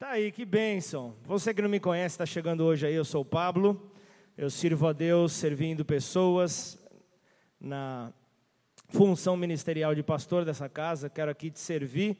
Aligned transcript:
Tá 0.00 0.12
aí, 0.12 0.32
que 0.32 0.46
bênção. 0.46 1.14
Você 1.26 1.52
que 1.52 1.60
não 1.60 1.68
me 1.68 1.78
conhece, 1.78 2.14
está 2.14 2.24
chegando 2.24 2.64
hoje 2.64 2.86
aí, 2.86 2.94
eu 2.94 3.04
sou 3.04 3.20
o 3.20 3.24
Pablo. 3.24 3.92
Eu 4.34 4.48
sirvo 4.48 4.86
a 4.86 4.94
Deus 4.94 5.30
servindo 5.30 5.84
pessoas 5.84 6.78
na 7.60 8.10
função 8.88 9.36
ministerial 9.36 9.94
de 9.94 10.02
pastor 10.02 10.42
dessa 10.42 10.70
casa. 10.70 11.10
Quero 11.10 11.30
aqui 11.30 11.50
te 11.50 11.60
servir 11.60 12.16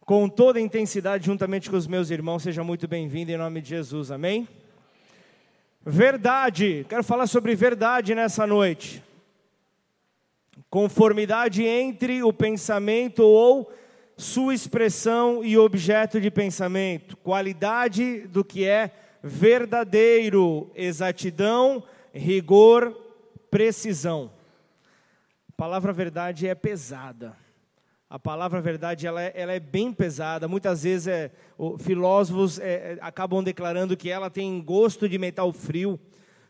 com 0.00 0.30
toda 0.30 0.58
a 0.58 0.62
intensidade, 0.62 1.26
juntamente 1.26 1.68
com 1.68 1.76
os 1.76 1.86
meus 1.86 2.08
irmãos. 2.08 2.42
Seja 2.42 2.64
muito 2.64 2.88
bem-vindo 2.88 3.30
em 3.30 3.36
nome 3.36 3.60
de 3.60 3.68
Jesus, 3.68 4.10
amém? 4.10 4.48
Verdade, 5.84 6.86
quero 6.88 7.04
falar 7.04 7.26
sobre 7.26 7.54
verdade 7.54 8.14
nessa 8.14 8.46
noite. 8.46 9.04
Conformidade 10.70 11.62
entre 11.62 12.22
o 12.22 12.32
pensamento 12.32 13.22
ou 13.22 13.70
sua 14.16 14.54
expressão 14.54 15.44
e 15.44 15.58
objeto 15.58 16.20
de 16.20 16.30
pensamento, 16.30 17.16
qualidade 17.18 18.20
do 18.28 18.42
que 18.42 18.64
é 18.64 18.90
verdadeiro, 19.22 20.70
exatidão, 20.74 21.82
rigor, 22.14 22.96
precisão. 23.50 24.30
A 25.50 25.52
palavra 25.54 25.92
verdade 25.92 26.46
é 26.46 26.54
pesada. 26.54 27.36
A 28.08 28.18
palavra 28.18 28.60
verdade 28.60 29.06
ela 29.06 29.20
é, 29.20 29.32
ela 29.34 29.52
é 29.52 29.60
bem 29.60 29.92
pesada. 29.92 30.48
Muitas 30.48 30.84
vezes 30.84 31.08
é, 31.08 31.30
o, 31.58 31.76
filósofos 31.76 32.58
é, 32.58 32.94
é 32.94 32.98
acabam 33.02 33.42
declarando 33.42 33.96
que 33.96 34.08
ela 34.08 34.30
tem 34.30 34.62
gosto 34.62 35.08
de 35.08 35.18
metal 35.18 35.52
frio. 35.52 36.00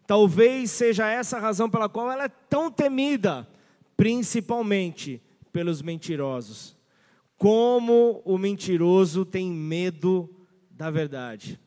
Talvez 0.06 0.70
seja 0.70 1.08
essa 1.08 1.38
a 1.38 1.40
razão 1.40 1.68
pela 1.68 1.88
qual 1.88 2.12
ela 2.12 2.24
é 2.24 2.28
tão 2.28 2.70
temida, 2.70 3.48
principalmente 3.96 5.20
pelos 5.52 5.82
mentirosos 5.82 6.75
como 7.36 8.22
o 8.24 8.38
mentiroso 8.38 9.24
tem 9.24 9.50
medo 9.50 10.28
da 10.70 10.90
verdade. 10.90 11.60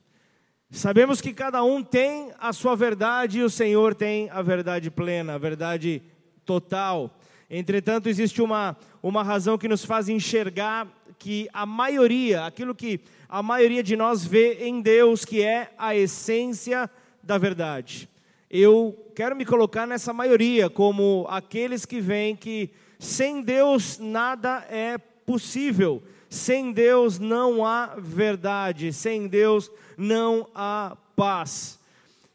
Sabemos 0.71 1.19
que 1.19 1.33
cada 1.33 1.63
um 1.63 1.83
tem 1.83 2.31
a 2.39 2.53
sua 2.53 2.75
verdade 2.75 3.39
e 3.39 3.43
o 3.43 3.49
Senhor 3.49 3.95
tem 3.95 4.29
a 4.29 4.41
verdade 4.41 4.91
plena, 4.91 5.33
a 5.33 5.37
verdade 5.37 6.01
total. 6.45 7.17
Entretanto, 7.49 8.07
existe 8.07 8.41
uma, 8.41 8.77
uma 9.01 9.23
razão 9.23 9.57
que 9.57 9.67
nos 9.67 9.83
faz 9.83 10.09
enxergar 10.09 10.87
que 11.17 11.49
a 11.51 11.65
maioria, 11.65 12.45
aquilo 12.45 12.75
que 12.75 13.01
a 13.27 13.41
maioria 13.41 13.81
de 13.81 13.95
nós 13.95 14.23
vê 14.23 14.65
em 14.65 14.79
Deus, 14.81 15.25
que 15.25 15.41
é 15.41 15.71
a 15.77 15.95
essência 15.95 16.89
da 17.21 17.37
verdade. 17.37 18.07
Eu 18.49 19.11
quero 19.15 19.35
me 19.35 19.45
colocar 19.45 19.85
nessa 19.87 20.13
maioria, 20.13 20.69
como 20.69 21.25
aqueles 21.29 21.85
que 21.85 21.99
veem 21.99 22.35
que 22.35 22.71
sem 22.99 23.41
Deus 23.41 23.97
nada 23.97 24.65
é 24.69 24.97
possível. 25.29 26.01
Sem 26.27 26.71
Deus 26.71 27.19
não 27.19 27.63
há 27.63 27.93
verdade, 27.99 28.91
sem 28.91 29.27
Deus 29.27 29.69
não 29.95 30.49
há 30.55 30.97
paz. 31.15 31.79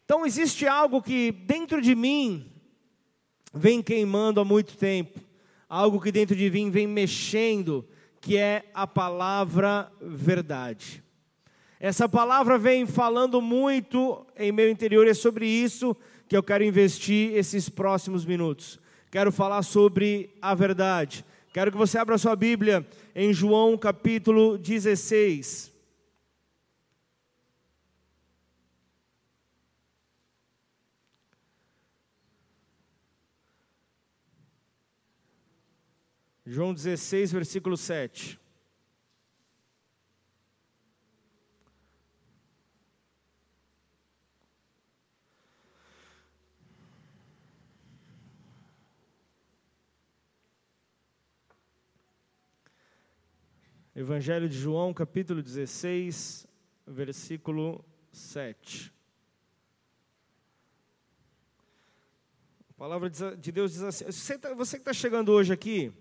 Então 0.05 0.25
existe 0.25 0.65
algo 0.65 1.03
que 1.03 1.33
dentro 1.33 1.83
de 1.83 1.93
mim 1.97 2.53
vem 3.53 3.83
queimando 3.83 4.41
há 4.41 4.45
muito 4.45 4.77
tempo, 4.77 5.19
algo 5.69 6.01
que 6.01 6.13
dentro 6.13 6.37
de 6.37 6.49
mim 6.49 6.71
vem 6.71 6.87
mexendo, 6.87 7.85
que 8.21 8.37
é 8.37 8.71
a 8.73 8.87
palavra 8.87 9.91
verdade. 10.01 11.03
Essa 11.81 12.09
palavra 12.09 12.57
vem 12.57 12.87
falando 12.87 13.43
muito 13.43 14.25
em 14.39 14.53
meu 14.53 14.71
interior, 14.71 15.09
é 15.09 15.15
sobre 15.15 15.49
isso 15.49 15.97
que 16.29 16.37
eu 16.37 16.45
quero 16.45 16.63
investir 16.63 17.35
esses 17.35 17.69
próximos 17.69 18.25
minutos. 18.25 18.79
Quero 19.11 19.33
falar 19.33 19.63
sobre 19.63 20.31
a 20.41 20.55
verdade. 20.55 21.25
Quero 21.55 21.71
que 21.71 21.79
você 21.79 21.97
abra 21.97 22.19
sua 22.19 22.35
Bíblia 22.35 22.85
em 23.15 23.33
João 23.33 23.79
capítulo 23.79 24.59
16. 24.59 25.73
João 36.45 36.75
16, 36.75 37.31
versículo 37.31 37.77
7. 37.77 38.44
Evangelho 53.97 54.49
de 54.49 54.59
João, 54.59 54.93
capítulo 54.93 55.41
16, 55.41 56.49
versículo 56.85 57.85
7. 58.11 58.93
A 62.71 62.73
palavra 62.77 63.09
de 63.09 63.53
Deus 63.53 63.71
diz 63.71 63.83
assim: 63.83 64.05
você, 64.07 64.37
tá, 64.37 64.53
que 64.53 64.63
está 64.63 64.93
chegando 64.93 65.31
hoje 65.31 65.53
aqui, 65.53 65.93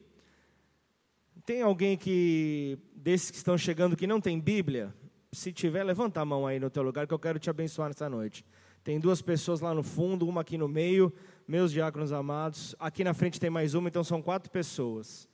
tem 1.46 1.62
alguém 1.62 1.96
que 1.96 2.80
desses 2.96 3.30
que 3.30 3.38
estão 3.38 3.56
chegando 3.56 3.96
que 3.96 4.08
não 4.08 4.20
tem 4.20 4.40
Bíblia? 4.40 4.92
Se 5.32 5.54
tiver, 5.54 5.84
levanta 5.84 6.20
a 6.20 6.26
mão 6.26 6.48
aí 6.48 6.60
no 6.60 6.72
teu 6.72 6.82
lugar 6.82 7.06
que 7.06 7.14
eu 7.14 7.20
quero 7.20 7.38
te 7.38 7.52
abençoar 7.52 7.90
nessa 7.90 8.10
noite. 8.10 8.44
Tem 8.84 9.00
duas 9.00 9.22
pessoas 9.22 9.62
lá 9.62 9.72
no 9.72 9.84
fundo, 9.84 10.28
uma 10.28 10.42
aqui 10.42 10.58
no 10.58 10.68
meio, 10.68 11.14
meus 11.48 11.72
diáconos 11.72 12.12
amados. 12.12 12.76
Aqui 12.80 13.04
na 13.04 13.14
frente 13.14 13.40
tem 13.40 13.52
mais 13.52 13.76
uma, 13.76 13.88
então 13.88 14.04
são 14.04 14.20
quatro 14.20 14.50
pessoas. 14.50 15.32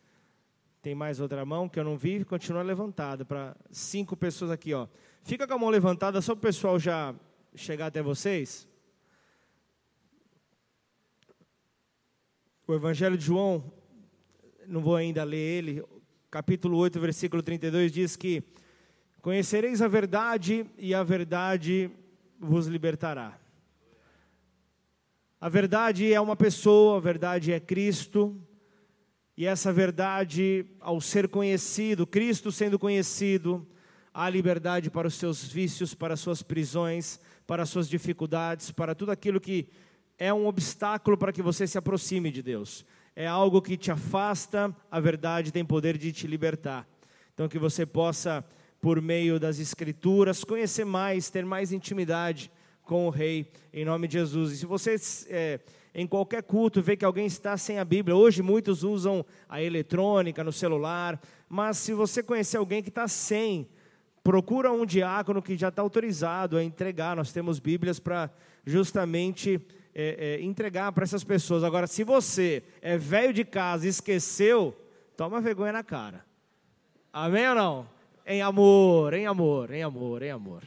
Tem 0.82 0.96
mais 0.96 1.20
outra 1.20 1.46
mão 1.46 1.68
que 1.68 1.78
eu 1.78 1.84
não 1.84 1.98
vi, 1.98 2.24
continua 2.24 2.62
levantada 2.62 3.26
para 3.26 3.56
cinco 3.70 4.16
pessoas 4.16 4.50
aqui, 4.50 4.74
ó. 4.74 4.88
Fica 5.24 5.46
com 5.46 5.54
a 5.54 5.58
mão 5.58 5.70
levantada 5.70 6.22
só 6.22 6.34
para 6.34 6.40
o 6.40 6.42
pessoal 6.42 6.80
já 6.80 7.14
chegar 7.54 7.88
até 7.88 8.02
vocês. 8.02 8.66
O 12.66 12.74
Evangelho 12.74 13.18
de 13.18 13.26
João, 13.26 13.74
não 14.68 14.80
vou 14.80 14.96
ainda 14.96 15.24
ler 15.24 15.38
ele, 15.38 15.84
capítulo 16.32 16.78
8, 16.78 17.00
versículo 17.00 17.44
32 17.44 17.92
diz 17.92 18.16
que 18.16 18.42
conhecereis 19.22 19.82
a 19.82 19.88
verdade 19.88 20.66
e 20.78 20.94
a 20.94 21.04
verdade 21.04 21.92
vos 22.40 22.68
libertará. 22.68 23.38
A 25.42 25.50
verdade 25.50 26.14
é 26.14 26.22
uma 26.22 26.36
pessoa, 26.36 26.98
a 26.98 27.02
verdade 27.02 27.52
é 27.52 27.60
Cristo, 27.60 28.40
e 29.40 29.46
essa 29.46 29.72
verdade, 29.72 30.66
ao 30.82 31.00
ser 31.00 31.30
conhecido, 31.30 32.06
Cristo 32.06 32.52
sendo 32.52 32.78
conhecido, 32.78 33.66
há 34.14 34.30
liberdade 34.30 34.90
para 34.90 35.08
os 35.08 35.14
seus 35.14 35.46
vícios, 35.46 35.94
para 35.94 36.16
as 36.16 36.20
suas 36.20 36.42
prisões, 36.42 37.22
para 37.48 37.64
as 37.64 37.70
suas 37.70 37.88
dificuldades, 37.88 38.70
para 38.70 38.94
tudo 38.94 39.14
aquilo 39.14 39.40
que 39.40 39.70
é 40.18 40.34
um 40.34 40.46
obstáculo 40.46 41.18
para 41.18 41.32
que 41.32 41.42
você 41.42 41.66
se 41.66 41.78
aproxime 41.78 42.32
de 42.32 42.44
Deus. 42.44 42.86
É 43.16 43.28
algo 43.28 43.62
que 43.62 43.78
te 43.78 43.90
afasta, 43.90 44.76
a 44.92 45.00
verdade 45.00 45.54
tem 45.54 45.64
poder 45.64 45.98
de 45.98 46.12
te 46.12 46.28
libertar. 46.28 46.86
Então, 47.34 47.48
que 47.48 47.58
você 47.58 47.86
possa, 47.86 48.44
por 48.82 49.02
meio 49.02 49.40
das 49.40 49.58
Escrituras, 49.58 50.44
conhecer 50.44 50.84
mais, 50.84 51.30
ter 51.30 51.46
mais 51.46 51.72
intimidade 51.72 52.52
com 52.84 53.08
o 53.08 53.10
Rei, 53.10 53.50
em 53.72 53.86
nome 53.86 54.06
de 54.06 54.16
Jesus. 54.16 54.52
E 54.52 54.58
se 54.58 54.66
você 54.66 54.98
é, 55.30 55.62
em 55.94 56.08
qualquer 56.08 56.44
culto 56.44 56.82
vê 56.82 56.96
que 56.96 57.06
alguém 57.06 57.26
está 57.26 57.58
sem 57.58 57.80
a 57.80 57.86
Bíblia. 57.86 58.16
Hoje 58.16 58.42
muitos 58.42 58.84
usam 58.84 59.26
a 59.48 59.62
eletrônica 59.62 60.44
no 60.44 60.52
celular, 60.52 61.20
mas 61.48 61.78
se 61.78 61.94
você 61.94 62.22
conhecer 62.22 62.58
alguém 62.58 62.82
que 62.84 62.90
está 62.90 63.08
sem, 63.08 63.68
procura 64.24 64.72
um 64.72 64.86
diácono 64.86 65.42
que 65.42 65.58
já 65.58 65.70
está 65.70 65.82
autorizado 65.82 66.58
a 66.58 66.64
entregar. 66.64 67.16
Nós 67.16 67.32
temos 67.32 67.60
Bíblias 67.60 68.00
para 68.00 68.30
justamente 68.66 69.60
é, 69.94 70.38
é, 70.40 70.42
entregar 70.44 70.92
para 70.92 71.04
essas 71.04 71.24
pessoas. 71.24 71.64
Agora, 71.64 71.88
se 71.88 72.04
você 72.04 72.64
é 72.82 72.98
velho 72.98 73.34
de 73.34 73.44
casa 73.44 73.86
e 73.86 73.90
esqueceu, 73.90 74.76
toma 75.18 75.42
vergonha 75.42 75.74
na 75.74 75.84
cara. 75.84 76.26
Amém 77.12 77.50
ou 77.50 77.56
não? 77.56 77.90
Em 78.26 78.42
amor, 78.42 79.14
em 79.14 79.26
amor, 79.26 79.72
em 79.72 79.82
amor, 79.82 80.22
em 80.22 80.30
amor. 80.30 80.64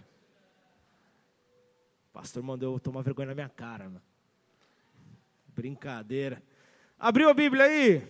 O 2.10 2.12
pastor 2.12 2.42
mandou 2.42 2.75
eu 2.75 2.80
tomar 2.80 3.02
vergonha 3.02 3.28
na 3.28 3.34
minha 3.34 3.48
cara. 3.48 3.84
Mano. 3.84 4.12
Brincadeira. 5.54 6.43
Abriu 6.99 7.28
a 7.28 7.34
Bíblia 7.34 7.64
aí? 7.64 8.02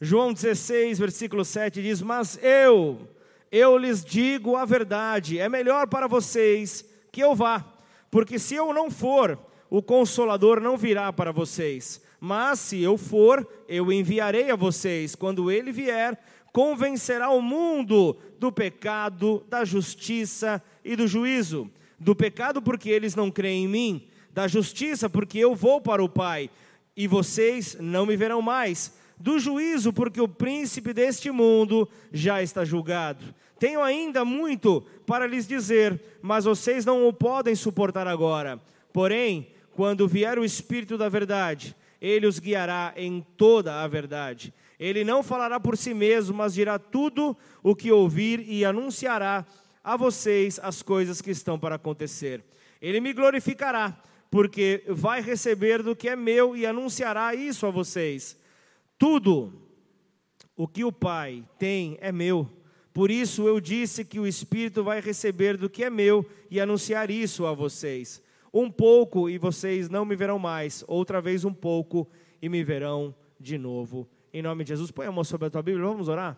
João 0.00 0.32
16, 0.32 0.98
versículo 0.98 1.44
7 1.44 1.82
diz: 1.82 2.00
Mas 2.00 2.38
eu, 2.42 3.08
eu 3.50 3.76
lhes 3.76 4.04
digo 4.04 4.54
a 4.54 4.64
verdade, 4.64 5.38
é 5.38 5.48
melhor 5.48 5.88
para 5.88 6.06
vocês 6.06 6.84
que 7.10 7.20
eu 7.20 7.34
vá, 7.34 7.64
porque 8.10 8.38
se 8.38 8.54
eu 8.54 8.72
não 8.72 8.90
for, 8.90 9.38
o 9.68 9.82
consolador 9.82 10.60
não 10.60 10.76
virá 10.76 11.12
para 11.12 11.32
vocês. 11.32 12.00
Mas 12.20 12.60
se 12.60 12.80
eu 12.80 12.96
for, 12.96 13.46
eu 13.68 13.92
enviarei 13.92 14.50
a 14.50 14.56
vocês. 14.56 15.14
Quando 15.14 15.50
ele 15.50 15.72
vier, 15.72 16.18
convencerá 16.52 17.30
o 17.30 17.42
mundo 17.42 18.16
do 18.38 18.52
pecado, 18.52 19.44
da 19.48 19.64
justiça 19.64 20.62
e 20.84 20.94
do 20.94 21.06
juízo. 21.08 21.70
Do 21.98 22.14
pecado, 22.14 22.62
porque 22.62 22.88
eles 22.88 23.14
não 23.14 23.30
creem 23.30 23.64
em 23.64 23.68
mim 23.68 24.08
da 24.36 24.46
justiça, 24.46 25.08
porque 25.08 25.38
eu 25.38 25.54
vou 25.54 25.80
para 25.80 26.04
o 26.04 26.10
Pai, 26.10 26.50
e 26.94 27.08
vocês 27.08 27.74
não 27.80 28.04
me 28.04 28.18
verão 28.18 28.42
mais, 28.42 28.92
do 29.16 29.38
juízo, 29.38 29.94
porque 29.94 30.20
o 30.20 30.28
príncipe 30.28 30.92
deste 30.92 31.30
mundo 31.30 31.88
já 32.12 32.42
está 32.42 32.62
julgado. 32.62 33.34
Tenho 33.58 33.82
ainda 33.82 34.26
muito 34.26 34.82
para 35.06 35.26
lhes 35.26 35.48
dizer, 35.48 35.98
mas 36.20 36.44
vocês 36.44 36.84
não 36.84 37.08
o 37.08 37.14
podem 37.14 37.54
suportar 37.54 38.06
agora. 38.06 38.60
Porém, 38.92 39.48
quando 39.72 40.06
vier 40.06 40.38
o 40.38 40.44
Espírito 40.44 40.98
da 40.98 41.08
Verdade, 41.08 41.74
ele 41.98 42.26
os 42.26 42.38
guiará 42.38 42.92
em 42.94 43.24
toda 43.38 43.82
a 43.82 43.88
verdade. 43.88 44.52
Ele 44.78 45.02
não 45.02 45.22
falará 45.22 45.58
por 45.58 45.78
si 45.78 45.94
mesmo, 45.94 46.36
mas 46.36 46.52
dirá 46.52 46.78
tudo 46.78 47.34
o 47.62 47.74
que 47.74 47.90
ouvir 47.90 48.44
e 48.46 48.66
anunciará 48.66 49.46
a 49.82 49.96
vocês 49.96 50.60
as 50.62 50.82
coisas 50.82 51.22
que 51.22 51.30
estão 51.30 51.58
para 51.58 51.76
acontecer. 51.76 52.44
Ele 52.82 53.00
me 53.00 53.14
glorificará, 53.14 53.96
porque 54.36 54.84
vai 54.86 55.22
receber 55.22 55.82
do 55.82 55.96
que 55.96 56.10
é 56.10 56.14
meu 56.14 56.54
e 56.54 56.66
anunciará 56.66 57.34
isso 57.34 57.64
a 57.64 57.70
vocês. 57.70 58.38
Tudo 58.98 59.50
o 60.54 60.68
que 60.68 60.84
o 60.84 60.92
Pai 60.92 61.42
tem 61.58 61.96
é 62.02 62.12
meu. 62.12 62.46
Por 62.92 63.10
isso 63.10 63.48
eu 63.48 63.58
disse 63.58 64.04
que 64.04 64.20
o 64.20 64.26
Espírito 64.26 64.84
vai 64.84 65.00
receber 65.00 65.56
do 65.56 65.70
que 65.70 65.82
é 65.82 65.88
meu 65.88 66.22
e 66.50 66.60
anunciar 66.60 67.10
isso 67.10 67.46
a 67.46 67.54
vocês. 67.54 68.22
Um 68.52 68.70
pouco 68.70 69.30
e 69.30 69.38
vocês 69.38 69.88
não 69.88 70.04
me 70.04 70.14
verão 70.14 70.38
mais, 70.38 70.84
outra 70.86 71.18
vez 71.22 71.42
um 71.46 71.54
pouco 71.54 72.06
e 72.42 72.46
me 72.46 72.62
verão 72.62 73.14
de 73.40 73.56
novo. 73.56 74.06
Em 74.34 74.42
nome 74.42 74.64
de 74.64 74.68
Jesus, 74.68 74.90
põe 74.90 75.06
a 75.06 75.12
mão 75.12 75.24
sobre 75.24 75.46
a 75.46 75.50
tua 75.50 75.62
Bíblia, 75.62 75.86
vamos 75.86 76.08
orar? 76.08 76.36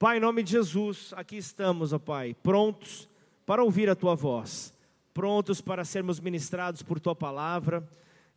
Pai, 0.00 0.16
em 0.16 0.20
nome 0.20 0.42
de 0.42 0.50
Jesus, 0.50 1.14
aqui 1.16 1.36
estamos, 1.36 1.92
ó 1.92 1.98
Pai, 2.00 2.34
prontos 2.42 3.08
para 3.46 3.62
ouvir 3.62 3.88
a 3.88 3.94
tua 3.94 4.16
voz, 4.16 4.75
prontos 5.16 5.62
para 5.62 5.82
sermos 5.82 6.20
ministrados 6.20 6.82
por 6.82 7.00
tua 7.00 7.16
palavra 7.16 7.82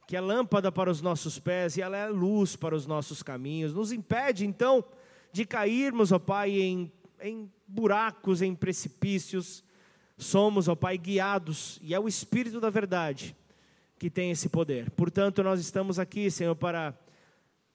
que 0.07 0.15
é 0.15 0.21
lâmpada 0.21 0.71
para 0.71 0.89
os 0.89 1.01
nossos 1.01 1.37
pés 1.37 1.75
e 1.75 1.81
ela 1.81 1.95
é 1.95 2.07
luz 2.07 2.55
para 2.55 2.73
os 2.73 2.87
nossos 2.87 3.21
caminhos. 3.21 3.75
Nos 3.75 3.91
impede, 3.91 4.43
então, 4.43 4.83
de 5.31 5.45
cairmos, 5.45 6.11
ó 6.11 6.17
Pai, 6.17 6.59
em, 6.59 6.91
em 7.21 7.51
buracos, 7.67 8.41
em 8.41 8.55
precipícios. 8.55 9.63
Somos, 10.17 10.67
ó 10.67 10.73
Pai, 10.73 10.97
guiados, 10.97 11.79
e 11.83 11.93
é 11.93 11.99
o 11.99 12.07
Espírito 12.07 12.59
da 12.59 12.71
verdade 12.71 13.35
que 13.99 14.09
tem 14.09 14.31
esse 14.31 14.49
poder. 14.49 14.89
Portanto, 14.89 15.43
nós 15.43 15.59
estamos 15.59 15.99
aqui, 15.99 16.31
Senhor, 16.31 16.55
para 16.55 16.97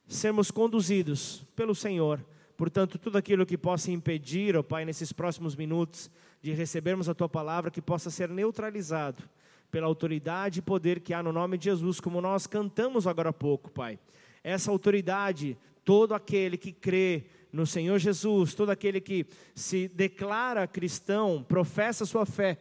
sermos 0.08 0.50
conduzidos 0.50 1.44
pelo 1.54 1.72
Senhor. 1.72 2.18
Portanto, 2.56 2.98
tudo 2.98 3.16
aquilo 3.16 3.46
que 3.46 3.56
possa 3.56 3.92
impedir, 3.92 4.56
ó 4.56 4.62
Pai, 4.64 4.84
nesses 4.84 5.12
próximos 5.12 5.54
minutos, 5.54 6.10
de 6.44 6.52
recebermos 6.52 7.08
a 7.08 7.14
Tua 7.14 7.26
palavra, 7.26 7.70
que 7.70 7.80
possa 7.80 8.10
ser 8.10 8.28
neutralizado 8.28 9.22
pela 9.70 9.86
autoridade 9.86 10.58
e 10.58 10.62
poder 10.62 11.00
que 11.00 11.14
há 11.14 11.22
no 11.22 11.32
nome 11.32 11.56
de 11.56 11.64
Jesus, 11.64 12.00
como 12.00 12.20
nós 12.20 12.46
cantamos 12.46 13.06
agora 13.06 13.30
há 13.30 13.32
pouco, 13.32 13.70
Pai. 13.70 13.98
Essa 14.42 14.70
autoridade, 14.70 15.56
todo 15.86 16.12
aquele 16.12 16.58
que 16.58 16.70
crê 16.70 17.24
no 17.50 17.66
Senhor 17.66 17.98
Jesus, 17.98 18.52
todo 18.52 18.68
aquele 18.68 19.00
que 19.00 19.24
se 19.54 19.88
declara 19.88 20.66
cristão, 20.66 21.42
professa 21.48 22.04
sua 22.04 22.26
fé 22.26 22.58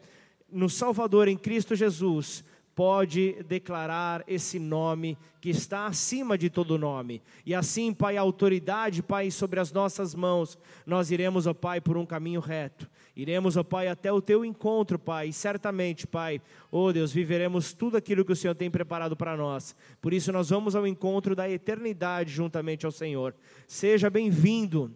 no 0.50 0.70
Salvador 0.70 1.28
em 1.28 1.36
Cristo 1.36 1.76
Jesus, 1.76 2.42
pode 2.74 3.44
declarar 3.44 4.24
esse 4.30 4.60
nome 4.60 5.18
que 5.42 5.50
está 5.50 5.88
acima 5.88 6.38
de 6.38 6.50
todo 6.50 6.78
nome. 6.78 7.22
E 7.46 7.54
assim, 7.54 7.92
Pai, 7.94 8.16
a 8.16 8.22
autoridade, 8.22 9.04
Pai, 9.04 9.30
sobre 9.30 9.60
as 9.60 9.74
nossas 9.74 10.16
mãos, 10.16 10.58
nós 10.86 11.12
iremos, 11.12 11.48
ó 11.48 11.54
Pai, 11.54 11.82
por 11.82 11.98
um 11.98 12.06
caminho 12.06 12.40
reto. 12.40 12.90
Iremos, 13.16 13.56
ó 13.58 13.64
Pai, 13.64 13.88
até 13.88 14.12
o 14.12 14.22
teu 14.22 14.44
encontro, 14.44 14.98
Pai, 14.98 15.28
e 15.28 15.34
certamente, 15.34 16.08
Pai, 16.08 16.42
ó 16.72 16.92
Deus, 16.92 17.12
viveremos 17.12 17.72
tudo 17.72 17.96
aquilo 17.96 18.26
que 18.26 18.32
o 18.32 18.36
Senhor 18.36 18.56
tem 18.56 18.72
preparado 18.72 19.16
para 19.16 19.38
nós. 19.38 19.76
Por 20.02 20.14
isso 20.14 20.32
nós 20.32 20.50
vamos 20.50 20.76
ao 20.76 20.88
encontro 20.88 21.36
da 21.36 21.48
eternidade 21.48 22.32
juntamente 22.32 22.86
ao 22.86 22.92
Senhor. 22.92 23.36
Seja 23.68 24.10
bem-vindo, 24.10 24.92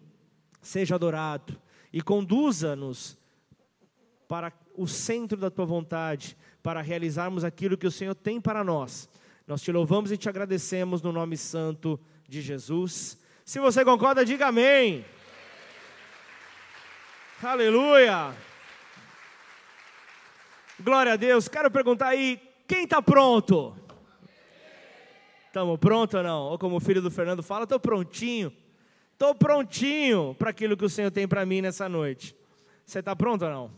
seja 0.61 0.95
adorado 0.95 1.55
e 1.93 2.01
conduza-nos 2.01 3.15
para 4.27 4.51
o 4.75 4.87
centro 4.87 5.37
da 5.37 5.51
tua 5.51 5.65
vontade 5.65 6.35
para 6.63 6.81
realizarmos 6.81 7.43
aquilo 7.43 7.77
que 7.77 7.87
o 7.87 7.91
Senhor 7.91 8.15
tem 8.15 8.41
para 8.41 8.63
nós. 8.63 9.07
Nós 9.45 9.61
te 9.61 9.71
louvamos 9.71 10.11
e 10.11 10.17
te 10.17 10.27
agradecemos 10.27 11.01
no 11.03 11.11
nome 11.11 11.37
santo 11.37 11.99
de 12.27 12.41
Jesus. 12.41 13.17
Se 13.45 13.59
você 13.59 13.85
concorda, 13.85 14.25
diga 14.25 14.47
amém. 14.47 15.05
Aleluia. 17.41 18.35
Glória 20.79 21.13
a 21.13 21.15
Deus. 21.15 21.47
Quero 21.47 21.69
perguntar 21.69 22.07
aí, 22.07 22.41
quem 22.67 22.85
está 22.85 22.99
pronto? 22.99 23.77
Estamos 25.45 25.77
prontos 25.77 26.15
ou 26.15 26.23
não? 26.23 26.41
Ou 26.45 26.57
como 26.57 26.77
o 26.77 26.79
filho 26.79 26.99
do 26.99 27.11
Fernando 27.11 27.43
fala, 27.43 27.65
estou 27.65 27.79
prontinho. 27.79 28.51
Estou 29.13 29.35
prontinho 29.35 30.35
para 30.39 30.49
aquilo 30.49 30.75
que 30.75 30.83
o 30.83 30.89
Senhor 30.89 31.11
tem 31.11 31.27
para 31.27 31.45
mim 31.45 31.61
nessa 31.61 31.87
noite. 31.87 32.35
Você 32.83 32.99
está 32.99 33.15
pronto 33.15 33.45
ou 33.45 33.51
não? 33.51 33.71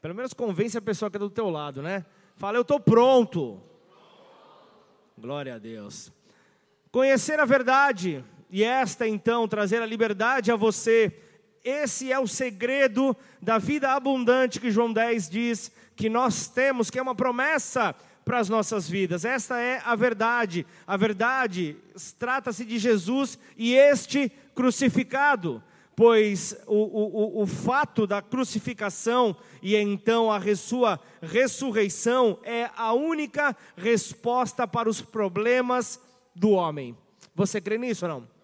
Pelo 0.00 0.16
menos 0.16 0.32
convence 0.32 0.76
a 0.76 0.82
pessoa 0.82 1.08
que 1.08 1.16
é 1.16 1.20
do 1.20 1.30
teu 1.30 1.48
lado, 1.48 1.80
né? 1.80 2.04
Fala, 2.34 2.58
eu 2.58 2.62
estou 2.62 2.80
pronto. 2.80 3.62
Glória 5.16 5.54
a 5.54 5.58
Deus. 5.58 6.12
Conhecer 6.90 7.38
a 7.38 7.44
verdade, 7.44 8.24
e 8.50 8.64
esta 8.64 9.06
então 9.06 9.46
trazer 9.46 9.80
a 9.80 9.86
liberdade 9.86 10.50
a 10.50 10.56
você. 10.56 11.27
Esse 11.64 12.12
é 12.12 12.18
o 12.18 12.26
segredo 12.26 13.16
da 13.40 13.58
vida 13.58 13.92
abundante 13.92 14.60
que 14.60 14.70
João 14.70 14.92
10 14.92 15.28
diz 15.28 15.72
que 15.96 16.08
nós 16.08 16.48
temos, 16.48 16.90
que 16.90 16.98
é 16.98 17.02
uma 17.02 17.14
promessa 17.14 17.94
para 18.24 18.38
as 18.38 18.48
nossas 18.48 18.88
vidas. 18.88 19.24
Esta 19.24 19.58
é 19.58 19.80
a 19.84 19.96
verdade. 19.96 20.66
A 20.86 20.96
verdade 20.96 21.76
trata-se 22.18 22.64
de 22.64 22.78
Jesus 22.78 23.38
e 23.56 23.74
este 23.74 24.30
crucificado 24.54 25.62
pois 25.98 26.56
o, 26.68 26.76
o, 26.76 27.42
o, 27.42 27.46
fato 27.48 28.06
da 28.06 28.22
crucificação 28.22 29.36
e 29.60 29.74
então 29.74 30.30
a 30.30 30.40
sua 30.54 31.00
ressurreição 31.20 32.38
é 32.44 32.70
a 32.76 32.92
única 32.92 33.56
resposta 33.76 34.64
para 34.64 34.88
os 34.88 35.00
problemas 35.00 36.00
do 36.32 36.50
homem. 36.50 36.96
Você 37.34 37.60
crê 37.60 37.78
nisso 37.78 38.06
ou 38.06 38.12
não? 38.12 38.37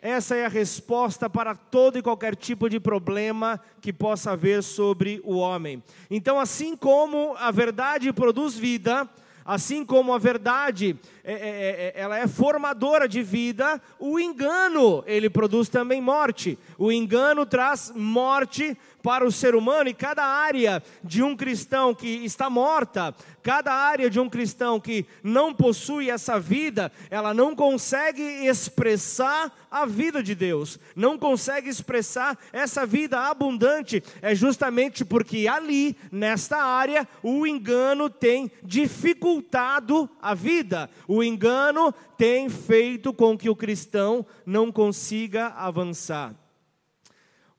Essa 0.00 0.36
é 0.36 0.44
a 0.44 0.48
resposta 0.48 1.28
para 1.28 1.54
todo 1.54 1.98
e 1.98 2.02
qualquer 2.02 2.36
tipo 2.36 2.68
de 2.68 2.78
problema 2.78 3.60
que 3.80 3.92
possa 3.92 4.32
haver 4.32 4.62
sobre 4.62 5.20
o 5.24 5.36
homem. 5.36 5.82
Então, 6.08 6.38
assim 6.38 6.76
como 6.76 7.34
a 7.36 7.50
verdade 7.50 8.12
produz 8.12 8.56
vida, 8.56 9.08
Assim 9.48 9.82
como 9.82 10.12
a 10.12 10.18
verdade 10.18 10.94
é, 11.24 11.32
é, 11.32 11.38
é, 11.38 11.92
ela 11.96 12.18
é 12.18 12.26
formadora 12.26 13.08
de 13.08 13.22
vida, 13.22 13.80
o 13.98 14.20
engano 14.20 15.02
ele 15.06 15.30
produz 15.30 15.70
também 15.70 16.02
morte. 16.02 16.58
O 16.76 16.92
engano 16.92 17.46
traz 17.46 17.90
morte 17.96 18.76
para 19.02 19.26
o 19.26 19.32
ser 19.32 19.54
humano 19.54 19.88
e 19.88 19.94
cada 19.94 20.24
área 20.24 20.82
de 21.02 21.22
um 21.22 21.36
cristão 21.36 21.94
que 21.94 22.06
está 22.24 22.50
morta, 22.50 23.14
cada 23.42 23.72
área 23.72 24.10
de 24.10 24.20
um 24.20 24.28
cristão 24.28 24.80
que 24.80 25.06
não 25.22 25.54
possui 25.54 26.10
essa 26.10 26.38
vida, 26.38 26.92
ela 27.10 27.32
não 27.32 27.54
consegue 27.54 28.22
expressar 28.22 29.50
a 29.70 29.86
vida 29.86 30.22
de 30.22 30.34
Deus, 30.34 30.78
não 30.94 31.18
consegue 31.18 31.68
expressar 31.68 32.38
essa 32.52 32.84
vida 32.84 33.20
abundante, 33.20 34.02
é 34.20 34.34
justamente 34.34 35.04
porque 35.04 35.46
ali, 35.48 35.96
nesta 36.10 36.58
área, 36.58 37.06
o 37.22 37.46
engano 37.46 38.10
tem 38.10 38.50
dificultado 38.62 40.08
a 40.20 40.34
vida, 40.34 40.90
o 41.06 41.22
engano 41.22 41.92
tem 42.16 42.48
feito 42.48 43.12
com 43.12 43.38
que 43.38 43.48
o 43.48 43.56
cristão 43.56 44.26
não 44.44 44.72
consiga 44.72 45.48
avançar. 45.48 46.34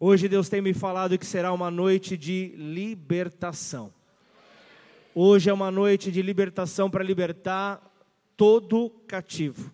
Hoje 0.01 0.29
Deus 0.29 0.47
tem 0.47 0.61
me 0.61 0.73
falado 0.73 1.17
que 1.17 1.25
será 1.25 1.51
uma 1.51 1.69
noite 1.69 2.15
de 2.15 2.53
libertação. 2.55 3.93
Hoje 5.13 5.49
é 5.49 5.53
uma 5.53 5.69
noite 5.69 6.09
de 6.09 6.21
libertação 6.21 6.89
para 6.89 7.03
libertar 7.03 7.81
todo 8.37 8.89
cativo. 9.05 9.69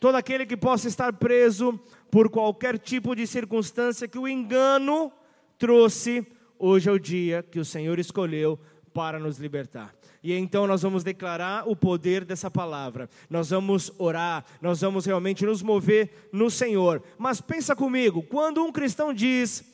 Todo 0.00 0.16
aquele 0.16 0.44
que 0.46 0.56
possa 0.56 0.88
estar 0.88 1.12
preso 1.12 1.78
por 2.10 2.28
qualquer 2.28 2.76
tipo 2.76 3.14
de 3.14 3.24
circunstância 3.24 4.08
que 4.08 4.18
o 4.18 4.26
engano 4.26 5.12
trouxe, 5.56 6.26
hoje 6.58 6.88
é 6.88 6.92
o 6.92 6.98
dia 6.98 7.44
que 7.48 7.60
o 7.60 7.64
Senhor 7.64 8.00
escolheu 8.00 8.58
para 8.92 9.20
nos 9.20 9.38
libertar. 9.38 9.94
E 10.22 10.32
então 10.34 10.66
nós 10.66 10.82
vamos 10.82 11.02
declarar 11.02 11.68
o 11.68 11.74
poder 11.74 12.24
dessa 12.24 12.50
palavra. 12.50 13.10
Nós 13.28 13.50
vamos 13.50 13.90
orar, 13.98 14.44
nós 14.60 14.80
vamos 14.80 15.04
realmente 15.04 15.44
nos 15.44 15.62
mover 15.62 16.28
no 16.32 16.50
Senhor. 16.50 17.02
Mas 17.18 17.40
pensa 17.40 17.74
comigo, 17.74 18.22
quando 18.22 18.64
um 18.64 18.70
cristão 18.70 19.12
diz: 19.12 19.64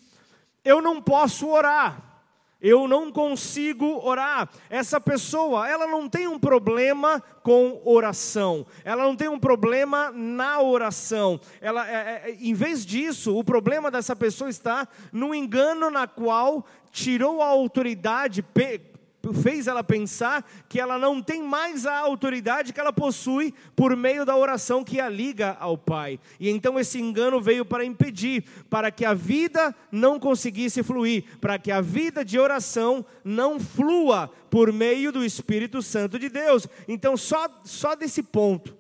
"Eu 0.65 0.81
não 0.81 1.03
posso 1.03 1.49
orar", 1.49 2.09
eu 2.61 2.89
não 2.89 3.13
consigo 3.13 4.01
orar. 4.05 4.49
Essa 4.69 5.01
pessoa, 5.01 5.69
ela 5.69 5.87
não 5.87 6.09
tem 6.09 6.27
um 6.27 6.39
problema 6.39 7.23
com 7.43 7.81
oração. 7.85 8.67
Ela 8.85 9.05
não 9.05 9.15
tem 9.15 9.29
um 9.29 9.39
problema 9.39 10.11
na 10.11 10.61
oração. 10.61 11.41
Ela, 11.61 11.89
é, 11.89 11.95
é, 11.95 12.37
em 12.41 12.55
vez 12.55 12.85
disso, 12.85 13.37
o 13.37 13.45
problema 13.45 13.91
dessa 13.91 14.17
pessoa 14.17 14.51
está 14.51 14.89
no 15.13 15.33
engano 15.35 15.89
na 15.89 16.09
qual 16.09 16.67
tirou 16.91 17.41
a 17.41 17.47
autoridade, 17.47 18.43
fez 19.33 19.67
ela 19.67 19.83
pensar 19.83 20.49
que 20.69 20.81
ela 20.81 20.99
não 20.99 21.23
tem 21.23 21.43
mais 21.43 21.87
a 21.87 21.99
autoridade 21.99 22.73
que 22.73 22.81
ela 22.81 22.93
possui 22.93 23.55
por 23.75 23.97
meio 23.97 24.25
da 24.25 24.37
oração 24.37 24.85
que 24.85 25.01
a 25.01 25.09
liga 25.09 25.57
ao 25.61 25.77
Pai. 25.77 26.19
E 26.39 26.49
então 26.49 26.79
esse 26.79 26.99
engano 27.01 27.41
veio 27.41 27.65
para 27.65 27.85
impedir, 27.85 28.45
para 28.69 28.91
que 28.91 29.05
a 29.05 29.15
vida 29.15 29.75
não 29.91 30.19
conseguisse 30.19 30.83
fluir, 30.83 31.25
para 31.41 31.59
que 31.59 31.71
a 31.71 31.81
vida 31.81 32.25
de 32.25 32.39
oração 32.39 33.05
não 33.25 33.59
flua 33.61 34.31
por 34.51 34.73
meio 34.73 35.13
do 35.13 35.25
Espírito 35.25 35.83
Santo 35.83 36.19
de 36.19 36.29
Deus. 36.29 36.67
Então, 36.87 37.17
só, 37.17 37.47
só 37.65 37.95
desse 37.95 38.23
ponto, 38.23 38.77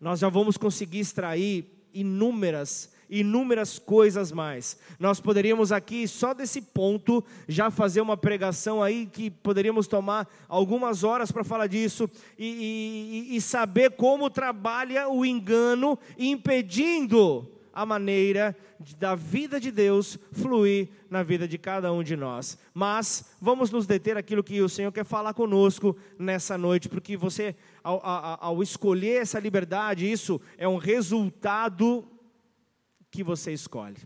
nós 0.00 0.20
já 0.20 0.28
vamos 0.28 0.56
conseguir 0.56 1.00
extrair 1.00 1.66
inúmeras 1.92 2.89
inúmeras 3.10 3.78
coisas 3.78 4.30
mais. 4.30 4.78
Nós 4.98 5.20
poderíamos 5.20 5.72
aqui, 5.72 6.06
só 6.06 6.32
desse 6.32 6.62
ponto, 6.62 7.24
já 7.48 7.70
fazer 7.70 8.00
uma 8.00 8.16
pregação 8.16 8.82
aí 8.82 9.06
que 9.06 9.30
poderíamos 9.30 9.86
tomar 9.86 10.28
algumas 10.48 11.02
horas 11.02 11.32
para 11.32 11.44
falar 11.44 11.66
disso 11.66 12.08
e, 12.38 13.26
e, 13.30 13.36
e 13.36 13.40
saber 13.40 13.90
como 13.92 14.30
trabalha 14.30 15.08
o 15.08 15.26
engano, 15.26 15.98
impedindo 16.16 17.50
a 17.72 17.84
maneira 17.84 18.56
da 18.98 19.14
vida 19.14 19.60
de 19.60 19.70
Deus 19.70 20.18
fluir 20.32 20.88
na 21.08 21.22
vida 21.22 21.46
de 21.46 21.58
cada 21.58 21.92
um 21.92 22.02
de 22.02 22.16
nós. 22.16 22.58
Mas 22.72 23.24
vamos 23.40 23.70
nos 23.70 23.86
deter 23.86 24.16
aquilo 24.16 24.44
que 24.44 24.60
o 24.60 24.68
Senhor 24.68 24.90
quer 24.92 25.04
falar 25.04 25.34
conosco 25.34 25.96
nessa 26.18 26.56
noite, 26.56 26.88
porque 26.88 27.16
você, 27.16 27.54
ao, 27.82 28.04
ao, 28.04 28.38
ao 28.40 28.62
escolher 28.62 29.22
essa 29.22 29.38
liberdade, 29.38 30.10
isso 30.10 30.40
é 30.56 30.68
um 30.68 30.76
resultado 30.76 32.04
que 33.10 33.22
você 33.22 33.52
escolhe. 33.52 33.96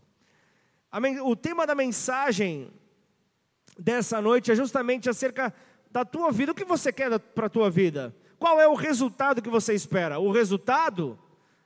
O 1.25 1.35
tema 1.35 1.67
da 1.67 1.75
mensagem 1.75 2.71
dessa 3.79 4.21
noite 4.21 4.51
é 4.51 4.55
justamente 4.55 5.11
acerca 5.11 5.53
da 5.91 6.05
tua 6.05 6.31
vida. 6.31 6.53
O 6.53 6.55
que 6.55 6.65
você 6.65 6.93
quer 6.93 7.19
para 7.19 7.47
a 7.47 7.51
tua 7.51 7.69
vida? 7.69 8.15
Qual 8.39 8.61
é 8.61 8.69
o 8.69 8.75
resultado 8.75 9.43
que 9.43 9.51
você 9.51 9.75
espera? 9.75 10.19
O 10.19 10.31
resultado 10.31 11.19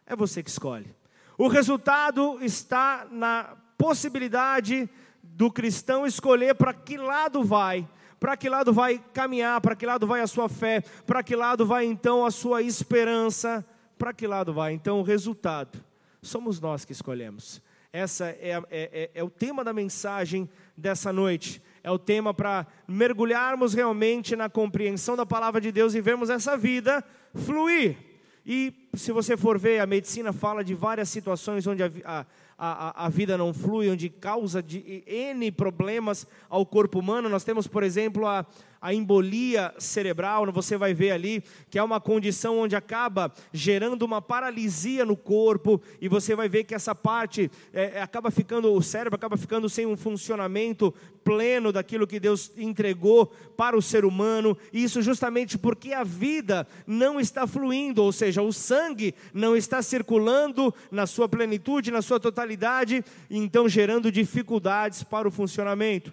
é 0.06 0.16
você 0.16 0.42
que 0.42 0.50
escolhe. 0.50 0.94
O 1.36 1.46
resultado 1.46 2.38
está 2.42 3.06
na 3.10 3.56
possibilidade 3.76 4.88
do 5.22 5.52
cristão 5.52 6.06
escolher 6.06 6.54
para 6.54 6.72
que 6.72 6.96
lado 6.96 7.44
vai, 7.44 7.88
para 8.18 8.36
que 8.36 8.48
lado 8.48 8.72
vai 8.72 8.98
caminhar, 9.12 9.60
para 9.60 9.76
que 9.76 9.86
lado 9.86 10.06
vai 10.06 10.20
a 10.20 10.26
sua 10.26 10.48
fé, 10.48 10.80
para 11.06 11.22
que 11.22 11.36
lado 11.36 11.64
vai 11.64 11.84
então 11.84 12.24
a 12.24 12.30
sua 12.30 12.62
esperança, 12.62 13.64
para 13.96 14.12
que 14.12 14.26
lado 14.26 14.52
vai 14.52 14.72
então 14.72 14.98
o 14.98 15.04
resultado 15.04 15.87
somos 16.28 16.60
nós 16.60 16.84
que 16.84 16.92
escolhemos. 16.92 17.62
Essa 17.92 18.28
é, 18.28 18.52
é, 18.52 18.62
é, 18.70 19.10
é 19.14 19.24
o 19.24 19.30
tema 19.30 19.64
da 19.64 19.72
mensagem 19.72 20.48
dessa 20.76 21.12
noite. 21.12 21.62
É 21.82 21.90
o 21.90 21.98
tema 21.98 22.34
para 22.34 22.66
mergulharmos 22.86 23.72
realmente 23.72 24.36
na 24.36 24.48
compreensão 24.48 25.16
da 25.16 25.24
palavra 25.24 25.60
de 25.60 25.72
Deus 25.72 25.94
e 25.94 26.00
vermos 26.00 26.28
essa 26.28 26.56
vida 26.56 27.02
fluir. 27.34 27.96
E 28.44 28.72
se 28.94 29.12
você 29.12 29.36
for 29.36 29.58
ver, 29.58 29.80
a 29.80 29.86
medicina 29.86 30.32
fala 30.32 30.64
de 30.64 30.74
várias 30.74 31.08
situações 31.08 31.66
onde 31.66 31.82
a, 31.82 31.90
a, 32.04 32.26
a, 32.58 33.06
a 33.06 33.08
vida 33.08 33.36
não 33.36 33.52
flui, 33.52 33.90
onde 33.90 34.08
causa 34.08 34.62
de 34.62 35.02
N 35.06 35.50
problemas 35.52 36.26
ao 36.48 36.64
corpo 36.64 36.98
humano. 36.98 37.28
Nós 37.28 37.44
temos, 37.44 37.66
por 37.66 37.82
exemplo, 37.82 38.26
a, 38.26 38.46
a 38.80 38.94
embolia 38.94 39.74
cerebral, 39.78 40.50
você 40.52 40.76
vai 40.76 40.94
ver 40.94 41.10
ali 41.10 41.42
que 41.70 41.78
é 41.78 41.82
uma 41.82 42.00
condição 42.00 42.58
onde 42.58 42.76
acaba 42.76 43.32
gerando 43.52 44.02
uma 44.02 44.22
paralisia 44.22 45.04
no 45.04 45.16
corpo, 45.16 45.80
e 46.00 46.08
você 46.08 46.34
vai 46.34 46.48
ver 46.48 46.64
que 46.64 46.74
essa 46.74 46.94
parte 46.94 47.50
é, 47.72 47.98
é, 47.98 48.02
acaba 48.02 48.30
ficando, 48.30 48.72
o 48.72 48.82
cérebro 48.82 49.16
acaba 49.16 49.36
ficando 49.36 49.68
sem 49.68 49.86
um 49.86 49.96
funcionamento 49.96 50.94
pleno 51.24 51.72
daquilo 51.72 52.06
que 52.06 52.20
Deus 52.20 52.50
entregou 52.56 53.26
para 53.56 53.76
o 53.76 53.82
ser 53.82 54.04
humano, 54.04 54.56
e 54.72 54.82
isso 54.82 55.02
justamente 55.02 55.58
porque 55.58 55.92
a 55.92 56.04
vida 56.04 56.66
não 56.86 57.20
está 57.20 57.46
fluindo, 57.46 58.02
ou 58.02 58.12
seja, 58.12 58.42
o 58.42 58.52
sangue 58.52 59.14
não 59.34 59.56
está 59.56 59.82
circulando 59.82 60.74
na 60.90 61.06
sua 61.06 61.28
plenitude, 61.28 61.90
na 61.90 62.02
sua 62.02 62.18
totalidade, 62.18 63.04
então 63.30 63.68
gerando 63.68 64.10
dificuldades 64.10 65.02
para 65.02 65.28
o 65.28 65.30
funcionamento. 65.30 66.12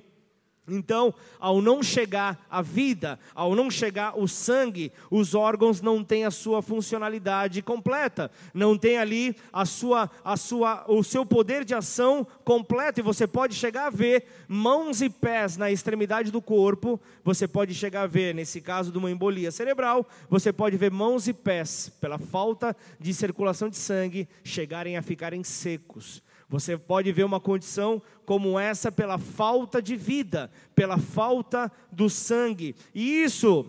Então, 0.67 1.13
ao 1.39 1.61
não 1.61 1.83
chegar 1.83 2.43
a 2.49 2.61
vida, 2.61 3.19
ao 3.35 3.55
não 3.55 3.69
chegar 3.69 4.17
o 4.17 4.27
sangue, 4.27 4.91
os 5.11 5.35
órgãos 5.35 5.79
não 5.79 6.03
têm 6.03 6.25
a 6.25 6.31
sua 6.31 6.61
funcionalidade 6.61 7.61
completa, 7.61 8.31
não 8.53 8.75
tem 8.75 8.97
ali 8.97 9.35
a 9.53 9.63
sua, 9.63 10.09
a 10.23 10.35
sua, 10.35 10.83
o 10.87 11.03
seu 11.03 11.23
poder 11.23 11.63
de 11.63 11.75
ação 11.75 12.25
completo, 12.43 12.99
e 12.99 13.03
você 13.03 13.27
pode 13.27 13.53
chegar 13.53 13.87
a 13.87 13.89
ver 13.91 14.25
mãos 14.47 15.01
e 15.01 15.09
pés 15.09 15.55
na 15.55 15.71
extremidade 15.71 16.31
do 16.31 16.41
corpo, 16.41 16.99
você 17.23 17.47
pode 17.47 17.75
chegar 17.75 18.01
a 18.01 18.07
ver, 18.07 18.33
nesse 18.33 18.59
caso 18.59 18.91
de 18.91 18.97
uma 18.97 19.11
embolia 19.11 19.51
cerebral, 19.51 20.07
você 20.27 20.51
pode 20.51 20.77
ver 20.77 20.89
mãos 20.89 21.27
e 21.27 21.33
pés, 21.33 21.91
pela 22.01 22.17
falta 22.17 22.75
de 22.99 23.13
circulação 23.13 23.69
de 23.69 23.77
sangue, 23.77 24.27
chegarem 24.43 24.97
a 24.97 25.03
ficarem 25.03 25.43
secos. 25.43 26.23
Você 26.47 26.77
pode 26.77 27.11
ver 27.11 27.23
uma 27.23 27.39
condição 27.39 28.01
como 28.25 28.59
essa 28.59 28.91
pela 28.91 29.17
falta 29.17 29.81
de 29.81 29.95
vida, 29.95 30.51
pela 30.75 30.97
falta 30.97 31.71
do 31.91 32.09
sangue. 32.09 32.75
E 32.93 33.23
isso 33.23 33.65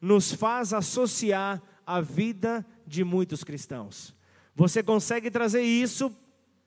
nos 0.00 0.32
faz 0.32 0.72
associar 0.72 1.62
a 1.86 2.00
vida 2.00 2.66
de 2.86 3.04
muitos 3.04 3.44
cristãos. 3.44 4.14
Você 4.54 4.82
consegue 4.82 5.30
trazer 5.30 5.62
isso 5.62 6.14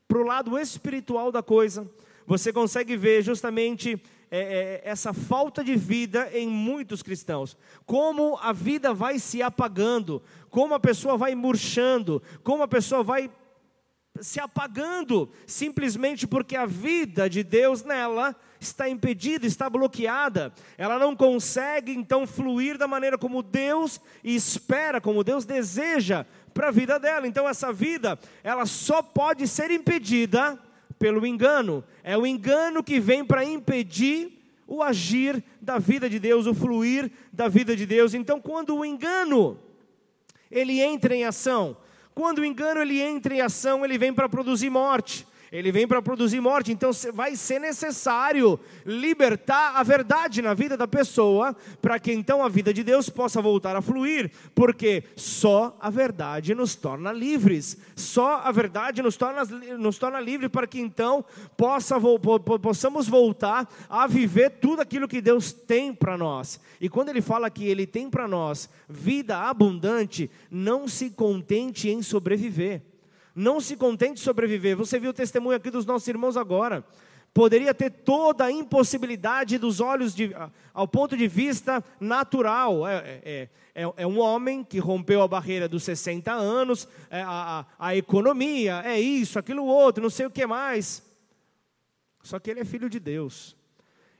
para 0.08 0.20
o 0.20 0.24
lado 0.24 0.58
espiritual 0.58 1.32
da 1.32 1.44
coisa. 1.44 1.90
Você 2.26 2.54
consegue 2.54 2.96
ver 2.96 3.22
justamente 3.22 4.02
é, 4.32 4.40
é, 4.40 4.82
essa 4.84 5.14
falta 5.14 5.64
de 5.64 5.76
vida 5.76 6.30
em 6.34 6.48
muitos 6.48 7.04
cristãos. 7.04 7.58
Como 7.86 8.38
a 8.42 8.54
vida 8.54 8.94
vai 8.94 9.20
se 9.20 9.42
apagando, 9.42 10.24
como 10.50 10.74
a 10.74 10.80
pessoa 10.80 11.18
vai 11.18 11.36
murchando, 11.36 12.22
como 12.44 12.64
a 12.64 12.68
pessoa 12.68 13.04
vai 13.04 13.30
se 14.20 14.40
apagando, 14.40 15.30
simplesmente 15.48 16.28
porque 16.28 16.56
a 16.56 16.66
vida 16.66 17.30
de 17.30 17.44
Deus 17.44 17.84
nela 17.84 18.36
está 18.60 18.88
impedida, 18.88 19.46
está 19.46 19.70
bloqueada. 19.70 20.54
Ela 20.78 21.00
não 21.00 21.16
consegue 21.16 21.92
então 21.92 22.28
fluir 22.28 22.78
da 22.78 22.88
maneira 22.88 23.18
como 23.18 23.42
Deus 23.42 24.00
espera, 24.24 25.02
como 25.02 25.24
Deus 25.24 25.46
deseja 25.46 26.26
para 26.54 26.68
a 26.68 26.72
vida 26.72 27.00
dela. 27.00 27.28
Então 27.28 27.50
essa 27.50 27.74
vida, 27.74 28.18
ela 28.44 28.66
só 28.66 29.02
pode 29.02 29.48
ser 29.48 29.72
impedida 29.72 30.60
pelo 31.00 31.26
engano. 31.26 31.84
É 32.04 32.18
o 32.18 32.26
engano 32.26 32.84
que 32.84 33.00
vem 33.00 33.26
para 33.26 33.44
impedir 33.44 34.40
o 34.68 34.82
agir 34.82 35.44
da 35.60 35.78
vida 35.80 36.10
de 36.10 36.20
Deus, 36.20 36.46
o 36.46 36.54
fluir 36.54 37.12
da 37.32 37.48
vida 37.48 37.76
de 37.76 37.86
Deus. 37.86 38.14
Então 38.14 38.40
quando 38.40 38.76
o 38.76 38.86
engano 38.86 39.60
ele 40.52 40.80
entra 40.80 41.16
em 41.16 41.26
ação, 41.26 41.76
quando 42.14 42.40
o 42.40 42.46
engano 42.46 42.82
ele 42.82 43.02
entra 43.02 43.34
em 43.34 43.42
ação, 43.42 43.84
ele 43.84 43.98
vem 43.98 44.14
para 44.14 44.30
produzir 44.30 44.70
morte 44.70 45.26
ele 45.54 45.72
vem 45.72 45.88
para 45.88 46.02
produzir 46.02 46.42
morte, 46.42 46.72
então 46.72 46.90
vai 47.14 47.36
ser 47.36 47.60
necessário 47.60 48.60
libertar 48.84 49.76
a 49.76 49.84
verdade 49.84 50.42
na 50.42 50.56
vida 50.56 50.76
da 50.76 50.88
pessoa, 50.88 51.56
para 51.80 52.00
que 52.00 52.12
então 52.12 52.44
a 52.44 52.50
vida 52.50 52.74
de 52.74 52.84
Deus 52.84 53.08
possa 53.08 53.40
voltar 53.40 53.76
a 53.76 53.82
fluir, 53.82 54.32
porque 54.56 55.04
só 55.16 55.78
a 55.80 55.92
verdade 55.92 56.56
nos 56.56 56.74
torna 56.74 57.12
livres, 57.12 57.78
só 57.96 58.38
a 58.38 58.52
verdade 58.52 59.04
nos 59.04 59.16
torna, 59.16 59.46
nos 59.78 60.00
torna 60.00 60.20
livres 60.20 60.50
para 60.50 60.66
que 60.66 60.80
então 60.80 61.24
possa, 61.56 61.98
possamos 62.60 63.08
voltar 63.08 63.72
a 63.88 64.08
viver 64.08 64.50
tudo 64.60 64.82
aquilo 64.82 65.08
que 65.08 65.22
Deus 65.22 65.54
tem 65.54 65.94
para 65.94 66.18
nós. 66.18 66.60
E 66.82 66.90
quando 66.90 67.10
ele 67.10 67.22
fala 67.22 67.52
que 67.52 67.66
ele 67.66 67.86
tem 67.86 68.10
para 68.10 68.28
nós 68.28 68.68
vida 68.90 69.38
abundante, 69.38 70.32
não 70.50 70.88
se 70.88 71.12
contente 71.12 71.92
em 71.92 72.02
sobreviver. 72.02 72.93
Não 73.36 73.60
se 73.60 73.76
contente 73.76 74.16
de 74.16 74.20
sobreviver. 74.20 74.76
Você 74.78 75.00
viu 75.00 75.10
o 75.12 75.14
testemunho 75.14 75.58
aqui 75.58 75.70
dos 75.70 75.86
nossos 75.86 76.08
irmãos 76.08 76.38
agora. 76.38 76.84
Poderia 77.34 77.74
ter 77.74 77.90
toda 77.90 78.46
a 78.46 78.52
impossibilidade 78.52 79.58
dos 79.58 79.80
olhos 79.80 80.14
de, 80.14 80.36
ao 80.72 80.88
ponto 80.88 81.18
de 81.18 81.28
vista 81.28 81.84
natural. 82.00 82.88
É, 82.88 82.96
é, 83.24 83.50
é, 83.74 83.94
é, 83.98 84.08
um 84.08 84.20
homem 84.20 84.64
que 84.64 84.78
rompeu 84.78 85.22
a 85.24 85.28
barreira 85.28 85.68
dos 85.68 85.84
60 85.84 86.32
anos, 86.32 86.88
é 87.10 87.22
a, 87.22 87.66
a, 87.80 87.88
a 87.88 87.96
economia, 87.96 88.84
é 88.86 89.00
isso, 89.00 89.40
aquilo 89.40 89.66
outro, 89.66 90.04
não 90.04 90.12
sei 90.12 90.28
o 90.28 90.32
que 90.32 90.46
mais. 90.46 91.02
Só 92.22 92.38
que 92.40 92.52
ele 92.52 92.60
é 92.60 92.66
filho 92.66 92.88
de 92.88 93.00
Deus. 93.00 93.56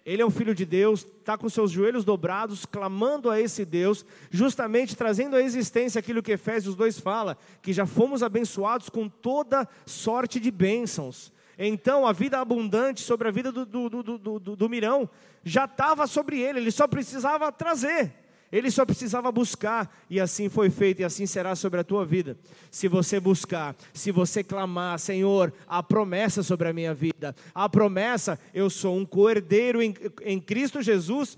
Ele 0.06 0.22
é 0.22 0.26
um 0.26 0.30
filho 0.30 0.54
de 0.54 0.66
Deus, 0.66 1.06
está 1.20 1.38
com 1.38 1.48
seus 1.48 1.72
joelhos 1.72 2.04
dobrados, 2.04 2.66
clamando 2.66 3.30
a 3.30 3.40
esse 3.40 3.64
Deus, 3.64 4.06
justamente 4.30 4.98
trazendo 4.98 5.36
à 5.36 5.42
existência 5.42 6.00
aquilo 6.00 6.22
que 6.22 6.34
Efésios 6.34 6.76
2 6.76 7.00
fala, 7.00 7.38
que 7.62 7.72
já 7.72 7.86
fomos 7.86 8.22
abençoados 8.22 8.90
com 8.90 9.08
toda 9.08 9.68
sorte 9.86 10.42
de 10.42 10.52
bênçãos. 10.52 11.32
Então 11.58 12.06
a 12.06 12.12
vida 12.12 12.40
abundante 12.40 13.02
sobre 13.02 13.28
a 13.28 13.32
vida 13.32 13.52
do, 13.52 13.66
do, 13.66 13.90
do, 13.90 14.40
do, 14.40 14.56
do 14.56 14.70
Mirão 14.70 15.10
já 15.44 15.66
estava 15.66 16.06
sobre 16.08 16.40
ele, 16.40 16.60
ele 16.60 16.72
só 16.72 16.88
precisava 16.88 17.52
trazer. 17.52 18.23
Ele 18.54 18.70
só 18.70 18.86
precisava 18.86 19.32
buscar, 19.32 19.92
e 20.08 20.20
assim 20.20 20.48
foi 20.48 20.70
feito, 20.70 21.02
e 21.02 21.04
assim 21.04 21.26
será 21.26 21.56
sobre 21.56 21.80
a 21.80 21.84
tua 21.84 22.06
vida. 22.06 22.38
Se 22.70 22.88
você 22.88 23.20
buscar, 23.20 23.76
se 23.92 24.12
você 24.12 24.44
clamar, 24.44 25.00
Senhor, 25.00 25.52
a 25.68 25.82
promessa 25.82 26.44
sobre 26.44 26.68
a 26.68 26.74
minha 26.74 26.94
vida, 26.94 27.36
a 27.52 27.68
promessa, 27.68 28.40
eu 28.54 28.70
sou 28.70 28.96
um 28.96 29.08
coerdeiro 29.08 29.82
em, 29.82 29.96
em 30.22 30.40
Cristo 30.40 30.84
Jesus, 30.84 31.36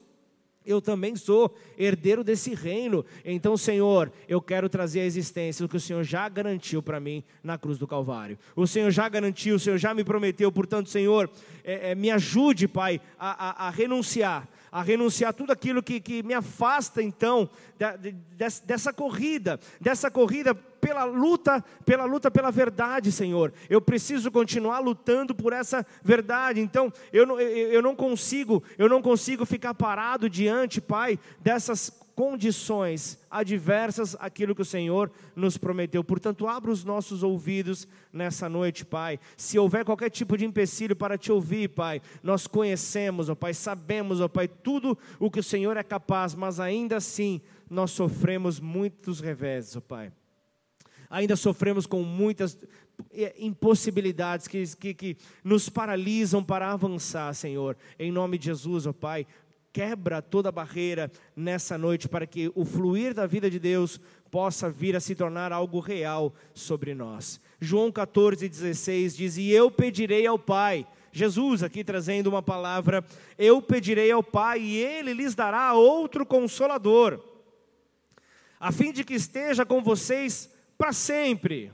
eu 0.66 0.82
também 0.82 1.16
sou 1.16 1.56
herdeiro 1.78 2.22
desse 2.22 2.54
reino. 2.54 3.06
Então, 3.24 3.56
Senhor, 3.56 4.12
eu 4.28 4.42
quero 4.42 4.68
trazer 4.68 5.00
à 5.00 5.06
existência 5.06 5.66
o 5.66 5.70
que 5.70 5.78
o 5.78 5.80
Senhor 5.80 6.04
já 6.04 6.28
garantiu 6.28 6.84
para 6.84 7.00
mim 7.00 7.24
na 7.42 7.58
cruz 7.58 7.78
do 7.78 7.88
Calvário. 7.88 8.38
O 8.58 8.68
Senhor 8.68 8.92
já 8.92 9.08
garantiu, 9.08 9.56
o 9.56 9.60
Senhor 9.60 9.78
já 9.78 9.94
me 9.94 10.04
prometeu. 10.04 10.52
Portanto, 10.52 10.90
Senhor, 10.90 11.30
é, 11.64 11.92
é, 11.92 11.96
me 11.96 12.12
ajude, 12.12 12.68
Pai, 12.68 13.00
a, 13.18 13.66
a, 13.66 13.68
a 13.68 13.70
renunciar 13.70 14.50
a 14.76 14.82
renunciar 14.82 15.34
tudo 15.34 15.54
aquilo 15.54 15.82
que, 15.82 16.02
que 16.02 16.22
me 16.22 16.34
afasta 16.34 17.02
então 17.02 17.50
da, 17.80 17.96
de, 17.96 18.14
dessa 18.66 18.92
corrida, 18.92 19.58
dessa 19.80 20.12
corrida 20.12 20.54
pela 20.54 21.06
luta, 21.06 21.64
pela 21.86 22.04
luta 22.04 22.30
pela 22.30 22.52
verdade, 22.52 23.10
Senhor. 23.10 23.54
Eu 23.70 23.80
preciso 23.80 24.30
continuar 24.30 24.80
lutando 24.80 25.34
por 25.34 25.54
essa 25.54 25.86
verdade. 26.04 26.60
Então, 26.60 26.92
eu 27.14 27.26
não, 27.26 27.40
eu, 27.40 27.72
eu 27.72 27.82
não 27.82 27.96
consigo, 27.96 28.62
eu 28.78 28.90
não 28.90 29.02
consigo 29.02 29.46
ficar 29.46 29.74
parado 29.74 30.30
diante, 30.30 30.82
Pai, 30.82 31.18
dessas 31.40 31.90
condições 32.16 33.20
adversas 33.30 34.16
aquilo 34.20 34.56
que 34.56 34.62
o 34.62 34.66
Senhor 34.66 35.12
nos 35.36 35.58
prometeu. 35.58 36.04
Portanto, 36.04 36.48
abra 36.48 36.72
os 36.72 36.84
nossos 36.84 37.22
ouvidos 37.22 37.86
nessa 38.12 38.48
noite, 38.48 38.86
Pai. 38.86 39.20
Se 39.36 39.60
houver 39.60 39.84
qualquer 39.84 40.10
tipo 40.10 40.38
de 40.38 40.46
empecilho 40.46 40.96
para 40.96 41.18
te 41.18 41.32
ouvir, 41.32 41.70
Pai, 41.70 42.02
nós 42.24 42.48
conhecemos, 42.48 43.30
ó 43.30 43.36
Pai, 43.36 43.54
sabemos, 43.54 44.22
ó 44.22 44.30
Pai, 44.30 44.48
tudo 44.48 44.98
o 45.20 45.30
que 45.30 45.42
o 45.42 45.44
Senhor 45.44 45.76
é 45.76 45.84
capaz, 45.84 46.34
mas 46.34 46.60
ainda 46.60 46.96
assim 46.96 47.42
nós 47.70 47.92
sofremos 47.92 48.60
muitos 48.60 49.20
reveses, 49.20 49.76
ó 49.76 49.82
Pai. 49.82 50.12
Ainda 51.10 51.36
sofremos 51.36 51.86
com 51.86 52.02
muitas 52.02 52.58
é, 53.12 53.36
impossibilidades 53.38 54.48
que, 54.48 54.66
que, 54.76 54.94
que 54.94 55.18
nos 55.44 55.70
paralisam 55.70 56.44
para 56.44 56.72
avançar, 56.72 57.34
Senhor. 57.34 57.78
Em 58.00 58.12
nome 58.12 58.38
de 58.38 58.46
Jesus, 58.46 58.88
ó 58.88 58.94
Pai, 58.94 59.28
quebra 59.76 60.22
toda 60.22 60.54
barreira 60.54 61.12
nessa 61.36 61.78
noite 61.78 62.08
para 62.08 62.26
que 62.26 62.50
o 62.56 62.64
fluir 62.64 63.14
da 63.14 63.28
vida 63.28 63.50
de 63.50 63.60
Deus 63.60 64.00
possa 64.32 64.70
vir 64.70 64.96
a 64.96 65.02
se 65.02 65.14
tornar 65.14 65.52
algo 65.52 65.82
real 65.82 66.34
sobre 66.54 66.96
nós. 66.96 67.42
João 67.60 67.92
14, 67.92 68.48
16 68.48 69.18
diz: 69.18 69.36
E 69.36 69.52
eu 69.52 69.70
pedirei 69.70 70.26
ao 70.26 70.40
Pai. 70.40 70.88
Jesus 71.12 71.62
aqui 71.62 71.84
trazendo 71.84 72.28
uma 72.28 72.42
palavra, 72.42 73.04
eu 73.38 73.62
pedirei 73.62 74.10
ao 74.12 74.24
Pai 74.24 74.62
e 74.62 74.78
ele 74.78 75.12
lhes 75.12 75.36
dará 75.36 75.74
outro 75.74 76.26
consolador, 76.26 77.22
a 78.58 78.72
fim 78.72 78.94
de 78.94 79.04
que 79.04 79.14
esteja 79.14 79.66
com 79.66 79.84
vocês 79.84 80.50
para 80.78 80.94
sempre. 80.94 81.70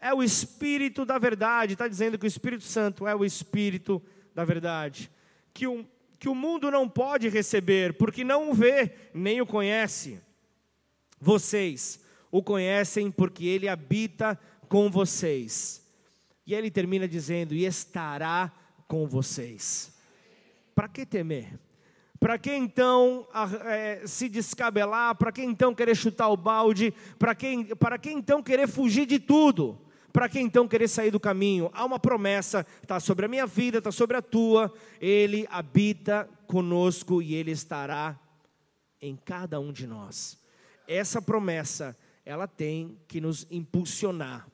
É 0.00 0.12
o 0.12 0.20
Espírito 0.20 1.04
da 1.04 1.16
verdade, 1.16 1.74
está 1.74 1.86
dizendo 1.86 2.18
que 2.18 2.26
o 2.26 2.34
Espírito 2.34 2.64
Santo 2.64 3.06
é 3.06 3.14
o 3.14 3.24
Espírito 3.24 4.02
da 4.34 4.44
verdade. 4.44 5.08
Que 5.52 5.68
um 5.68 5.84
que 6.20 6.28
o 6.28 6.34
mundo 6.34 6.70
não 6.70 6.86
pode 6.86 7.30
receber, 7.30 7.94
porque 7.94 8.22
não 8.22 8.50
o 8.50 8.54
vê, 8.54 8.92
nem 9.14 9.40
o 9.40 9.46
conhece. 9.46 10.20
Vocês 11.18 11.98
o 12.30 12.42
conhecem 12.42 13.10
porque 13.10 13.46
ele 13.46 13.66
habita 13.66 14.38
com 14.68 14.90
vocês. 14.90 15.82
E 16.46 16.54
ele 16.54 16.70
termina 16.70 17.08
dizendo: 17.08 17.54
e 17.54 17.64
estará 17.64 18.52
com 18.86 19.06
vocês. 19.06 19.96
Para 20.74 20.88
que 20.88 21.06
temer? 21.06 21.58
Para 22.20 22.38
que 22.38 22.52
então 22.54 23.26
é, 23.64 24.02
se 24.06 24.28
descabelar? 24.28 25.14
Para 25.14 25.32
que 25.32 25.42
então 25.42 25.74
querer 25.74 25.96
chutar 25.96 26.28
o 26.28 26.36
balde? 26.36 26.92
Para 27.18 27.34
que, 27.34 27.74
para 27.76 27.98
que 27.98 28.10
então 28.10 28.42
querer 28.42 28.68
fugir 28.68 29.06
de 29.06 29.18
tudo? 29.18 29.80
Para 30.12 30.28
que 30.28 30.40
então 30.40 30.66
querer 30.66 30.88
sair 30.88 31.10
do 31.10 31.20
caminho? 31.20 31.70
Há 31.72 31.84
uma 31.84 31.98
promessa, 31.98 32.66
está 32.82 32.98
sobre 32.98 33.26
a 33.26 33.28
minha 33.28 33.46
vida, 33.46 33.78
está 33.78 33.92
sobre 33.92 34.16
a 34.16 34.22
tua. 34.22 34.72
Ele 35.00 35.46
habita 35.50 36.28
conosco 36.46 37.22
e 37.22 37.34
ele 37.34 37.52
estará 37.52 38.18
em 39.00 39.16
cada 39.16 39.60
um 39.60 39.72
de 39.72 39.86
nós. 39.86 40.38
Essa 40.86 41.22
promessa, 41.22 41.96
ela 42.24 42.46
tem 42.46 42.98
que 43.06 43.20
nos 43.20 43.46
impulsionar 43.50 44.48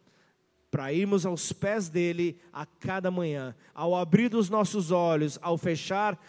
para 0.71 0.93
irmos 0.93 1.25
aos 1.25 1.53
pés 1.53 1.89
dele 1.89 2.39
a 2.53 2.67
cada 2.67 3.11
manhã. 3.11 3.55
Ao 3.73 3.97
abrir 3.97 4.35
os 4.35 4.51
nossos 4.51 4.91
olhos, 4.91 5.39
ao 5.41 5.57
fechar, 5.57 6.21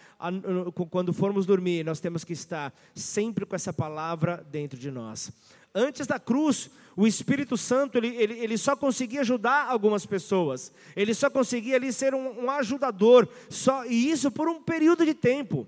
quando 0.90 1.12
formos 1.12 1.46
dormir, 1.46 1.84
nós 1.84 2.00
temos 2.00 2.24
que 2.24 2.32
estar 2.32 2.74
sempre 2.96 3.46
com 3.46 3.56
essa 3.56 3.74
palavra 3.74 4.46
dentro 4.50 4.80
de 4.80 4.90
nós. 4.90 5.34
Antes 5.73 6.08
da 6.08 6.19
cruz, 6.19 6.69
o 6.95 7.06
Espírito 7.06 7.56
Santo 7.56 7.97
ele, 7.97 8.15
ele, 8.15 8.34
ele 8.39 8.58
só 8.58 8.75
conseguia 8.75 9.21
ajudar 9.21 9.67
algumas 9.69 10.06
pessoas, 10.06 10.71
ele 10.95 11.13
só 11.13 11.30
conseguia 11.30 11.75
ali 11.75 11.93
ser 11.93 12.15
um, 12.15 12.45
um 12.45 12.49
ajudador, 12.49 13.27
só, 13.49 13.86
e 13.86 14.10
isso 14.10 14.32
por 14.32 14.49
um 14.49 14.62
período 14.62 15.06
de 15.06 15.13
tempo. 15.13 15.67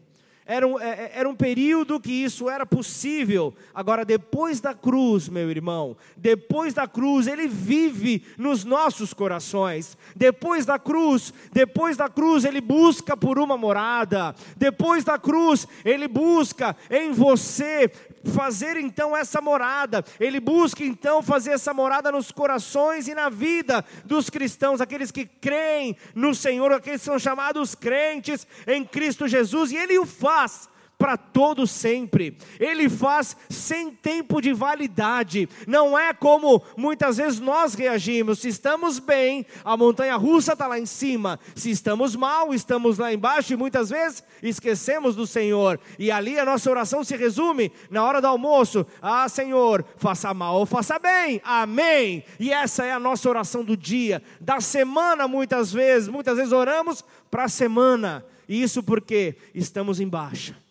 Era 0.49 0.67
um, 0.67 0.79
é, 0.79 0.89
é, 0.89 1.11
era 1.13 1.29
um 1.29 1.35
período 1.35 1.99
que 1.99 2.11
isso 2.11 2.49
era 2.49 2.65
possível. 2.65 3.53
Agora, 3.71 4.03
depois 4.03 4.59
da 4.59 4.73
cruz, 4.73 5.29
meu 5.29 5.51
irmão, 5.51 5.95
depois 6.17 6.73
da 6.73 6.87
cruz, 6.87 7.27
ele 7.27 7.47
vive 7.47 8.25
nos 8.35 8.65
nossos 8.65 9.13
corações. 9.13 9.95
Depois 10.15 10.65
da 10.65 10.79
cruz, 10.79 11.31
depois 11.53 11.95
da 11.95 12.09
cruz, 12.09 12.45
ele 12.45 12.61
busca 12.61 13.15
por 13.15 13.37
uma 13.37 13.55
morada. 13.55 14.33
Depois 14.57 15.03
da 15.03 15.19
cruz, 15.19 15.67
ele 15.85 16.07
busca 16.07 16.75
em 16.89 17.11
você 17.11 17.87
fazer 18.23 18.77
então 18.77 19.15
essa 19.15 19.41
morada, 19.41 20.03
ele 20.19 20.39
busca 20.39 20.83
então 20.83 21.21
fazer 21.21 21.51
essa 21.51 21.73
morada 21.73 22.11
nos 22.11 22.31
corações 22.31 23.07
e 23.07 23.15
na 23.15 23.29
vida 23.29 23.83
dos 24.05 24.29
cristãos, 24.29 24.81
aqueles 24.81 25.11
que 25.11 25.25
creem 25.25 25.97
no 26.13 26.35
Senhor, 26.35 26.71
aqueles 26.71 27.01
que 27.01 27.05
são 27.05 27.19
chamados 27.19 27.75
crentes 27.75 28.45
em 28.67 28.85
Cristo 28.85 29.27
Jesus, 29.27 29.71
e 29.71 29.77
ele 29.77 29.97
o 29.97 30.05
faz 30.05 30.68
para 30.99 31.15
todo 31.15 31.65
sempre. 31.65 32.37
Ele 32.59 32.89
faz 32.89 33.35
sem 33.49 33.89
tempo 33.89 34.41
de 34.41 34.51
validade. 34.51 35.47
Não 35.65 35.97
é 35.97 36.13
como 36.13 36.61
muitas 36.75 37.15
vezes 37.15 37.39
nós 37.39 37.73
reagimos. 37.73 38.39
Se 38.39 38.49
estamos 38.49 38.99
bem, 38.99 39.45
a 39.63 39.77
montanha 39.77 40.17
russa 40.17 40.51
está 40.53 40.67
lá 40.67 40.77
em 40.77 40.85
cima. 40.85 41.39
Se 41.55 41.71
estamos 41.71 42.17
mal, 42.17 42.53
estamos 42.53 42.97
lá 42.97 43.13
embaixo 43.13 43.53
e 43.53 43.55
muitas 43.55 43.89
vezes 43.89 44.21
esquecemos 44.43 45.15
do 45.15 45.25
Senhor. 45.25 45.79
E 45.97 46.11
ali 46.11 46.37
a 46.37 46.43
nossa 46.43 46.69
oração 46.69 47.01
se 47.01 47.15
resume 47.15 47.71
na 47.89 48.03
hora 48.03 48.19
do 48.19 48.27
almoço: 48.27 48.85
Ah, 49.01 49.29
Senhor, 49.29 49.85
faça 49.95 50.33
mal 50.33 50.57
ou 50.57 50.65
faça 50.65 50.99
bem. 50.99 51.39
Amém. 51.45 52.25
E 52.37 52.51
essa 52.51 52.85
é 52.85 52.91
a 52.91 52.99
nossa 52.99 53.29
oração 53.29 53.63
do 53.63 53.77
dia, 53.77 54.21
da 54.41 54.59
semana, 54.59 55.29
muitas 55.29 55.71
vezes. 55.71 56.09
Muitas 56.09 56.35
vezes 56.35 56.51
oramos 56.51 57.05
para 57.31 57.45
a 57.45 57.49
semana. 57.49 58.25
Isso 58.49 58.83
porque 58.83 59.37
estamos 59.53 60.01
em 60.01 60.07
baixa 60.07 60.68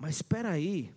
mas 0.00 0.16
espera 0.16 0.48
aí, 0.48 0.90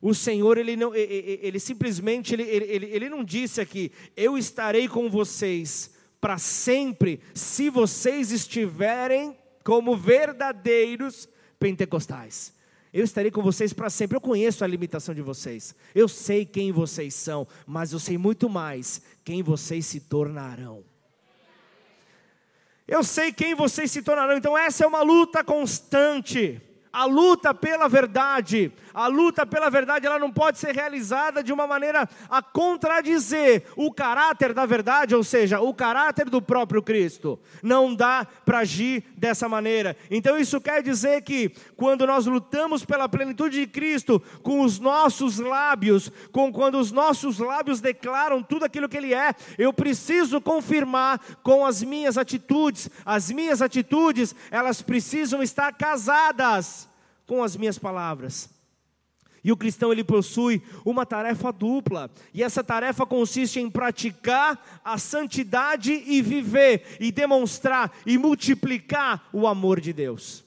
o 0.00 0.12
Senhor, 0.12 0.58
ele, 0.58 0.74
não, 0.74 0.92
ele, 0.92 1.38
ele 1.40 1.60
simplesmente, 1.60 2.34
ele, 2.34 2.42
ele, 2.42 2.86
ele 2.86 3.08
não 3.08 3.22
disse 3.22 3.60
aqui, 3.60 3.92
eu 4.16 4.36
estarei 4.36 4.88
com 4.88 5.08
vocês 5.08 5.94
para 6.20 6.38
sempre, 6.38 7.20
se 7.32 7.70
vocês 7.70 8.32
estiverem 8.32 9.38
como 9.62 9.96
verdadeiros 9.96 11.28
pentecostais. 11.56 12.52
Eu 12.92 13.04
estarei 13.04 13.30
com 13.30 13.42
vocês 13.42 13.72
para 13.72 13.88
sempre. 13.88 14.16
Eu 14.16 14.20
conheço 14.20 14.64
a 14.64 14.66
limitação 14.66 15.14
de 15.14 15.22
vocês. 15.22 15.74
Eu 15.94 16.08
sei 16.08 16.44
quem 16.44 16.72
vocês 16.72 17.14
são, 17.14 17.46
mas 17.64 17.92
eu 17.92 18.00
sei 18.00 18.18
muito 18.18 18.50
mais 18.50 19.00
quem 19.24 19.40
vocês 19.40 19.86
se 19.86 20.00
tornarão. 20.00 20.84
Eu 22.88 23.04
sei 23.04 23.32
quem 23.32 23.54
vocês 23.54 23.90
se 23.90 24.02
tornarão. 24.02 24.36
Então 24.36 24.58
essa 24.58 24.84
é 24.84 24.86
uma 24.86 25.02
luta 25.02 25.44
constante 25.44 26.60
a 26.92 27.04
luta 27.06 27.54
pela 27.54 27.88
verdade, 27.88 28.70
a 28.94 29.06
luta 29.06 29.46
pela 29.46 29.70
verdade, 29.70 30.06
ela 30.06 30.18
não 30.18 30.30
pode 30.30 30.58
ser 30.58 30.74
realizada 30.74 31.42
de 31.42 31.52
uma 31.52 31.66
maneira 31.66 32.08
a 32.28 32.42
contradizer 32.42 33.64
o 33.76 33.92
caráter 33.92 34.52
da 34.52 34.66
verdade, 34.66 35.14
ou 35.14 35.24
seja, 35.24 35.60
o 35.60 35.72
caráter 35.74 36.28
do 36.28 36.40
próprio 36.40 36.82
Cristo. 36.82 37.38
Não 37.62 37.94
dá 37.94 38.26
para 38.44 38.60
agir 38.60 39.04
dessa 39.16 39.48
maneira. 39.48 39.96
Então 40.10 40.38
isso 40.38 40.60
quer 40.60 40.82
dizer 40.82 41.22
que 41.22 41.50
quando 41.76 42.06
nós 42.06 42.26
lutamos 42.26 42.84
pela 42.84 43.08
plenitude 43.08 43.60
de 43.60 43.66
Cristo 43.66 44.22
com 44.42 44.60
os 44.60 44.78
nossos 44.78 45.38
lábios, 45.38 46.10
com 46.30 46.52
quando 46.52 46.78
os 46.78 46.92
nossos 46.92 47.38
lábios 47.38 47.80
declaram 47.80 48.42
tudo 48.42 48.64
aquilo 48.64 48.88
que 48.88 48.96
ele 48.96 49.14
é, 49.14 49.34
eu 49.58 49.72
preciso 49.72 50.40
confirmar 50.40 51.20
com 51.42 51.64
as 51.64 51.82
minhas 51.82 52.18
atitudes. 52.18 52.90
As 53.04 53.30
minhas 53.30 53.62
atitudes, 53.62 54.34
elas 54.50 54.82
precisam 54.82 55.42
estar 55.42 55.72
casadas 55.72 56.88
com 57.26 57.42
as 57.42 57.56
minhas 57.56 57.78
palavras. 57.78 58.50
E 59.44 59.50
o 59.50 59.56
cristão 59.56 59.90
ele 59.90 60.04
possui 60.04 60.62
uma 60.84 61.04
tarefa 61.04 61.52
dupla, 61.52 62.10
e 62.32 62.42
essa 62.42 62.62
tarefa 62.62 63.04
consiste 63.04 63.58
em 63.58 63.68
praticar 63.68 64.80
a 64.84 64.96
santidade 64.98 65.92
e 65.92 66.22
viver 66.22 66.96
e 67.00 67.10
demonstrar 67.10 67.92
e 68.06 68.16
multiplicar 68.16 69.28
o 69.32 69.46
amor 69.46 69.80
de 69.80 69.92
Deus. 69.92 70.44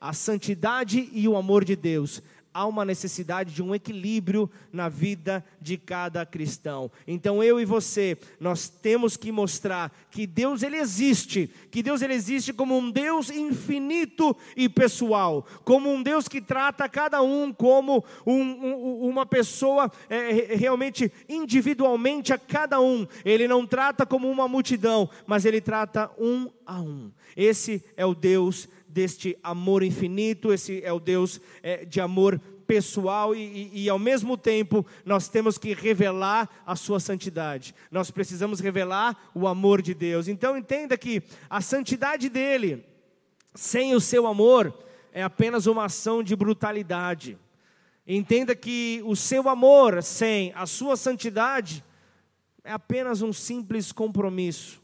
A 0.00 0.12
santidade 0.12 1.08
e 1.12 1.26
o 1.26 1.36
amor 1.36 1.64
de 1.64 1.74
Deus 1.74 2.22
há 2.52 2.66
uma 2.66 2.84
necessidade 2.84 3.54
de 3.54 3.62
um 3.62 3.74
equilíbrio 3.74 4.50
na 4.72 4.88
vida 4.88 5.44
de 5.60 5.76
cada 5.76 6.24
cristão. 6.26 6.90
Então 7.06 7.42
eu 7.42 7.60
e 7.60 7.64
você, 7.64 8.18
nós 8.40 8.68
temos 8.68 9.16
que 9.16 9.30
mostrar 9.30 9.92
que 10.10 10.26
Deus 10.26 10.62
ele 10.62 10.76
existe, 10.76 11.50
que 11.70 11.82
Deus 11.82 12.02
ele 12.02 12.14
existe 12.14 12.52
como 12.52 12.76
um 12.76 12.90
Deus 12.90 13.30
infinito 13.30 14.36
e 14.56 14.68
pessoal, 14.68 15.46
como 15.64 15.92
um 15.92 16.02
Deus 16.02 16.28
que 16.28 16.40
trata 16.40 16.88
cada 16.88 17.22
um 17.22 17.52
como 17.52 18.04
um, 18.26 18.40
um, 18.40 19.08
uma 19.08 19.26
pessoa 19.26 19.90
é, 20.08 20.54
realmente 20.54 21.12
individualmente 21.28 22.32
a 22.32 22.38
cada 22.38 22.80
um. 22.80 23.06
Ele 23.24 23.46
não 23.46 23.66
trata 23.66 24.04
como 24.04 24.30
uma 24.30 24.48
multidão, 24.48 25.08
mas 25.26 25.44
ele 25.44 25.60
trata 25.60 26.10
um 26.18 26.50
a 26.66 26.80
um. 26.80 27.10
Esse 27.36 27.84
é 27.96 28.04
o 28.04 28.14
Deus 28.14 28.68
deste 28.88 29.38
amor 29.42 29.82
infinito, 29.82 30.52
esse 30.52 30.82
é 30.82 30.92
o 30.92 31.00
Deus 31.00 31.40
é, 31.62 31.84
de 31.84 32.00
amor 32.00 32.40
pessoal 32.68 33.34
e, 33.34 33.70
e, 33.72 33.84
e, 33.84 33.88
ao 33.88 33.98
mesmo 33.98 34.36
tempo 34.36 34.84
nós 35.02 35.26
temos 35.26 35.56
que 35.56 35.72
revelar 35.72 36.48
a 36.66 36.76
sua 36.76 37.00
santidade. 37.00 37.74
Nós 37.90 38.10
precisamos 38.10 38.60
revelar 38.60 39.30
o 39.34 39.48
amor 39.48 39.80
de 39.80 39.94
Deus. 39.94 40.28
Então 40.28 40.56
entenda 40.56 40.96
que 40.98 41.22
a 41.48 41.62
santidade 41.62 42.28
dele, 42.28 42.84
sem 43.54 43.94
o 43.94 44.00
seu 44.00 44.26
amor, 44.26 44.74
é 45.12 45.22
apenas 45.22 45.66
uma 45.66 45.86
ação 45.86 46.22
de 46.22 46.36
brutalidade. 46.36 47.38
Entenda 48.06 48.54
que 48.54 49.02
o 49.04 49.16
seu 49.16 49.48
amor 49.48 50.02
sem 50.02 50.52
a 50.54 50.66
sua 50.66 50.96
santidade 50.96 51.82
é 52.62 52.72
apenas 52.72 53.22
um 53.22 53.32
simples 53.32 53.92
compromisso. 53.92 54.80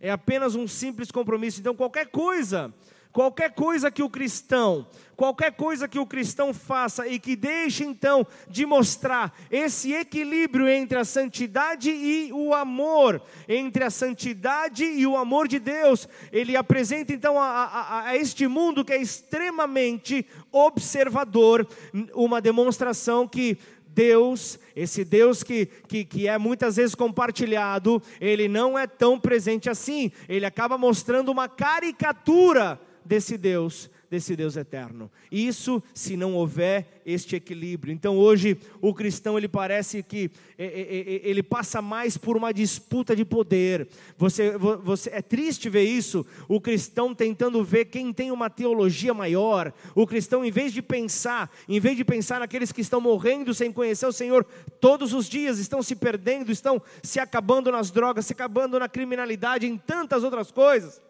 É 0.00 0.10
apenas 0.10 0.54
um 0.54 0.66
simples 0.66 1.10
compromisso. 1.10 1.60
Então 1.60 1.74
qualquer 1.74 2.06
coisa 2.06 2.72
Qualquer 3.16 3.54
coisa 3.54 3.90
que 3.90 4.02
o 4.02 4.10
cristão, 4.10 4.86
qualquer 5.16 5.50
coisa 5.52 5.88
que 5.88 5.98
o 5.98 6.04
cristão 6.04 6.52
faça 6.52 7.08
e 7.08 7.18
que 7.18 7.34
deixe 7.34 7.82
então 7.82 8.26
de 8.46 8.66
mostrar 8.66 9.34
esse 9.50 9.94
equilíbrio 9.94 10.68
entre 10.68 10.98
a 10.98 11.04
santidade 11.04 11.90
e 11.90 12.30
o 12.30 12.52
amor, 12.52 13.22
entre 13.48 13.84
a 13.84 13.88
santidade 13.88 14.84
e 14.84 15.06
o 15.06 15.16
amor 15.16 15.48
de 15.48 15.58
Deus, 15.58 16.06
ele 16.30 16.58
apresenta 16.58 17.14
então 17.14 17.40
a, 17.40 17.46
a, 17.46 18.08
a 18.08 18.16
este 18.18 18.46
mundo 18.46 18.84
que 18.84 18.92
é 18.92 19.00
extremamente 19.00 20.26
observador, 20.52 21.66
uma 22.14 22.38
demonstração 22.38 23.26
que 23.26 23.56
Deus, 23.88 24.58
esse 24.76 25.06
Deus 25.06 25.42
que, 25.42 25.64
que, 25.88 26.04
que, 26.04 26.28
é 26.28 26.36
muitas 26.36 26.76
vezes 26.76 26.94
compartilhado, 26.94 28.02
ele 28.20 28.46
não 28.46 28.78
é 28.78 28.86
tão 28.86 29.18
presente 29.18 29.70
assim, 29.70 30.12
ele 30.28 30.44
acaba 30.44 30.76
mostrando 30.76 31.32
uma 31.32 31.48
caricatura 31.48 32.78
desse 33.06 33.38
Deus, 33.38 33.88
desse 34.10 34.36
Deus 34.36 34.56
eterno. 34.56 35.10
Isso 35.30 35.82
se 35.94 36.16
não 36.16 36.34
houver 36.34 37.00
este 37.06 37.36
equilíbrio. 37.36 37.92
Então 37.92 38.16
hoje 38.16 38.58
o 38.80 38.92
cristão 38.92 39.38
ele 39.38 39.48
parece 39.48 40.02
que 40.02 40.30
ele 40.58 41.42
passa 41.42 41.80
mais 41.80 42.16
por 42.16 42.36
uma 42.36 42.52
disputa 42.52 43.14
de 43.14 43.24
poder. 43.24 43.88
Você, 44.16 44.56
você 44.58 45.10
é 45.10 45.22
triste 45.22 45.68
ver 45.68 45.84
isso. 45.84 46.26
O 46.48 46.60
cristão 46.60 47.14
tentando 47.14 47.62
ver 47.64 47.86
quem 47.86 48.12
tem 48.12 48.30
uma 48.30 48.50
teologia 48.50 49.14
maior. 49.14 49.72
O 49.94 50.06
cristão 50.06 50.44
em 50.44 50.50
vez 50.50 50.72
de 50.72 50.82
pensar, 50.82 51.50
em 51.68 51.80
vez 51.80 51.96
de 51.96 52.04
pensar 52.04 52.40
naqueles 52.40 52.72
que 52.72 52.80
estão 52.80 53.00
morrendo 53.00 53.54
sem 53.54 53.72
conhecer 53.72 54.06
o 54.06 54.12
Senhor 54.12 54.44
todos 54.80 55.12
os 55.12 55.28
dias, 55.28 55.58
estão 55.58 55.82
se 55.82 55.94
perdendo, 55.96 56.50
estão 56.50 56.82
se 57.02 57.18
acabando 57.18 57.70
nas 57.70 57.90
drogas, 57.90 58.26
se 58.26 58.32
acabando 58.32 58.78
na 58.78 58.88
criminalidade, 58.88 59.66
em 59.66 59.76
tantas 59.76 60.24
outras 60.24 60.50
coisas 60.50 61.05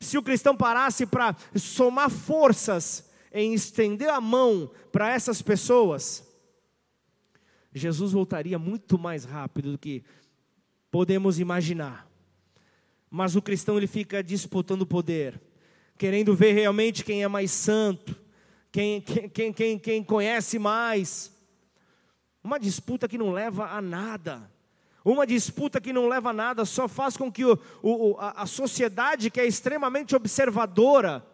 se 0.00 0.16
o 0.16 0.22
cristão 0.22 0.56
parasse 0.56 1.04
para 1.04 1.36
somar 1.54 2.10
forças 2.10 3.08
em 3.32 3.52
estender 3.52 4.08
a 4.08 4.20
mão 4.20 4.70
para 4.90 5.10
essas 5.10 5.42
pessoas, 5.42 6.26
Jesus 7.72 8.12
voltaria 8.12 8.58
muito 8.58 8.98
mais 8.98 9.24
rápido 9.24 9.72
do 9.72 9.78
que 9.78 10.02
podemos 10.90 11.38
imaginar. 11.38 12.08
Mas 13.10 13.36
o 13.36 13.42
cristão 13.42 13.76
ele 13.76 13.86
fica 13.86 14.22
disputando 14.22 14.86
poder, 14.86 15.40
querendo 15.98 16.34
ver 16.34 16.52
realmente 16.52 17.04
quem 17.04 17.22
é 17.22 17.28
mais 17.28 17.50
santo, 17.50 18.16
quem, 18.72 19.02
quem, 19.02 19.52
quem, 19.52 19.78
quem 19.78 20.02
conhece 20.02 20.58
mais. 20.58 21.36
Uma 22.42 22.58
disputa 22.58 23.06
que 23.06 23.18
não 23.18 23.32
leva 23.32 23.66
a 23.66 23.82
nada. 23.82 24.50
Uma 25.04 25.26
disputa 25.26 25.80
que 25.80 25.92
não 25.92 26.08
leva 26.08 26.30
a 26.30 26.34
nada 26.34 26.64
só 26.64 26.86
faz 26.86 27.16
com 27.16 27.32
que 27.32 27.44
o, 27.44 27.58
o, 27.82 28.16
a, 28.18 28.42
a 28.42 28.46
sociedade, 28.46 29.30
que 29.30 29.40
é 29.40 29.46
extremamente 29.46 30.14
observadora, 30.14 31.24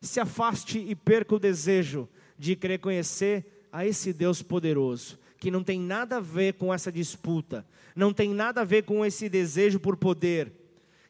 se 0.00 0.20
afaste 0.20 0.78
e 0.78 0.94
perca 0.94 1.34
o 1.34 1.38
desejo 1.38 2.08
de 2.38 2.56
querer 2.56 2.78
conhecer 2.78 3.66
a 3.72 3.86
esse 3.86 4.12
Deus 4.12 4.42
poderoso, 4.42 5.18
que 5.38 5.50
não 5.50 5.64
tem 5.64 5.80
nada 5.80 6.16
a 6.16 6.20
ver 6.20 6.54
com 6.54 6.72
essa 6.72 6.92
disputa, 6.92 7.66
não 7.94 8.12
tem 8.12 8.30
nada 8.30 8.60
a 8.60 8.64
ver 8.64 8.82
com 8.82 9.04
esse 9.04 9.28
desejo 9.28 9.80
por 9.80 9.96
poder. 9.96 10.52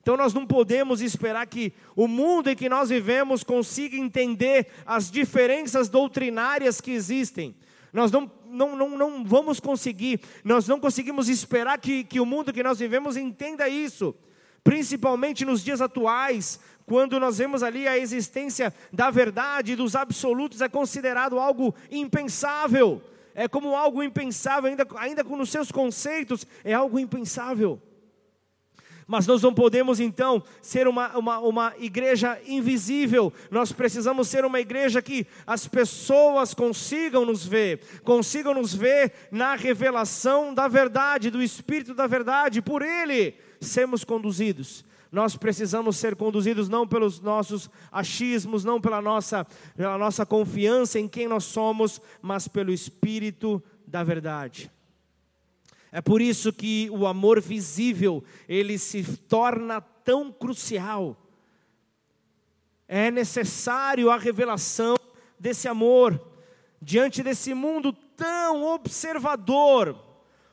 Então 0.01 0.17
nós 0.17 0.35
não 0.35 0.47
podemos 0.47 1.01
esperar 1.01 1.47
que 1.47 1.73
o 1.95 2.09
mundo 2.09 2.51
em 2.51 2.57
que 2.57 2.69
nós 2.69 2.89
vivemos 2.89 3.45
consiga 3.45 3.97
entender 3.97 4.67
as 4.85 5.11
diferenças 5.11 5.89
doutrinárias 5.89 6.81
que 6.81 6.91
existem. 6.91 7.55
Nós 7.93 8.11
não, 8.11 8.31
não, 8.53 8.77
não, 8.77 8.91
não 8.91 9.25
vamos 9.25 9.59
conseguir, 9.59 10.21
nós 10.45 10.69
não 10.69 10.79
conseguimos 10.79 11.29
esperar 11.29 11.79
que, 11.79 12.05
que 12.05 12.21
o 12.21 12.27
mundo 12.27 12.53
que 12.53 12.63
nós 12.63 12.79
vivemos 12.79 13.17
entenda 13.17 13.69
isso, 13.69 14.15
principalmente 14.63 15.45
nos 15.45 15.65
dias 15.65 15.81
atuais, 15.81 16.61
quando 16.87 17.19
nós 17.19 17.39
vemos 17.39 17.63
ali 17.63 17.89
a 17.89 17.97
existência 17.97 18.73
da 18.93 19.11
verdade, 19.11 19.77
dos 19.77 19.97
absolutos, 19.97 20.61
é 20.61 20.69
considerado 20.69 21.39
algo 21.39 21.75
impensável, 21.91 23.03
é 23.35 23.49
como 23.49 23.75
algo 23.75 24.03
impensável, 24.03 24.69
ainda, 24.69 24.87
ainda 24.97 25.23
nos 25.23 25.51
seus 25.51 25.73
conceitos, 25.73 26.47
é 26.63 26.75
algo 26.75 26.99
impensável. 26.99 27.81
Mas 29.07 29.27
nós 29.27 29.43
não 29.43 29.53
podemos 29.53 30.01
então 30.01 30.43
ser 30.61 30.87
uma, 30.87 31.17
uma, 31.17 31.39
uma 31.39 31.75
igreja 31.79 32.39
invisível, 32.47 33.33
nós 33.51 33.73
precisamos 33.73 34.29
ser 34.29 34.45
uma 34.45 34.61
igreja 34.61 35.03
que 35.03 35.27
as 35.47 35.67
pessoas 35.67 36.55
consigam 36.55 37.25
nos 37.25 37.45
ver, 37.45 37.81
consigam 38.05 38.55
nos 38.55 38.75
ver 38.75 39.13
na 39.31 39.55
revelação 39.55 40.55
da 40.55 40.69
verdade, 40.69 41.31
do 41.31 41.43
Espírito 41.43 41.95
da 41.95 42.07
verdade, 42.07 42.63
por 42.63 42.83
Ele 42.83 43.35
sermos 43.61 44.05
conduzidos. 44.05 44.85
Nós 45.11 45.37
precisamos 45.37 45.99
ser 45.99 46.17
conduzidos 46.17 46.71
não 46.71 46.89
pelos 46.89 47.21
nossos 47.21 47.69
achismos, 47.91 48.65
não 48.65 48.81
pela 48.81 49.03
nossa, 49.03 49.47
pela 49.77 49.99
nossa 49.99 50.25
confiança 50.25 50.99
em 50.99 51.07
quem 51.07 51.29
nós 51.29 51.45
somos, 51.45 52.01
mas 52.23 52.49
pelo 52.49 52.73
Espírito 52.73 53.63
da 53.87 54.03
verdade. 54.03 54.71
É 55.93 56.01
por 56.01 56.23
isso 56.23 56.51
que 56.51 56.89
o 56.91 57.07
amor 57.07 57.39
visível, 57.39 58.25
ele 58.49 58.79
se 58.79 59.05
torna 59.29 59.79
tão 59.81 60.33
crucial. 60.33 61.17
É 62.89 63.11
necessário 63.11 64.11
a 64.11 64.17
revelação 64.17 64.97
desse 65.39 65.69
amor 65.69 66.19
diante 66.81 67.23
desse 67.23 67.53
mundo 67.53 67.93
tão 68.17 68.65
observador. 68.65 69.99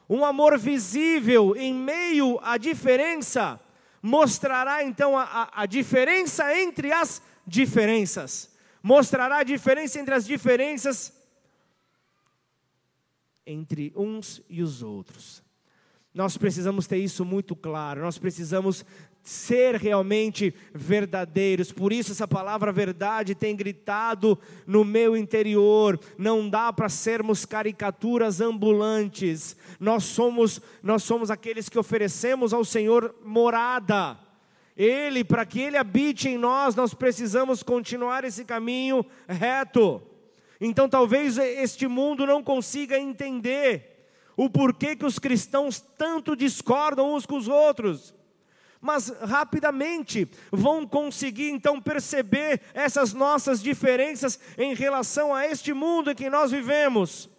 Um 0.10 0.26
amor 0.26 0.58
visível 0.58 1.56
em 1.56 1.74
meio 1.74 2.38
à 2.44 2.58
diferença 2.58 3.60
mostrará 4.02 4.84
então 4.84 5.18
a, 5.18 5.50
a, 5.54 5.66
diferença 5.66 6.54
entre 6.58 6.92
as 6.92 7.22
diferenças. 7.46 8.50
Mostrará 8.82 9.38
a 9.38 9.44
diferença 9.44 10.00
entre 10.00 10.14
as 10.14 10.26
diferenças 10.26 11.14
entre 13.50 13.92
uns 13.96 14.42
e 14.50 14.62
os 14.62 14.84
outros. 14.84 15.44
Nós 16.14 16.38
precisamos 16.38 16.88
ter 16.88 16.98
isso 16.98 17.24
muito 17.24 17.56
claro, 17.56 18.02
nós 18.02 18.18
precisamos 18.18 18.86
ser 19.22 19.76
realmente 19.76 20.54
verdadeiros. 20.74 21.72
Por 21.72 21.92
isso 21.92 22.12
essa 22.12 22.28
palavra 22.28 22.72
verdade 22.72 23.36
tem 23.36 23.56
gritado 23.56 24.40
no 24.66 24.84
meu 24.84 25.16
interior. 25.16 26.00
Não 26.18 26.50
dá 26.50 26.74
para 26.74 26.90
sermos 26.90 27.46
caricaturas 27.46 28.42
ambulantes. 28.42 29.56
Nós 29.80 30.04
somos 30.06 30.62
nós 30.82 31.04
somos 31.04 31.30
aqueles 31.30 31.70
que 31.70 31.78
oferecemos 31.78 32.54
ao 32.54 32.66
Senhor 32.66 33.14
morada. 33.24 34.18
Ele, 34.76 35.26
para 35.26 35.46
que 35.46 35.60
ele 35.60 35.76
habite 35.76 36.30
em 36.30 36.38
nós, 36.38 36.74
nós 36.74 36.94
precisamos 36.94 37.62
continuar 37.62 38.24
esse 38.24 38.46
caminho 38.46 39.06
reto. 39.28 40.02
Então 40.60 40.90
talvez 40.90 41.38
este 41.38 41.88
mundo 41.88 42.26
não 42.26 42.44
consiga 42.44 43.00
entender 43.00 44.00
o 44.36 44.50
porquê 44.50 44.96
que 44.96 45.06
os 45.06 45.20
cristãos 45.20 45.80
tanto 45.98 46.36
discordam 46.36 47.14
uns 47.14 47.26
com 47.26 47.38
os 47.38 47.48
outros. 47.48 48.14
Mas 48.82 49.10
rapidamente 49.10 50.30
vão 50.52 50.88
conseguir 50.88 51.50
então 51.50 51.82
perceber 51.82 52.62
essas 52.74 53.14
nossas 53.14 53.62
diferenças 53.62 54.40
em 54.58 54.74
relação 54.74 55.36
a 55.36 55.46
este 55.46 55.74
mundo 55.74 56.12
em 56.12 56.16
que 56.16 56.30
nós 56.30 56.52
vivemos. 56.52 57.30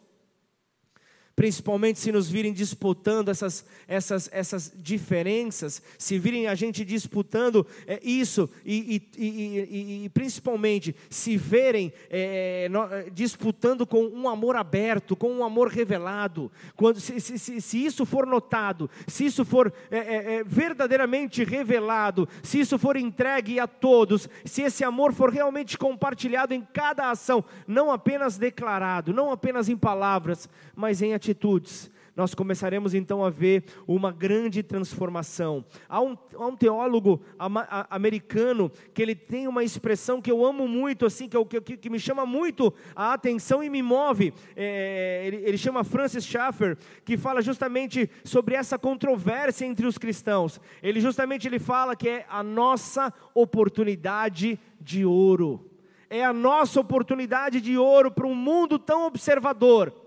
Principalmente 1.41 1.99
se 1.99 2.13
nos 2.13 2.29
virem 2.29 2.53
disputando 2.53 3.31
essas, 3.31 3.65
essas, 3.89 4.29
essas 4.31 4.71
diferenças, 4.77 5.81
se 5.97 6.19
virem 6.19 6.47
a 6.47 6.55
gente 6.55 6.85
disputando 6.85 7.67
é, 7.87 7.99
isso, 8.03 8.51
e, 8.63 9.03
e, 9.17 9.25
e, 9.25 10.05
e, 10.05 10.09
principalmente 10.11 10.95
se 11.09 11.39
verem 11.39 11.95
é, 12.11 12.69
no, 12.69 12.87
disputando 13.11 13.87
com 13.87 14.05
um 14.05 14.29
amor 14.29 14.55
aberto, 14.55 15.17
com 15.17 15.33
um 15.33 15.43
amor 15.43 15.69
revelado, 15.69 16.53
quando, 16.77 17.01
se, 17.01 17.19
se, 17.19 17.59
se 17.59 17.87
isso 17.87 18.05
for 18.05 18.27
notado, 18.27 18.91
se 19.07 19.25
isso 19.25 19.43
for 19.43 19.73
é, 19.91 19.97
é, 19.97 20.35
é, 20.35 20.45
verdadeiramente 20.45 21.43
revelado, 21.43 22.29
se 22.43 22.61
isso 22.61 22.79
for 22.79 22.99
entregue 22.99 23.59
a 23.59 23.67
todos, 23.67 24.29
se 24.45 24.61
esse 24.61 24.85
amor 24.85 25.15
for 25.15 25.31
realmente 25.31 25.79
compartilhado 25.79 26.53
em 26.53 26.61
cada 26.61 27.11
ação, 27.11 27.43
não 27.67 27.91
apenas 27.91 28.37
declarado, 28.37 29.15
não 29.15 29.33
apenas 29.33 29.71
em 29.71 29.77
palavras, 29.77 30.47
mas 30.77 31.01
em 31.01 31.15
atitudes 31.31 31.91
nós 32.21 32.35
começaremos 32.35 32.95
então 32.95 33.25
a 33.25 33.31
ver 33.31 33.65
uma 33.87 34.13
grande 34.13 34.63
transformação. 34.63 35.65
Há 35.89 36.01
um, 36.01 36.17
há 36.35 36.47
um 36.47 36.57
teólogo 36.57 37.23
ama, 37.39 37.67
a, 37.71 37.97
americano 37.97 38.71
que 38.93 39.01
ele 39.01 39.15
tem 39.15 39.49
uma 39.49 39.65
expressão 39.65 40.21
que 40.21 40.31
eu 40.31 40.45
amo 40.45 40.69
muito, 40.69 41.07
assim, 41.07 41.29
que, 41.29 41.37
eu, 41.37 41.47
que, 41.47 41.61
que 41.61 41.91
me 41.91 41.99
chama 41.99 42.27
muito 42.27 42.73
a 42.95 43.15
atenção 43.15 43.63
e 43.63 43.71
me 43.71 43.83
move. 43.83 44.35
É, 44.55 45.23
ele, 45.27 45.37
ele 45.37 45.59
chama 45.59 45.85
Francis 45.85 46.25
Schaeffer, 46.25 46.77
que 47.05 47.17
fala 47.17 47.41
justamente 47.41 48.11
sobre 48.25 48.55
essa 48.55 48.79
controvérsia 48.79 49.65
entre 49.65 49.87
os 49.87 49.97
cristãos. 49.97 50.61
Ele 50.83 51.01
justamente 51.01 51.49
ele 51.49 51.59
fala 51.59 51.97
que 51.97 52.09
é 52.09 52.27
a 52.29 52.43
nossa 52.43 53.13
oportunidade 53.35 54.59
de 54.81 55.05
ouro. 55.05 55.67
É 56.11 56.25
a 56.25 56.33
nossa 56.33 56.81
oportunidade 56.81 57.61
de 57.61 57.79
ouro 57.79 58.11
para 58.11 58.27
um 58.27 58.35
mundo 58.35 58.79
tão 58.79 59.07
observador 59.07 60.00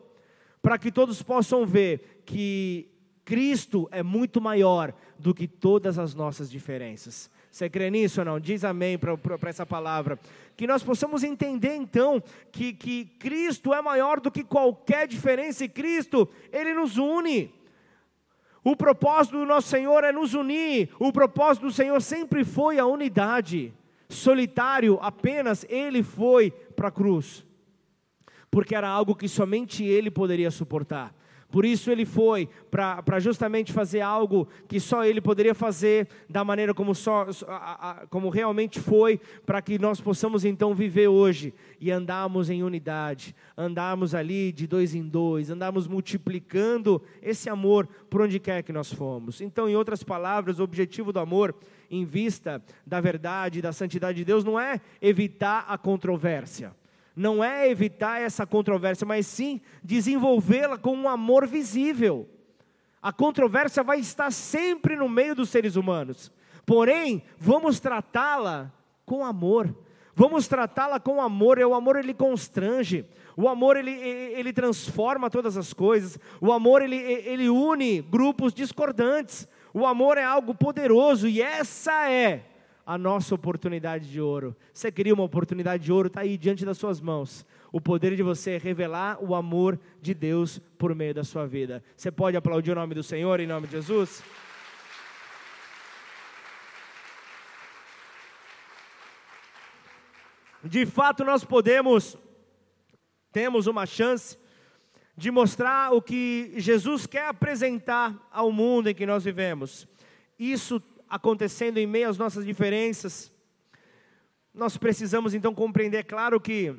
para 0.63 0.77
que 0.77 0.89
todos 0.89 1.21
possam 1.21 1.65
ver 1.65 2.23
que 2.25 2.89
Cristo 3.25 3.87
é 3.91 4.01
muito 4.01 4.39
maior 4.39 4.93
do 5.19 5.33
que 5.33 5.45
todas 5.45 5.99
as 5.99 6.15
nossas 6.15 6.49
diferenças. 6.49 7.29
Você 7.51 7.69
crê 7.69 7.91
nisso 7.91 8.21
ou 8.21 8.25
não? 8.25 8.39
Diz 8.39 8.63
amém 8.63 8.97
para 8.97 9.49
essa 9.49 9.65
palavra. 9.65 10.17
Que 10.55 10.65
nós 10.65 10.81
possamos 10.81 11.21
entender 11.21 11.75
então 11.75 12.23
que, 12.49 12.71
que 12.71 13.05
Cristo 13.19 13.73
é 13.73 13.81
maior 13.81 14.21
do 14.21 14.31
que 14.31 14.41
qualquer 14.41 15.05
diferença 15.05 15.65
e 15.65 15.69
Cristo, 15.69 16.29
Ele 16.49 16.73
nos 16.73 16.97
une. 16.97 17.53
O 18.63 18.73
propósito 18.73 19.37
do 19.37 19.45
nosso 19.45 19.67
Senhor 19.67 20.05
é 20.05 20.13
nos 20.13 20.33
unir. 20.33 20.89
O 20.97 21.11
propósito 21.11 21.65
do 21.65 21.73
Senhor 21.73 22.01
sempre 22.01 22.45
foi 22.45 22.79
a 22.79 22.85
unidade. 22.85 23.73
Solitário, 24.07 24.97
apenas 25.01 25.65
Ele 25.67 26.01
foi 26.01 26.51
para 26.51 26.87
a 26.87 26.91
cruz 26.91 27.45
porque 28.53 28.75
era 28.75 28.87
algo 28.87 29.15
que 29.15 29.27
somente 29.27 29.83
ele 29.83 30.11
poderia 30.11 30.51
suportar. 30.51 31.11
Por 31.49 31.65
isso 31.65 31.89
ele 31.89 32.05
foi, 32.05 32.47
para 32.69 33.19
justamente 33.19 33.73
fazer 33.73 34.01
algo 34.01 34.47
que 34.67 34.79
só 34.79 35.03
ele 35.03 35.19
poderia 35.19 35.55
fazer, 35.55 36.07
da 36.29 36.43
maneira 36.43 36.71
como, 36.71 36.93
só, 36.93 37.25
como 38.11 38.29
realmente 38.29 38.79
foi, 38.79 39.19
para 39.43 39.59
que 39.59 39.79
nós 39.79 39.99
possamos 39.99 40.45
então 40.45 40.75
viver 40.75 41.07
hoje 41.07 41.51
e 41.79 41.89
andarmos 41.89 42.51
em 42.51 42.61
unidade, 42.61 43.35
andarmos 43.57 44.13
ali 44.13 44.51
de 44.51 44.67
dois 44.67 44.93
em 44.93 45.07
dois, 45.07 45.49
andarmos 45.49 45.87
multiplicando 45.87 47.01
esse 47.23 47.49
amor 47.49 47.87
por 48.07 48.21
onde 48.21 48.39
quer 48.39 48.61
que 48.61 48.71
nós 48.71 48.93
fomos. 48.93 49.41
Então, 49.41 49.67
em 49.67 49.75
outras 49.75 50.03
palavras, 50.03 50.59
o 50.59 50.63
objetivo 50.63 51.11
do 51.11 51.19
amor, 51.19 51.55
em 51.89 52.05
vista 52.05 52.63
da 52.85 53.01
verdade, 53.01 53.63
da 53.63 53.73
santidade 53.73 54.19
de 54.19 54.25
Deus, 54.25 54.43
não 54.43 54.59
é 54.59 54.79
evitar 55.01 55.65
a 55.67 55.75
controvérsia 55.75 56.71
não 57.15 57.43
é 57.43 57.69
evitar 57.69 58.21
essa 58.21 58.45
controvérsia, 58.45 59.05
mas 59.05 59.27
sim 59.27 59.61
desenvolvê-la 59.83 60.77
com 60.77 60.95
um 60.95 61.07
amor 61.07 61.47
visível. 61.47 62.27
A 63.01 63.11
controvérsia 63.11 63.83
vai 63.83 63.99
estar 63.99 64.31
sempre 64.31 64.95
no 64.95 65.09
meio 65.09 65.35
dos 65.35 65.49
seres 65.49 65.75
humanos, 65.75 66.31
porém, 66.65 67.23
vamos 67.37 67.79
tratá-la 67.79 68.71
com 69.05 69.23
amor. 69.23 69.75
Vamos 70.15 70.47
tratá-la 70.47 70.99
com 70.99 71.19
amor, 71.19 71.57
o 71.57 71.73
amor 71.73 71.95
ele 71.95 72.13
constrange, 72.13 73.03
o 73.35 73.49
amor 73.49 73.77
ele, 73.77 73.91
ele 73.91 74.53
transforma 74.53 75.27
todas 75.27 75.57
as 75.57 75.73
coisas, 75.73 76.19
o 76.39 76.51
amor 76.51 76.83
ele, 76.83 76.95
ele 76.95 77.49
une 77.49 77.99
grupos 77.99 78.53
discordantes, 78.53 79.47
o 79.73 79.87
amor 79.87 80.19
é 80.19 80.23
algo 80.23 80.53
poderoso 80.53 81.27
e 81.27 81.41
essa 81.41 82.07
é 82.07 82.43
a 82.85 82.97
nossa 82.97 83.33
oportunidade 83.33 84.11
de 84.11 84.19
ouro. 84.19 84.55
Você 84.73 84.91
queria 84.91 85.13
uma 85.13 85.23
oportunidade 85.23 85.83
de 85.83 85.91
ouro? 85.91 86.07
Está 86.07 86.21
aí 86.21 86.37
diante 86.37 86.65
das 86.65 86.77
suas 86.77 86.99
mãos. 86.99 87.45
O 87.71 87.79
poder 87.79 88.15
de 88.15 88.23
você 88.23 88.57
revelar 88.57 89.23
o 89.23 89.33
amor 89.33 89.79
de 90.01 90.13
Deus 90.13 90.59
por 90.77 90.93
meio 90.93 91.13
da 91.13 91.23
sua 91.23 91.47
vida. 91.47 91.83
Você 91.95 92.11
pode 92.11 92.35
aplaudir 92.35 92.71
o 92.71 92.75
nome 92.75 92.93
do 92.93 93.03
Senhor 93.03 93.39
em 93.39 93.47
nome 93.47 93.67
de 93.67 93.73
Jesus? 93.73 94.23
De 100.63 100.85
fato, 100.85 101.25
nós 101.25 101.43
podemos, 101.43 102.17
temos 103.31 103.67
uma 103.67 103.85
chance 103.85 104.37
de 105.15 105.29
mostrar 105.29 105.93
o 105.93 106.01
que 106.01 106.53
Jesus 106.57 107.05
quer 107.05 107.27
apresentar 107.27 108.15
ao 108.31 108.51
mundo 108.51 108.89
em 108.89 108.95
que 108.95 109.05
nós 109.05 109.23
vivemos. 109.23 109.87
Isso 110.39 110.81
acontecendo 111.13 111.77
em 111.77 111.85
meio 111.85 112.09
às 112.09 112.17
nossas 112.17 112.43
diferenças, 112.43 113.31
nós 114.51 114.77
precisamos 114.77 115.35
então 115.35 115.53
compreender, 115.53 116.05
claro 116.05 116.41
que 116.41 116.75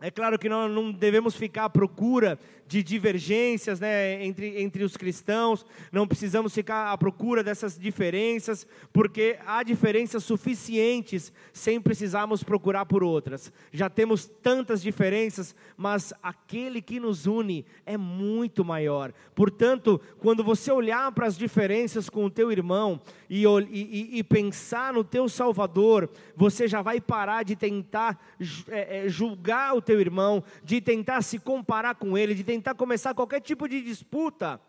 é 0.00 0.12
claro 0.12 0.38
que 0.38 0.48
nós 0.48 0.70
não 0.70 0.92
devemos 0.92 1.34
ficar 1.34 1.64
à 1.64 1.70
procura 1.70 2.38
de 2.68 2.82
divergências 2.82 3.80
né, 3.80 4.22
entre, 4.24 4.60
entre 4.60 4.84
os 4.84 4.94
cristãos, 4.96 5.64
não 5.90 6.06
precisamos 6.06 6.54
ficar 6.54 6.92
à 6.92 6.98
procura 6.98 7.42
dessas 7.42 7.78
diferenças, 7.78 8.66
porque 8.92 9.38
há 9.46 9.62
diferenças 9.62 10.22
suficientes 10.22 11.32
sem 11.50 11.80
precisarmos 11.80 12.44
procurar 12.44 12.84
por 12.84 13.02
outras. 13.02 13.50
Já 13.72 13.88
temos 13.88 14.26
tantas 14.26 14.82
diferenças, 14.82 15.56
mas 15.76 16.12
aquele 16.22 16.82
que 16.82 17.00
nos 17.00 17.26
une 17.26 17.64
é 17.86 17.96
muito 17.96 18.62
maior. 18.64 19.14
Portanto, 19.34 19.98
quando 20.18 20.44
você 20.44 20.70
olhar 20.70 21.10
para 21.12 21.26
as 21.26 21.38
diferenças 21.38 22.10
com 22.10 22.26
o 22.26 22.30
teu 22.30 22.52
irmão 22.52 23.00
e, 23.30 23.44
e, 23.46 24.18
e 24.18 24.22
pensar 24.22 24.92
no 24.92 25.02
teu 25.02 25.26
Salvador, 25.26 26.08
você 26.36 26.68
já 26.68 26.82
vai 26.82 27.00
parar 27.00 27.44
de 27.44 27.56
tentar 27.56 28.22
é, 28.68 29.06
é, 29.06 29.08
julgar 29.08 29.74
o 29.74 29.80
teu 29.88 30.02
irmão, 30.02 30.44
de 30.62 30.82
tentar 30.82 31.22
se 31.22 31.38
comparar 31.38 31.94
com 31.94 32.18
ele, 32.18 32.34
de 32.34 32.44
tentar 32.44 32.74
começar 32.74 33.14
qualquer 33.14 33.40
tipo 33.40 33.66
de 33.66 33.80
disputa, 33.80 34.60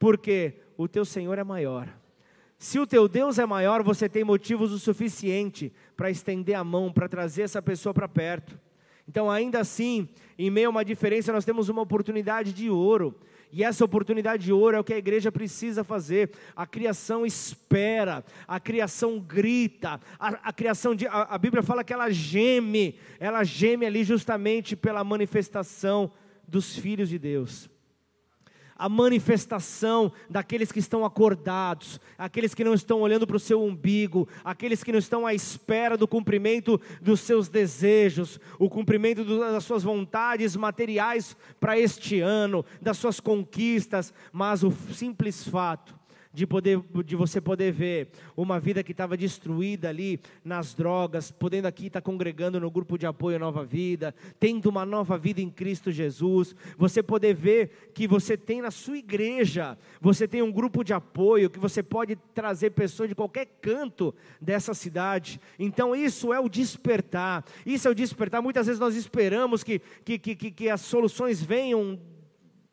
porque 0.00 0.54
o 0.76 0.88
teu 0.88 1.04
Senhor 1.04 1.38
é 1.38 1.44
maior. 1.44 1.88
Se 2.58 2.80
o 2.80 2.86
teu 2.86 3.06
Deus 3.06 3.38
é 3.38 3.46
maior, 3.46 3.84
você 3.84 4.08
tem 4.08 4.24
motivos 4.24 4.72
o 4.72 4.78
suficiente 4.80 5.72
para 5.96 6.10
estender 6.10 6.56
a 6.56 6.64
mão, 6.64 6.92
para 6.92 7.08
trazer 7.08 7.42
essa 7.42 7.62
pessoa 7.62 7.94
para 7.94 8.08
perto. 8.08 8.58
Então, 9.08 9.30
ainda 9.30 9.60
assim, 9.60 10.08
em 10.36 10.50
meio 10.50 10.66
a 10.66 10.70
uma 10.70 10.84
diferença, 10.84 11.32
nós 11.32 11.44
temos 11.44 11.68
uma 11.68 11.82
oportunidade 11.82 12.52
de 12.52 12.68
ouro. 12.68 13.14
E 13.56 13.62
essa 13.62 13.84
oportunidade 13.84 14.42
de 14.42 14.52
ouro 14.52 14.76
é 14.76 14.80
o 14.80 14.84
que 14.84 14.92
a 14.92 14.98
igreja 14.98 15.30
precisa 15.30 15.84
fazer. 15.84 16.32
A 16.56 16.66
criação 16.66 17.24
espera, 17.24 18.24
a 18.48 18.58
criação 18.58 19.20
grita, 19.20 20.00
a, 20.18 20.48
a 20.48 20.52
criação 20.52 20.92
de, 20.92 21.06
a, 21.06 21.22
a 21.22 21.38
Bíblia 21.38 21.62
fala 21.62 21.84
que 21.84 21.92
ela 21.92 22.10
geme, 22.10 22.98
ela 23.20 23.44
geme 23.44 23.86
ali 23.86 24.02
justamente 24.02 24.74
pela 24.74 25.04
manifestação 25.04 26.10
dos 26.48 26.76
filhos 26.76 27.08
de 27.08 27.16
Deus 27.16 27.70
a 28.76 28.88
manifestação 28.88 30.12
daqueles 30.28 30.72
que 30.72 30.78
estão 30.78 31.04
acordados, 31.04 32.00
aqueles 32.18 32.54
que 32.54 32.64
não 32.64 32.74
estão 32.74 33.00
olhando 33.00 33.26
para 33.26 33.36
o 33.36 33.40
seu 33.40 33.62
umbigo, 33.62 34.28
aqueles 34.44 34.82
que 34.82 34.92
não 34.92 34.98
estão 34.98 35.26
à 35.26 35.34
espera 35.34 35.96
do 35.96 36.08
cumprimento 36.08 36.80
dos 37.00 37.20
seus 37.20 37.48
desejos, 37.48 38.40
o 38.58 38.68
cumprimento 38.68 39.24
das 39.24 39.64
suas 39.64 39.82
vontades 39.82 40.56
materiais 40.56 41.36
para 41.60 41.78
este 41.78 42.20
ano, 42.20 42.64
das 42.80 42.98
suas 42.98 43.20
conquistas, 43.20 44.12
mas 44.32 44.62
o 44.62 44.72
simples 44.92 45.46
fato 45.46 46.03
de, 46.34 46.46
poder, 46.46 46.82
de 47.04 47.14
você 47.14 47.40
poder 47.40 47.72
ver 47.72 48.08
uma 48.36 48.58
vida 48.58 48.82
que 48.82 48.90
estava 48.90 49.16
destruída 49.16 49.88
ali 49.88 50.20
nas 50.44 50.74
drogas, 50.74 51.30
podendo 51.30 51.66
aqui 51.66 51.86
estar 51.86 52.00
tá 52.00 52.04
congregando 52.04 52.58
no 52.58 52.70
grupo 52.70 52.98
de 52.98 53.06
apoio 53.06 53.38
Nova 53.38 53.64
Vida, 53.64 54.12
tendo 54.40 54.66
uma 54.68 54.84
nova 54.84 55.16
vida 55.16 55.40
em 55.40 55.48
Cristo 55.48 55.92
Jesus, 55.92 56.56
você 56.76 57.02
poder 57.02 57.34
ver 57.34 57.92
que 57.94 58.08
você 58.08 58.36
tem 58.36 58.60
na 58.60 58.72
sua 58.72 58.98
igreja, 58.98 59.78
você 60.00 60.26
tem 60.26 60.42
um 60.42 60.50
grupo 60.50 60.82
de 60.82 60.92
apoio, 60.92 61.48
que 61.48 61.60
você 61.60 61.82
pode 61.82 62.16
trazer 62.34 62.70
pessoas 62.70 63.08
de 63.08 63.14
qualquer 63.14 63.46
canto 63.62 64.12
dessa 64.40 64.74
cidade. 64.74 65.40
Então 65.56 65.94
isso 65.94 66.32
é 66.32 66.40
o 66.40 66.48
despertar, 66.48 67.44
isso 67.64 67.86
é 67.86 67.90
o 67.92 67.94
despertar. 67.94 68.42
Muitas 68.42 68.66
vezes 68.66 68.80
nós 68.80 68.96
esperamos 68.96 69.62
que, 69.62 69.80
que, 70.04 70.18
que, 70.18 70.50
que 70.50 70.68
as 70.68 70.80
soluções 70.80 71.40
venham 71.40 71.98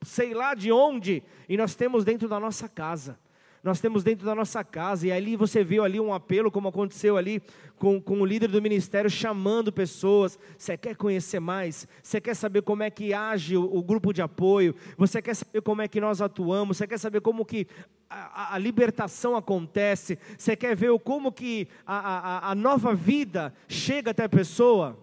sei 0.04 0.34
lá 0.34 0.56
de 0.56 0.72
onde, 0.72 1.24
e 1.48 1.56
nós 1.56 1.76
temos 1.76 2.04
dentro 2.04 2.28
da 2.28 2.40
nossa 2.40 2.68
casa. 2.68 3.20
Nós 3.64 3.80
temos 3.80 4.04
dentro 4.04 4.26
da 4.26 4.34
nossa 4.34 4.64
casa, 4.64 5.08
e 5.08 5.12
ali 5.12 5.36
você 5.36 5.64
viu 5.64 5.84
ali 5.84 6.00
um 6.00 6.14
apelo, 6.14 6.50
como 6.50 6.68
aconteceu 6.68 7.16
ali 7.16 7.42
com, 7.78 8.02
com 8.02 8.20
o 8.20 8.26
líder 8.26 8.48
do 8.48 8.62
ministério, 8.62 9.10
chamando 9.10 9.72
pessoas. 9.72 10.40
Você 10.58 10.76
quer 10.76 10.96
conhecer 10.96 11.40
mais? 11.40 11.88
Você 12.02 12.20
quer 12.20 12.36
saber 12.36 12.64
como 12.64 12.82
é 12.82 12.90
que 12.90 13.14
age 13.14 13.56
o, 13.56 13.64
o 13.64 13.84
grupo 13.84 14.12
de 14.12 14.22
apoio? 14.22 14.76
Você 14.98 15.22
quer 15.22 15.36
saber 15.36 15.62
como 15.62 15.82
é 15.82 15.88
que 15.88 16.02
nós 16.02 16.22
atuamos? 16.22 16.78
Você 16.78 16.88
quer 16.88 16.98
saber 16.98 17.22
como 17.22 17.46
que 17.46 17.68
a, 18.10 18.56
a 18.56 18.58
libertação 18.58 19.36
acontece? 19.36 20.18
Você 20.38 20.56
quer 20.56 20.76
ver 20.76 20.98
como 21.00 21.32
que 21.32 21.68
a, 21.86 22.48
a, 22.48 22.52
a 22.52 22.56
nova 22.56 22.96
vida 22.96 23.54
chega 23.68 24.10
até 24.10 24.24
a 24.24 24.30
pessoa? 24.30 24.98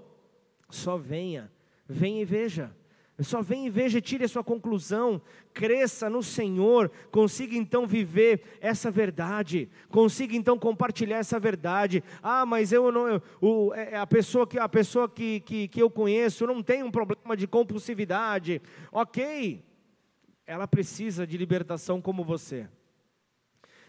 Só 0.68 0.96
venha, 0.96 1.50
venha 1.88 2.22
e 2.22 2.24
veja. 2.24 2.76
Só 3.20 3.42
vem 3.42 3.66
e 3.66 3.70
veja 3.70 4.00
tire 4.00 4.24
a 4.24 4.28
sua 4.28 4.44
conclusão, 4.44 5.20
cresça 5.52 6.08
no 6.08 6.22
Senhor, 6.22 6.88
consiga 7.10 7.56
então 7.56 7.84
viver 7.84 8.42
essa 8.60 8.92
verdade, 8.92 9.68
consiga 9.88 10.36
então 10.36 10.56
compartilhar 10.56 11.16
essa 11.16 11.38
verdade. 11.40 12.04
Ah, 12.22 12.46
mas 12.46 12.70
eu 12.72 12.92
não, 12.92 13.08
eu, 13.08 13.22
o, 13.40 13.74
é, 13.74 13.94
é 13.94 13.96
a 13.98 14.06
pessoa 14.06 14.46
que 14.46 14.56
a 14.56 14.68
pessoa 14.68 15.08
que, 15.08 15.40
que, 15.40 15.66
que 15.66 15.82
eu 15.82 15.90
conheço 15.90 16.46
não 16.46 16.62
tem 16.62 16.84
um 16.84 16.92
problema 16.92 17.36
de 17.36 17.48
compulsividade. 17.48 18.62
Ok, 18.92 19.64
ela 20.46 20.68
precisa 20.68 21.26
de 21.26 21.36
libertação 21.36 22.00
como 22.00 22.22
você. 22.22 22.68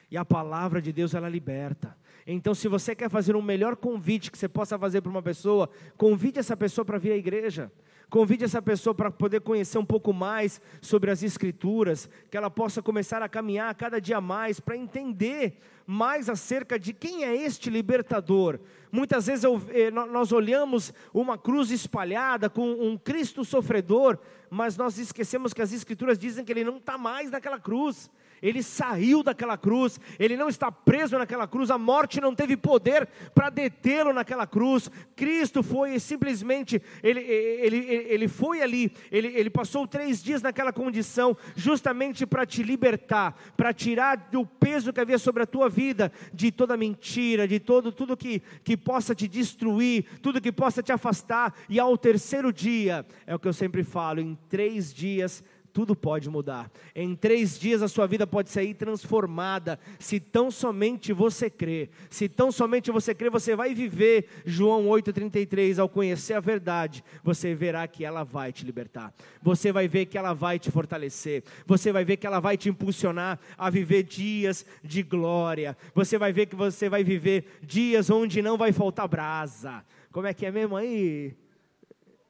E 0.10 0.18
a 0.18 0.26
palavra 0.26 0.82
de 0.82 0.92
Deus 0.92 1.14
ela 1.14 1.30
liberta. 1.30 1.96
Então, 2.26 2.56
se 2.56 2.68
você 2.68 2.96
quer 2.96 3.10
fazer 3.10 3.36
um 3.36 3.42
melhor 3.44 3.76
convite 3.76 4.32
que 4.32 4.38
você 4.38 4.50
possa 4.50 4.78
fazer 4.78 5.02
para 5.02 5.10
uma 5.12 5.22
pessoa, 5.22 5.70
convide 5.96 6.40
essa 6.40 6.58
pessoa 6.58 6.84
para 6.84 6.98
vir 6.98 7.12
à 7.12 7.16
igreja. 7.16 7.72
Convide 8.10 8.44
essa 8.44 8.62
pessoa 8.62 8.96
para 8.96 9.12
poder 9.12 9.42
conhecer 9.42 9.78
um 9.78 9.86
pouco 9.86 10.12
mais 10.12 10.60
sobre 10.82 11.12
as 11.12 11.22
Escrituras, 11.22 12.10
que 12.32 12.36
ela 12.36 12.50
possa 12.50 12.82
começar 12.82 13.22
a 13.22 13.30
caminhar 13.30 13.74
cada 13.76 14.02
dia 14.02 14.20
mais 14.20 14.60
para 14.60 14.76
entender 14.76 15.60
mais 15.86 16.30
acerca 16.30 16.78
de 16.78 16.92
quem 16.94 17.24
é 17.24 17.36
este 17.36 17.70
libertador. 17.70 18.60
Muitas 18.92 19.28
vezes 19.28 19.44
eu, 19.44 19.62
eh, 19.70 19.92
nós 19.92 20.32
olhamos 20.32 20.94
uma 21.14 21.38
cruz 21.38 21.70
espalhada 21.72 22.50
com 22.50 22.72
um 22.72 22.98
Cristo 22.98 23.46
sofredor, 23.46 24.18
mas 24.50 24.76
nós 24.78 24.98
esquecemos 24.98 25.54
que 25.54 25.62
as 25.62 25.72
Escrituras 25.72 26.18
dizem 26.18 26.44
que 26.44 26.52
ele 26.52 26.64
não 26.64 26.78
está 26.78 26.98
mais 26.98 27.30
naquela 27.30 27.60
cruz 27.60 28.10
ele 28.42 28.64
saiu 28.64 29.24
daquela 29.24 29.58
cruz, 29.58 30.00
ele 30.18 30.36
não 30.36 30.50
está 30.50 30.72
preso 30.72 31.18
naquela 31.18 31.48
cruz, 31.48 31.70
a 31.70 31.78
morte 31.78 32.22
não 32.22 32.34
teve 32.34 32.56
poder 32.58 33.08
para 33.34 33.50
detê-lo 33.50 34.14
naquela 34.14 34.48
cruz. 34.48 34.90
Cristo 35.16 35.62
foi 35.62 36.00
simplesmente, 36.00 36.82
ele, 37.04 37.20
ele, 37.20 37.78
ele 37.78 38.28
foi 38.28 38.62
ali, 38.62 38.92
ele, 39.12 39.28
ele 39.28 39.50
passou 39.50 39.88
três 39.88 40.24
dias 40.24 40.42
naquela 40.42 40.72
condição, 40.72 41.36
justamente 41.56 42.26
para 42.26 42.46
te 42.46 42.64
libertar, 42.64 43.36
para 43.56 43.74
tirar 43.74 44.16
do 44.32 44.46
peso 44.46 44.94
que 44.94 45.00
havia 45.00 45.18
sobre 45.18 45.44
a 45.44 45.48
tua 45.48 45.70
vida, 45.70 46.12
de 46.34 46.52
toda 46.52 46.78
mentira, 46.78 47.48
de 47.48 47.60
todo 47.60 47.92
tudo 47.92 48.16
que, 48.16 48.42
que 48.64 48.78
possa 48.78 49.14
te 49.14 49.28
destruir, 49.28 50.06
tudo 50.22 50.42
que 50.42 50.52
possa 50.52 50.82
te 50.82 50.92
afastar, 50.92 51.54
e 51.68 51.80
ao 51.80 51.98
terceiro 51.98 52.54
dia, 52.54 53.06
é 53.26 53.36
o 53.36 53.40
que 53.40 53.48
eu 53.48 53.54
sempre 53.54 53.84
falo, 53.84 54.20
em 54.20 54.38
três 54.48 54.94
dias 54.94 55.44
tudo 55.80 55.96
pode 55.96 56.30
mudar. 56.30 56.70
Em 56.94 57.16
três 57.16 57.58
dias 57.58 57.82
a 57.82 57.88
sua 57.88 58.06
vida 58.06 58.28
pode 58.28 58.50
sair 58.50 58.74
transformada, 58.74 59.80
se 59.98 60.20
tão 60.20 60.52
somente 60.52 61.14
você 61.14 61.50
crê. 61.50 61.90
Se 62.10 62.28
tão 62.28 62.52
somente 62.52 62.92
você 62.92 63.16
crê, 63.16 63.30
você 63.30 63.56
vai 63.56 63.74
viver. 63.74 64.28
João 64.46 64.88
8,33, 64.88 65.80
ao 65.80 65.88
conhecer 65.88 66.34
a 66.34 66.42
verdade, 66.42 67.02
você 67.24 67.56
verá 67.56 67.88
que 67.88 68.04
ela 68.04 68.26
vai 68.26 68.52
te 68.52 68.66
libertar. 68.66 69.14
Você 69.42 69.72
vai 69.72 69.88
ver 69.88 70.08
que 70.08 70.18
ela 70.18 70.34
vai 70.34 70.60
te 70.60 70.70
fortalecer. 70.70 71.46
Você 71.66 71.94
vai 71.94 72.04
ver 72.04 72.18
que 72.18 72.28
ela 72.28 72.42
vai 72.42 72.58
te 72.58 72.68
impulsionar 72.68 73.40
a 73.58 73.70
viver 73.70 74.04
dias 74.04 74.66
de 74.84 75.02
glória. 75.02 75.78
Você 75.96 76.18
vai 76.18 76.34
ver 76.34 76.48
que 76.48 76.58
você 76.58 76.90
vai 76.90 77.06
viver 77.06 77.58
dias 77.64 78.10
onde 78.10 78.42
não 78.42 78.58
vai 78.58 78.74
faltar 78.74 79.08
brasa. 79.08 79.82
Como 80.12 80.28
é 80.28 80.34
que 80.34 80.46
é 80.46 80.52
mesmo 80.52 80.76
aí, 80.76 81.34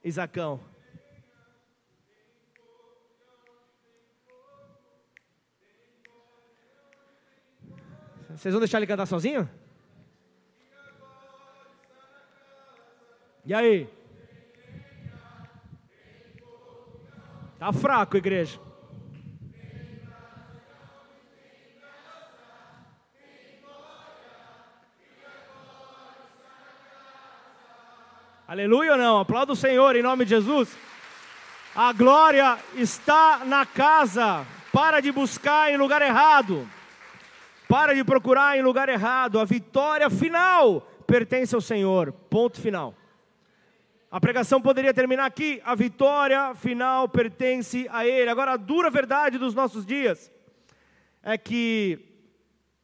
Isacão? 0.04 0.70
Vocês 8.36 8.52
vão 8.52 8.60
deixar 8.60 8.78
ele 8.78 8.86
cantar 8.86 9.06
sozinho? 9.06 9.48
E 13.44 13.54
aí? 13.54 13.88
Tá 17.58 17.72
fraco, 17.72 18.16
igreja. 18.16 18.58
Aleluia 28.46 28.92
ou 28.92 28.98
não? 28.98 29.20
Aplauda 29.20 29.52
o 29.52 29.56
Senhor 29.56 29.94
em 29.94 30.02
nome 30.02 30.24
de 30.24 30.30
Jesus. 30.30 30.76
A 31.74 31.92
glória 31.92 32.58
está 32.74 33.42
na 33.44 33.64
casa. 33.64 34.44
Para 34.72 35.00
de 35.00 35.12
buscar 35.12 35.72
em 35.72 35.76
lugar 35.76 36.02
errado. 36.02 36.68
Para 37.70 37.94
de 37.94 38.02
procurar 38.02 38.58
em 38.58 38.62
lugar 38.62 38.88
errado. 38.88 39.38
A 39.38 39.44
vitória 39.44 40.10
final 40.10 40.80
pertence 41.06 41.54
ao 41.54 41.60
Senhor. 41.60 42.10
Ponto 42.28 42.60
final. 42.60 42.92
A 44.10 44.18
pregação 44.18 44.60
poderia 44.60 44.92
terminar 44.92 45.26
aqui. 45.26 45.62
A 45.64 45.76
vitória 45.76 46.52
final 46.56 47.08
pertence 47.08 47.86
a 47.92 48.04
Ele. 48.04 48.28
Agora, 48.28 48.54
a 48.54 48.56
dura 48.56 48.90
verdade 48.90 49.38
dos 49.38 49.54
nossos 49.54 49.86
dias 49.86 50.32
é 51.22 51.38
que 51.38 52.00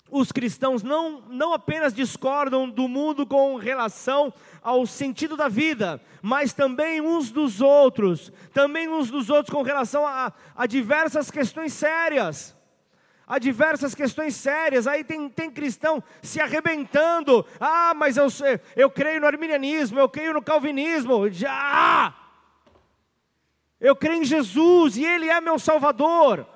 os 0.09 0.31
cristãos 0.31 0.85
não, 0.85 1.23
não 1.23 1.53
apenas 1.53 1.93
discordam 1.93 2.71
do 2.71 2.87
mundo 2.87 3.27
com 3.27 3.57
relação 3.57 4.33
ao 4.63 4.87
sentido 4.87 5.37
da 5.37 5.49
vida, 5.49 6.01
mas 6.23 6.53
também 6.53 7.01
uns 7.01 7.33
dos 7.33 7.61
outros, 7.61 8.33
também 8.53 8.89
uns 8.89 9.11
dos 9.11 9.31
outros 9.31 9.53
com 9.53 9.63
relação 9.63 10.07
a, 10.07 10.33
a 10.55 10.65
diversas 10.65 11.29
questões 11.29 11.73
sérias 11.73 12.57
há 13.27 13.39
diversas 13.39 13.95
questões 13.95 14.37
sérias. 14.37 14.87
Aí 14.87 15.03
tem, 15.03 15.29
tem 15.29 15.51
cristão 15.51 16.03
se 16.23 16.41
arrebentando. 16.41 17.45
Ah, 17.59 17.93
mas 17.95 18.17
eu, 18.17 18.29
eu 18.77 18.91
creio 18.91 19.21
no 19.21 19.27
arminianismo, 19.27 19.99
eu 19.99 20.09
creio 20.09 20.35
no 20.35 20.43
calvinismo. 20.43 21.29
Já! 21.31 22.15
Eu 23.81 23.95
creio 23.95 24.23
em 24.23 24.25
Jesus 24.25 24.97
e 24.97 25.05
Ele 25.05 25.29
é 25.29 25.41
meu 25.41 25.59
Salvador. 25.59 26.47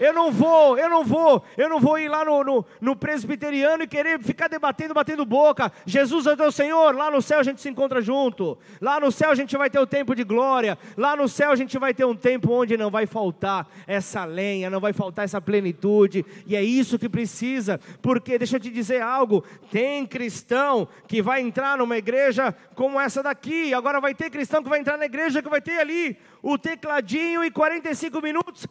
Eu 0.00 0.14
não 0.14 0.32
vou, 0.32 0.78
eu 0.78 0.88
não 0.88 1.04
vou, 1.04 1.44
eu 1.58 1.68
não 1.68 1.78
vou 1.78 1.98
ir 1.98 2.08
lá 2.08 2.24
no, 2.24 2.42
no, 2.42 2.66
no 2.80 2.96
presbiteriano 2.96 3.82
e 3.82 3.86
querer 3.86 4.18
ficar 4.18 4.48
debatendo, 4.48 4.94
batendo 4.94 5.26
boca. 5.26 5.70
Jesus 5.84 6.26
é 6.26 6.34
teu 6.34 6.50
Senhor, 6.50 6.96
lá 6.96 7.10
no 7.10 7.20
céu 7.20 7.38
a 7.38 7.42
gente 7.42 7.60
se 7.60 7.68
encontra 7.68 8.00
junto. 8.00 8.56
Lá 8.80 8.98
no 8.98 9.12
céu 9.12 9.30
a 9.30 9.34
gente 9.34 9.54
vai 9.58 9.68
ter 9.68 9.78
o 9.78 9.86
tempo 9.86 10.14
de 10.14 10.24
glória. 10.24 10.78
Lá 10.96 11.14
no 11.14 11.28
céu 11.28 11.50
a 11.50 11.56
gente 11.56 11.78
vai 11.78 11.92
ter 11.92 12.06
um 12.06 12.16
tempo 12.16 12.50
onde 12.50 12.78
não 12.78 12.90
vai 12.90 13.04
faltar 13.04 13.68
essa 13.86 14.24
lenha, 14.24 14.70
não 14.70 14.80
vai 14.80 14.94
faltar 14.94 15.26
essa 15.26 15.38
plenitude. 15.38 16.24
E 16.46 16.56
é 16.56 16.62
isso 16.62 16.98
que 16.98 17.06
precisa, 17.08 17.78
porque 18.00 18.38
deixa 18.38 18.56
eu 18.56 18.60
te 18.60 18.70
dizer 18.70 19.02
algo: 19.02 19.44
tem 19.70 20.06
cristão 20.06 20.88
que 21.06 21.20
vai 21.20 21.42
entrar 21.42 21.76
numa 21.76 21.98
igreja 21.98 22.54
como 22.74 22.98
essa 22.98 23.22
daqui, 23.22 23.74
agora 23.74 24.00
vai 24.00 24.14
ter 24.14 24.30
cristão 24.30 24.62
que 24.62 24.70
vai 24.70 24.80
entrar 24.80 24.96
na 24.96 25.04
igreja 25.04 25.42
que 25.42 25.50
vai 25.50 25.60
ter 25.60 25.78
ali 25.78 26.16
o 26.42 26.56
tecladinho 26.56 27.44
e 27.44 27.50
45 27.50 28.22
minutos 28.22 28.66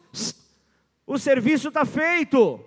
o 1.10 1.18
serviço 1.18 1.68
está 1.68 1.84
feito. 1.84 2.60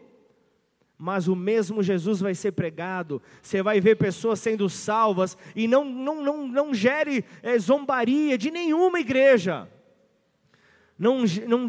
Mas 0.97 1.29
o 1.29 1.35
mesmo 1.35 1.81
Jesus 1.81 2.19
vai 2.19 2.35
ser 2.35 2.51
pregado, 2.51 3.21
você 3.41 3.63
vai 3.63 3.79
ver 3.79 3.95
pessoas 3.95 4.39
sendo 4.39 4.69
salvas, 4.69 5.37
e 5.55 5.65
não, 5.65 5.85
não, 5.85 6.21
não, 6.21 6.47
não 6.47 6.73
gere 6.73 7.23
é, 7.41 7.57
zombaria 7.57 8.37
de 8.37 8.51
nenhuma 8.51 8.99
igreja. 8.99 9.67
Não, 10.99 11.23
não 11.47 11.67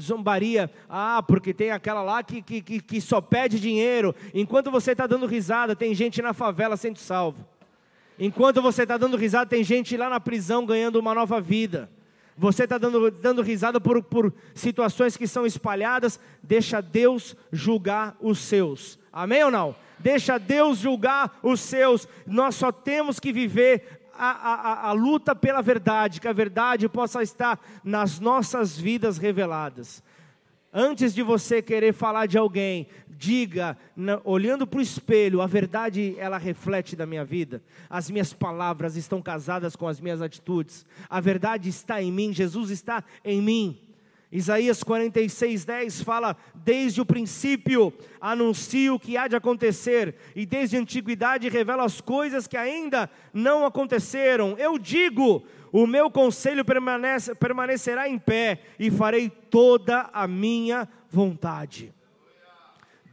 zombaria, 0.00 0.68
ah, 0.88 1.22
porque 1.22 1.54
tem 1.54 1.70
aquela 1.70 2.02
lá 2.02 2.22
que, 2.22 2.42
que, 2.42 2.60
que 2.60 3.00
só 3.00 3.20
pede 3.20 3.60
dinheiro. 3.60 4.14
Enquanto 4.34 4.72
você 4.72 4.92
está 4.92 5.06
dando 5.06 5.24
risada, 5.24 5.76
tem 5.76 5.94
gente 5.94 6.20
na 6.20 6.32
favela 6.32 6.76
sendo 6.76 6.98
salvo. 6.98 7.46
Enquanto 8.18 8.60
você 8.60 8.82
está 8.82 8.96
dando 8.96 9.16
risada, 9.16 9.48
tem 9.48 9.62
gente 9.62 9.96
lá 9.96 10.10
na 10.10 10.18
prisão 10.18 10.66
ganhando 10.66 10.96
uma 10.96 11.14
nova 11.14 11.40
vida 11.40 11.88
você 12.38 12.64
está 12.64 12.78
dando, 12.78 13.10
dando 13.10 13.42
risada 13.42 13.80
por, 13.80 14.00
por 14.00 14.32
situações 14.54 15.16
que 15.16 15.26
são 15.26 15.44
espalhadas, 15.44 16.20
deixa 16.40 16.80
Deus 16.80 17.36
julgar 17.50 18.16
os 18.20 18.38
seus. 18.38 18.96
Amém 19.12 19.42
ou 19.42 19.50
não? 19.50 19.74
Deixa 19.98 20.38
Deus 20.38 20.78
julgar 20.78 21.36
os 21.42 21.60
seus. 21.60 22.06
Nós 22.24 22.54
só 22.54 22.70
temos 22.70 23.18
que 23.18 23.32
viver 23.32 24.06
a, 24.14 24.30
a, 24.30 24.88
a, 24.88 24.92
luta 24.92 25.34
pela 25.34 25.60
verdade, 25.60 26.20
que 26.20 26.28
a 26.28 26.32
verdade 26.32 26.88
possa 26.88 27.22
estar 27.22 27.60
nas 27.82 28.20
nossas 28.20 28.78
vidas 28.78 29.18
reveladas. 29.18 30.00
Antes 30.72 31.12
de 31.12 31.22
você 31.22 31.60
querer 31.60 31.92
falar 31.92 32.26
de 32.26 32.38
alguém, 32.38 32.86
diga, 33.18 33.76
na, 33.96 34.20
olhando 34.24 34.64
para 34.64 34.78
o 34.78 34.82
espelho, 34.82 35.42
a 35.42 35.46
verdade 35.46 36.14
ela 36.18 36.38
reflete 36.38 36.94
da 36.94 37.04
minha 37.04 37.24
vida. 37.24 37.60
As 37.90 38.08
minhas 38.08 38.32
palavras 38.32 38.94
estão 38.94 39.20
casadas 39.20 39.74
com 39.74 39.88
as 39.88 40.00
minhas 40.00 40.22
atitudes. 40.22 40.86
A 41.10 41.20
verdade 41.20 41.68
está 41.68 42.00
em 42.00 42.12
mim, 42.12 42.32
Jesus 42.32 42.70
está 42.70 43.02
em 43.24 43.42
mim. 43.42 43.80
Isaías 44.30 44.82
46, 44.84 45.64
10 45.64 46.02
fala: 46.02 46.36
Desde 46.54 47.00
o 47.00 47.06
princípio 47.06 47.92
anuncio 48.20 48.94
o 48.94 49.00
que 49.00 49.16
há 49.16 49.26
de 49.26 49.34
acontecer, 49.34 50.14
e 50.36 50.46
desde 50.46 50.76
a 50.76 50.80
antiguidade 50.80 51.48
revela 51.48 51.84
as 51.84 52.00
coisas 52.00 52.46
que 52.46 52.56
ainda 52.56 53.10
não 53.32 53.66
aconteceram. 53.66 54.54
Eu 54.58 54.78
digo: 54.78 55.42
o 55.72 55.86
meu 55.86 56.08
conselho 56.10 56.64
permanece, 56.64 57.34
permanecerá 57.34 58.08
em 58.08 58.18
pé, 58.18 58.60
e 58.78 58.90
farei 58.90 59.28
toda 59.28 60.08
a 60.12 60.28
minha 60.28 60.86
vontade. 61.10 61.92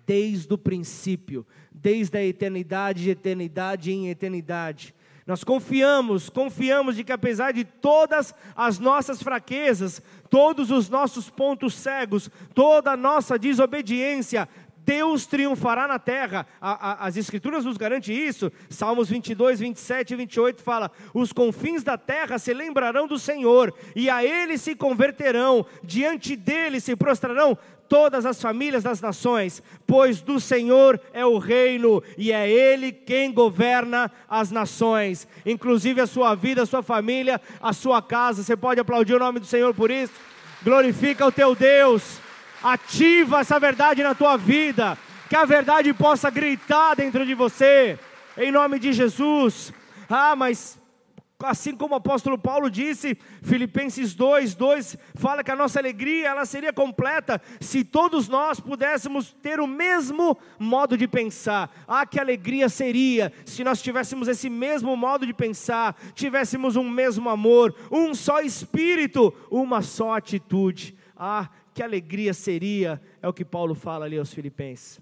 Desde 0.06 0.54
o 0.54 0.58
princípio, 0.58 1.46
desde 1.72 2.18
a 2.18 2.24
eternidade 2.24 3.04
de 3.04 3.10
eternidade 3.10 3.92
em 3.92 4.10
eternidade. 4.10 4.94
Nós 5.26 5.44
confiamos, 5.44 6.30
confiamos 6.30 6.96
de 6.96 7.04
que 7.04 7.12
apesar 7.12 7.52
de 7.52 7.64
todas 7.64 8.34
as 8.56 8.78
nossas 8.78 9.24
fraquezas, 9.24 10.00
todos 10.30 10.70
os 10.70 10.88
nossos 10.88 11.32
pontos 11.32 11.74
cegos, 11.74 12.30
toda 12.54 12.92
a 12.92 12.98
nossa 12.98 13.40
desobediência, 13.40 14.48
Deus 14.86 15.26
triunfará 15.26 15.88
na 15.88 15.98
terra. 15.98 16.46
A, 16.62 16.92
a, 16.92 17.08
as 17.08 17.18
Escrituras 17.18 17.66
nos 17.66 17.76
garantem 17.76 18.16
isso. 18.16 18.52
Salmos 18.70 19.10
22, 19.10 19.60
27 19.60 20.14
e 20.14 20.18
28 20.18 20.62
fala: 20.62 20.92
Os 21.14 21.34
confins 21.34 21.84
da 21.84 21.98
terra 21.98 22.38
se 22.38 22.54
lembrarão 22.54 23.08
do 23.08 23.18
Senhor, 23.18 23.74
e 23.96 24.10
a 24.10 24.24
Ele 24.24 24.58
se 24.58 24.76
converterão, 24.76 25.66
diante 25.84 26.36
dele 26.36 26.80
se 26.80 26.96
prostrarão 26.96 27.58
todas 27.90 28.26
as 28.26 28.42
famílias 28.42 28.84
das 28.84 29.02
nações, 29.02 29.62
pois 29.86 30.22
do 30.22 30.40
Senhor 30.40 31.00
é 31.14 31.26
o 31.26 31.38
reino 31.38 32.04
e 32.18 32.32
é 32.32 32.50
Ele 32.50 32.92
quem 32.92 33.32
governa 33.32 34.12
as 34.30 34.52
nações, 34.52 35.28
inclusive 35.46 36.02
a 36.02 36.08
sua 36.08 36.36
vida, 36.36 36.62
a 36.62 36.66
sua 36.66 36.84
família, 36.84 37.42
a 37.60 37.74
sua 37.74 38.02
casa. 38.02 38.44
Você 38.44 38.56
pode 38.56 38.80
aplaudir 38.80 39.16
o 39.16 39.20
nome 39.20 39.40
do 39.40 39.46
Senhor 39.46 39.74
por 39.74 39.90
isso? 39.90 40.14
Glorifica 40.64 41.26
o 41.26 41.32
teu 41.32 41.56
Deus, 41.56 42.20
ativa 42.66 43.42
essa 43.42 43.60
verdade 43.60 44.02
na 44.02 44.16
tua 44.16 44.38
vida, 44.38 44.98
que 45.30 45.36
a 45.36 45.46
verdade 45.46 45.94
possa 45.94 46.32
gritar 46.32 46.96
dentro 46.96 47.24
de 47.24 47.36
você, 47.36 48.00
em 48.36 48.52
nome 48.52 48.80
de 48.80 48.92
Jesus. 48.92 49.72
Ah, 50.10 50.36
mas 50.36 50.80
Assim 51.44 51.76
como 51.76 51.94
o 51.94 51.98
apóstolo 51.98 52.38
Paulo 52.38 52.72
disse, 52.72 53.18
Filipenses 53.44 54.16
2, 54.16 54.56
2 54.56 54.98
fala 55.16 55.44
que 55.44 55.52
a 55.52 55.56
nossa 55.56 55.78
alegria 55.78 56.30
ela 56.30 56.46
seria 56.46 56.72
completa 56.72 57.42
se 57.60 57.84
todos 57.84 58.30
nós 58.30 58.62
pudéssemos 58.62 59.36
ter 59.42 59.60
o 59.60 59.68
mesmo 59.68 60.38
modo 60.58 60.98
de 60.98 61.10
pensar. 61.10 61.70
Ah, 61.86 62.06
que 62.06 62.22
alegria 62.22 62.70
seria 62.70 63.34
se 63.46 63.66
nós 63.66 63.82
tivéssemos 63.82 64.30
esse 64.30 64.50
mesmo 64.50 64.96
modo 64.96 65.28
de 65.28 65.34
pensar, 65.34 65.98
tivéssemos 66.14 66.78
um 66.78 66.90
mesmo 66.90 67.30
amor, 67.30 67.76
um 67.92 68.16
só 68.16 68.40
espírito, 68.40 69.34
uma 69.52 69.82
só 69.82 70.16
atitude. 70.16 70.96
Ah, 71.18 71.50
que 71.76 71.84
alegria 71.84 72.34
seria, 72.34 73.02
é 73.22 73.28
o 73.28 73.34
que 73.34 73.44
Paulo 73.44 73.76
fala 73.76 74.06
ali 74.06 74.18
aos 74.18 74.34
Filipenses 74.34 75.00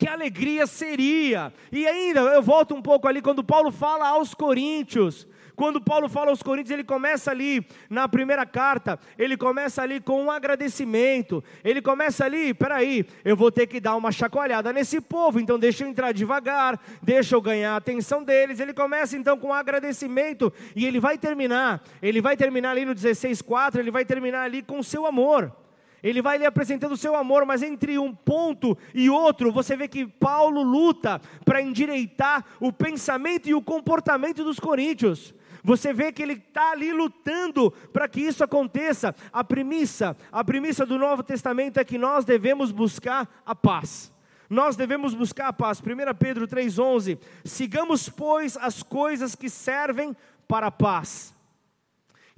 que 0.00 0.08
alegria 0.08 0.66
seria. 0.66 1.52
E 1.70 1.86
ainda, 1.86 2.20
eu 2.20 2.40
volto 2.40 2.74
um 2.74 2.80
pouco 2.80 3.06
ali, 3.06 3.20
quando 3.20 3.44
Paulo 3.44 3.70
fala 3.70 4.08
aos 4.08 4.32
Coríntios, 4.32 5.28
quando 5.54 5.78
Paulo 5.78 6.08
fala 6.08 6.30
aos 6.30 6.42
Coríntios, 6.42 6.70
ele 6.70 6.82
começa 6.82 7.30
ali 7.30 7.62
na 7.90 8.08
primeira 8.08 8.46
carta, 8.46 8.98
ele 9.18 9.36
começa 9.36 9.82
ali 9.82 10.00
com 10.00 10.24
um 10.24 10.30
agradecimento. 10.30 11.44
Ele 11.62 11.82
começa 11.82 12.24
ali, 12.24 12.54
peraí, 12.54 13.04
eu 13.22 13.36
vou 13.36 13.52
ter 13.52 13.66
que 13.66 13.78
dar 13.78 13.94
uma 13.94 14.10
chacoalhada 14.10 14.72
nesse 14.72 15.02
povo, 15.02 15.38
então 15.38 15.58
deixa 15.58 15.84
eu 15.84 15.88
entrar 15.88 16.12
devagar, 16.12 16.80
deixa 17.02 17.34
eu 17.34 17.42
ganhar 17.42 17.74
a 17.74 17.76
atenção 17.76 18.24
deles. 18.24 18.58
Ele 18.58 18.72
começa 18.72 19.18
então 19.18 19.36
com 19.36 19.48
um 19.48 19.52
agradecimento 19.52 20.50
e 20.74 20.86
ele 20.86 20.98
vai 20.98 21.18
terminar. 21.18 21.82
Ele 22.00 22.22
vai 22.22 22.38
terminar 22.38 22.70
ali 22.70 22.86
no 22.86 22.94
16:4, 22.94 23.80
ele 23.80 23.90
vai 23.90 24.06
terminar 24.06 24.44
ali 24.44 24.62
com 24.62 24.78
o 24.78 24.84
seu 24.84 25.04
amor. 25.04 25.54
Ele 26.02 26.22
vai 26.22 26.38
lhe 26.38 26.46
apresentando 26.46 26.92
o 26.92 26.96
seu 26.96 27.14
amor, 27.14 27.44
mas 27.44 27.62
entre 27.62 27.98
um 27.98 28.14
ponto 28.14 28.76
e 28.94 29.10
outro, 29.10 29.52
você 29.52 29.76
vê 29.76 29.86
que 29.86 30.06
Paulo 30.06 30.62
luta 30.62 31.20
para 31.44 31.60
endireitar 31.60 32.44
o 32.58 32.72
pensamento 32.72 33.48
e 33.48 33.54
o 33.54 33.62
comportamento 33.62 34.42
dos 34.42 34.58
coríntios. 34.58 35.34
Você 35.62 35.92
vê 35.92 36.10
que 36.10 36.22
ele 36.22 36.34
está 36.34 36.70
ali 36.70 36.92
lutando 36.92 37.70
para 37.92 38.08
que 38.08 38.20
isso 38.20 38.42
aconteça. 38.42 39.14
A 39.32 39.44
premissa, 39.44 40.16
a 40.32 40.42
premissa 40.42 40.86
do 40.86 40.98
Novo 40.98 41.22
Testamento 41.22 41.78
é 41.78 41.84
que 41.84 41.98
nós 41.98 42.24
devemos 42.24 42.72
buscar 42.72 43.28
a 43.44 43.54
paz. 43.54 44.10
Nós 44.48 44.74
devemos 44.74 45.14
buscar 45.14 45.48
a 45.48 45.52
paz. 45.52 45.80
1 45.80 46.14
Pedro 46.18 46.48
3,11: 46.48 47.18
Sigamos, 47.44 48.08
pois, 48.08 48.56
as 48.56 48.82
coisas 48.82 49.34
que 49.34 49.50
servem 49.50 50.16
para 50.48 50.68
a 50.68 50.72
paz 50.72 51.34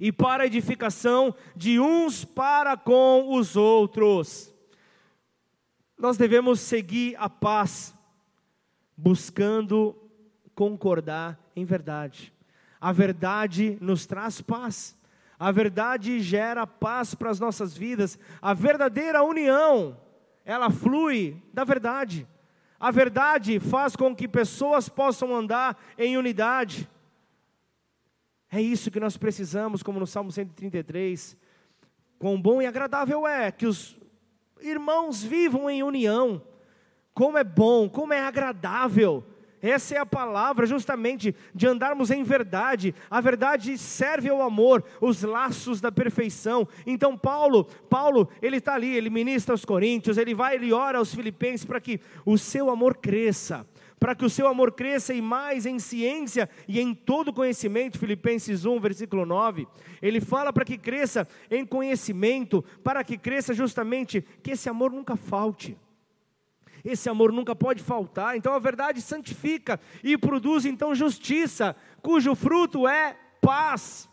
e 0.03 0.11
para 0.11 0.43
a 0.43 0.45
edificação 0.45 1.33
de 1.55 1.79
uns 1.79 2.25
para 2.25 2.75
com 2.75 3.37
os 3.37 3.55
outros. 3.55 4.53
Nós 5.97 6.17
devemos 6.17 6.59
seguir 6.59 7.15
a 7.17 7.29
paz, 7.29 7.95
buscando 8.97 9.95
concordar 10.53 11.39
em 11.55 11.63
verdade. 11.63 12.33
A 12.81 12.91
verdade 12.91 13.77
nos 13.79 14.05
traz 14.05 14.41
paz. 14.41 14.93
A 15.39 15.53
verdade 15.53 16.19
gera 16.19 16.67
paz 16.67 17.15
para 17.15 17.29
as 17.29 17.39
nossas 17.39 17.73
vidas. 17.73 18.19
A 18.41 18.53
verdadeira 18.53 19.23
união, 19.23 19.97
ela 20.43 20.69
flui 20.69 21.41
da 21.53 21.63
verdade. 21.63 22.27
A 22.77 22.91
verdade 22.91 23.57
faz 23.57 23.95
com 23.95 24.13
que 24.13 24.27
pessoas 24.27 24.89
possam 24.89 25.33
andar 25.33 25.81
em 25.97 26.17
unidade. 26.17 26.89
É 28.55 28.61
isso 28.61 28.91
que 28.91 28.99
nós 28.99 29.17
precisamos, 29.17 29.81
como 29.81 29.99
no 29.99 30.05
Salmo 30.05 30.31
133. 30.31 31.35
Quão 32.19 32.39
bom 32.39 32.61
e 32.61 32.67
agradável 32.67 33.25
é 33.27 33.51
que 33.51 33.65
os 33.65 33.97
irmãos 34.61 35.23
vivam 35.23 35.67
em 35.67 35.81
união. 35.81 36.39
Como 37.15 37.35
é 37.35 37.43
bom, 37.43 37.89
como 37.89 38.13
é 38.13 38.19
agradável. 38.19 39.23
Essa 39.59 39.95
é 39.95 39.97
a 39.97 40.05
palavra, 40.05 40.67
justamente, 40.67 41.35
de 41.55 41.65
andarmos 41.65 42.11
em 42.11 42.21
verdade. 42.21 42.93
A 43.09 43.19
verdade 43.19 43.75
serve 43.75 44.29
ao 44.29 44.43
amor, 44.43 44.83
os 45.01 45.23
laços 45.23 45.81
da 45.81 45.91
perfeição. 45.91 46.67
Então, 46.85 47.17
Paulo, 47.17 47.65
Paulo, 47.89 48.29
ele 48.39 48.57
está 48.57 48.75
ali, 48.75 48.95
ele 48.95 49.09
ministra 49.09 49.55
aos 49.55 49.65
Coríntios, 49.65 50.15
ele 50.15 50.35
vai, 50.35 50.53
ele 50.53 50.71
ora 50.71 50.99
aos 50.99 51.15
Filipenses 51.15 51.65
para 51.65 51.81
que 51.81 51.99
o 52.23 52.37
seu 52.37 52.69
amor 52.69 52.97
cresça 52.97 53.65
para 54.03 54.15
que 54.15 54.25
o 54.25 54.29
seu 54.29 54.49
amor 54.49 54.73
cresça 54.73 55.13
e 55.13 55.21
mais 55.21 55.65
em 55.65 55.79
ciência 55.79 56.49
e 56.67 56.77
em 56.81 56.93
todo 56.93 57.31
conhecimento, 57.31 57.97
Filipenses 57.97 58.65
1, 58.65 58.77
versículo 58.81 59.25
9. 59.25 59.65
Ele 60.01 60.19
fala 60.19 60.51
para 60.51 60.65
que 60.65 60.77
cresça 60.77 61.25
em 61.49 61.65
conhecimento, 61.65 62.61
para 62.83 63.01
que 63.01 63.17
cresça 63.17 63.53
justamente 63.53 64.21
que 64.43 64.51
esse 64.51 64.67
amor 64.67 64.91
nunca 64.91 65.15
falte. 65.15 65.77
Esse 66.83 67.07
amor 67.07 67.31
nunca 67.31 67.55
pode 67.55 67.81
faltar. 67.81 68.35
Então 68.35 68.53
a 68.53 68.59
verdade 68.59 69.01
santifica 69.01 69.79
e 70.03 70.17
produz 70.17 70.65
então 70.65 70.93
justiça, 70.93 71.73
cujo 72.01 72.35
fruto 72.35 72.85
é 72.85 73.15
paz. 73.41 74.09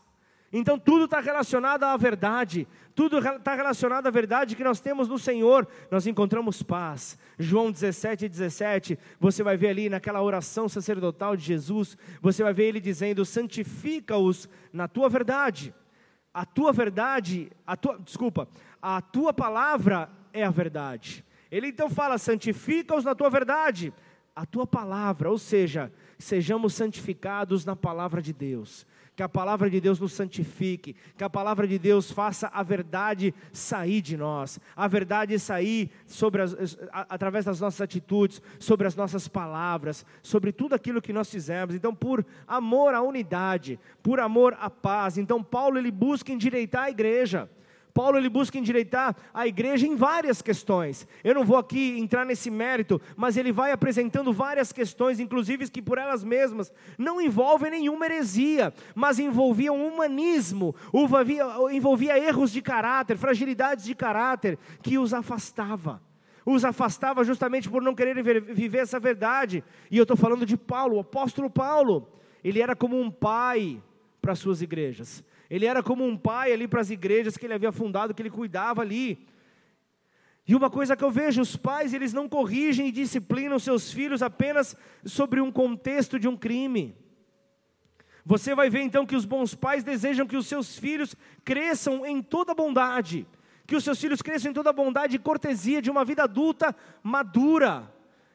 Então 0.53 0.77
tudo 0.77 1.05
está 1.05 1.21
relacionado 1.21 1.85
à 1.85 1.97
verdade, 1.97 2.67
tudo 2.93 3.19
está 3.19 3.55
relacionado 3.55 4.09
à 4.09 4.11
verdade 4.11 4.57
que 4.57 4.65
nós 4.65 4.81
temos 4.81 5.09
no 5.09 5.17
Senhor, 5.17 5.67
nós 5.91 6.09
encontramos 6.09 6.61
paz. 6.61 7.17
João 7.39 7.71
17, 7.71 8.29
17, 8.29 8.99
você 9.21 9.45
vai 9.45 9.57
ver 9.57 9.69
ali 9.69 9.89
naquela 9.89 10.21
oração 10.21 10.69
sacerdotal 10.69 11.37
de 11.37 11.45
Jesus, 11.45 11.97
você 12.21 12.43
vai 12.43 12.53
ver 12.53 12.65
ele 12.65 12.81
dizendo: 12.81 13.25
santifica-os 13.25 14.49
na 14.73 14.89
tua 14.89 15.09
verdade. 15.09 15.73
A 16.33 16.45
tua 16.45 16.73
verdade, 16.73 17.51
a 17.67 17.77
tua, 17.77 17.99
desculpa, 17.99 18.49
a 18.83 19.01
tua 19.01 19.33
palavra 19.33 20.11
é 20.33 20.45
a 20.45 20.51
verdade. 20.51 21.25
Ele 21.49 21.69
então 21.69 21.89
fala: 21.89 22.19
santifica-os 22.19 23.05
na 23.05 23.15
tua 23.15 23.31
verdade, 23.31 23.93
a 24.35 24.45
tua 24.45 24.67
palavra, 24.67 25.31
ou 25.31 25.39
seja, 25.39 25.93
sejamos 26.19 26.75
santificados 26.75 27.65
na 27.65 27.77
palavra 27.77 28.21
de 28.21 28.33
Deus 28.33 28.85
que 29.21 29.25
a 29.25 29.29
palavra 29.29 29.69
de 29.69 29.83
Deus 29.83 30.01
nos 30.01 30.15
santifique, 30.15 30.97
que 31.15 31.23
a 31.23 31.29
palavra 31.29 31.69
de 31.69 31.79
Deus 31.79 32.11
faça 32.11 32.51
a 32.55 32.63
verdade 32.63 33.35
sair 33.53 34.01
de 34.01 34.17
nós, 34.17 34.59
a 34.75 34.89
verdade 34.89 35.39
sair 35.39 35.91
sobre 36.07 36.41
as, 36.41 36.79
através 36.91 37.45
das 37.45 37.61
nossas 37.61 37.83
atitudes, 37.83 38.41
sobre 38.59 38.87
as 38.87 38.97
nossas 38.97 39.29
palavras, 39.29 40.07
sobre 40.23 40.53
tudo 40.53 40.75
aquilo 40.75 41.03
que 41.03 41.13
nós 41.13 41.31
fizemos. 41.31 41.75
Então, 41.75 41.95
por 41.95 42.25
amor 42.49 42.95
à 42.95 43.03
unidade, 43.03 43.79
por 44.03 44.21
amor 44.21 44.57
à 44.59 44.71
paz, 44.71 45.19
então 45.19 45.45
Paulo 45.45 45.77
ele 45.77 45.91
busca 45.91 46.33
endireitar 46.33 46.85
a 46.85 46.91
igreja. 46.91 47.47
Paulo 47.93 48.17
ele 48.17 48.29
busca 48.29 48.59
endireitar 48.59 49.17
a 49.35 49.47
igreja 49.47 49.87
em 49.87 49.97
várias 49.97 50.41
questões. 50.41 51.07
Eu 51.23 51.35
não 51.35 51.45
vou 51.45 51.57
aqui 51.57 51.99
entrar 51.99 52.25
nesse 52.25 52.51
mérito, 52.51 53.01
mas 53.17 53.37
ele 53.37 53.53
vai 53.53 53.73
apresentando 53.73 54.33
várias 54.33 54.73
questões, 54.73 55.21
inclusive 55.21 55.69
que 55.71 55.83
por 55.83 55.99
elas 55.99 56.25
mesmas 56.25 56.73
não 56.97 57.21
envolvem 57.21 57.71
nenhuma 57.71 58.07
heresia, 58.07 58.73
mas 58.95 59.19
envolviam 59.19 59.87
humanismo, 59.87 60.75
envolvia, 60.95 61.45
envolvia 61.73 62.19
erros 62.19 62.53
de 62.53 62.63
caráter, 62.63 63.17
fragilidades 63.17 63.85
de 63.85 63.95
caráter 63.95 64.59
que 64.83 64.99
os 64.99 65.13
afastava. 65.13 66.01
Os 66.47 66.65
afastava 66.65 67.23
justamente 67.23 67.69
por 67.69 67.83
não 67.83 67.95
quererem 67.95 68.23
viver 68.23 68.79
essa 68.79 68.99
verdade. 68.99 69.63
E 69.91 69.99
eu 69.99 70.03
estou 70.03 70.17
falando 70.17 70.47
de 70.47 70.57
Paulo, 70.57 70.97
o 70.97 71.01
apóstolo 71.01 71.51
Paulo. 71.51 72.09
Ele 72.43 72.63
era 72.63 72.75
como 72.75 72.99
um 72.99 73.11
pai 73.11 73.81
para 74.23 74.33
as 74.33 74.39
suas 74.39 74.63
igrejas 74.63 75.23
Ele 75.51 75.67
era 75.67 75.83
como 75.83 76.07
um 76.07 76.17
pai 76.17 76.53
ali 76.53 76.69
para 76.69 76.81
as 76.81 76.91
igrejas 76.91 77.37
que 77.37 77.45
ele 77.45 77.55
havia 77.55 77.73
fundado, 77.73 78.15
que 78.15 78.23
ele 78.23 78.31
cuidava 78.31 78.83
ali. 78.83 79.27
E 80.47 80.55
uma 80.55 80.71
coisa 80.71 80.97
que 80.97 81.03
eu 81.03 81.11
vejo, 81.11 81.43
os 81.43 81.57
pais, 81.57 81.93
eles 81.93 82.13
não 82.13 82.29
corrigem 82.29 82.87
e 82.87 82.93
disciplinam 82.93 83.59
seus 83.59 83.93
filhos 83.93 84.23
apenas 84.23 84.77
sobre 85.05 85.41
um 85.41 85.51
contexto 85.51 86.19
de 86.19 86.29
um 86.29 86.37
crime. 86.37 86.95
Você 88.25 88.55
vai 88.55 88.71
ver 88.71 88.83
então 88.83 89.05
que 89.05 89.17
os 89.17 89.25
bons 89.25 89.55
pais 89.55 89.83
desejam 89.83 90.27
que 90.27 90.37
os 90.37 90.47
seus 90.47 90.79
filhos 90.79 91.17
cresçam 91.45 92.07
em 92.07 92.23
toda 92.23 92.55
bondade, 92.55 93.27
que 93.67 93.75
os 93.75 93.83
seus 93.83 94.01
filhos 94.01 94.23
cresçam 94.23 94.51
em 94.51 94.55
toda 94.55 94.73
bondade 94.73 95.17
e 95.17 95.19
cortesia 95.19 95.83
de 95.83 95.91
uma 95.91 96.05
vida 96.05 96.25
adulta 96.25 96.75
madura. 97.03 97.93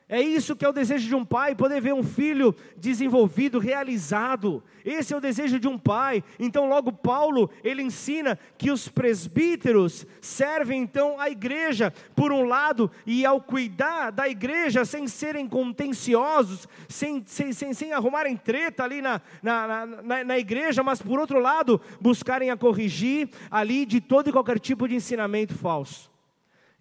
É 0.07 0.21
isso 0.21 0.55
que 0.55 0.63
é 0.63 0.69
o 0.69 0.73
desejo 0.73 1.07
de 1.07 1.15
um 1.15 1.25
pai, 1.25 1.55
poder 1.55 1.81
ver 1.81 1.93
um 1.93 2.03
filho 2.03 2.55
desenvolvido, 2.77 3.57
realizado. 3.57 4.63
Esse 4.83 5.15
é 5.15 5.17
o 5.17 5.21
desejo 5.21 5.59
de 5.59 5.67
um 5.67 5.79
pai. 5.79 6.23
Então, 6.39 6.69
logo 6.69 6.91
Paulo, 6.93 7.49
ele 7.63 7.81
ensina 7.81 8.37
que 8.55 8.69
os 8.69 8.87
presbíteros 8.87 10.05
servem 10.21 10.83
então 10.83 11.19
a 11.19 11.27
igreja, 11.27 11.91
por 12.15 12.31
um 12.31 12.43
lado, 12.43 12.91
e 13.03 13.25
ao 13.25 13.41
cuidar 13.41 14.11
da 14.11 14.29
igreja, 14.29 14.85
sem 14.85 15.07
serem 15.07 15.47
contenciosos, 15.47 16.67
sem, 16.87 17.23
sem, 17.25 17.51
sem, 17.51 17.73
sem 17.73 17.91
arrumarem 17.91 18.37
treta 18.37 18.83
ali 18.83 19.01
na, 19.01 19.19
na, 19.41 19.87
na, 19.87 20.23
na 20.23 20.37
igreja, 20.37 20.83
mas 20.83 21.01
por 21.01 21.19
outro 21.19 21.39
lado, 21.39 21.81
buscarem 21.99 22.51
a 22.51 22.57
corrigir 22.57 23.27
ali 23.49 23.87
de 23.87 23.99
todo 23.99 24.29
e 24.29 24.31
qualquer 24.31 24.59
tipo 24.59 24.87
de 24.87 24.93
ensinamento 24.93 25.55
falso. 25.55 26.13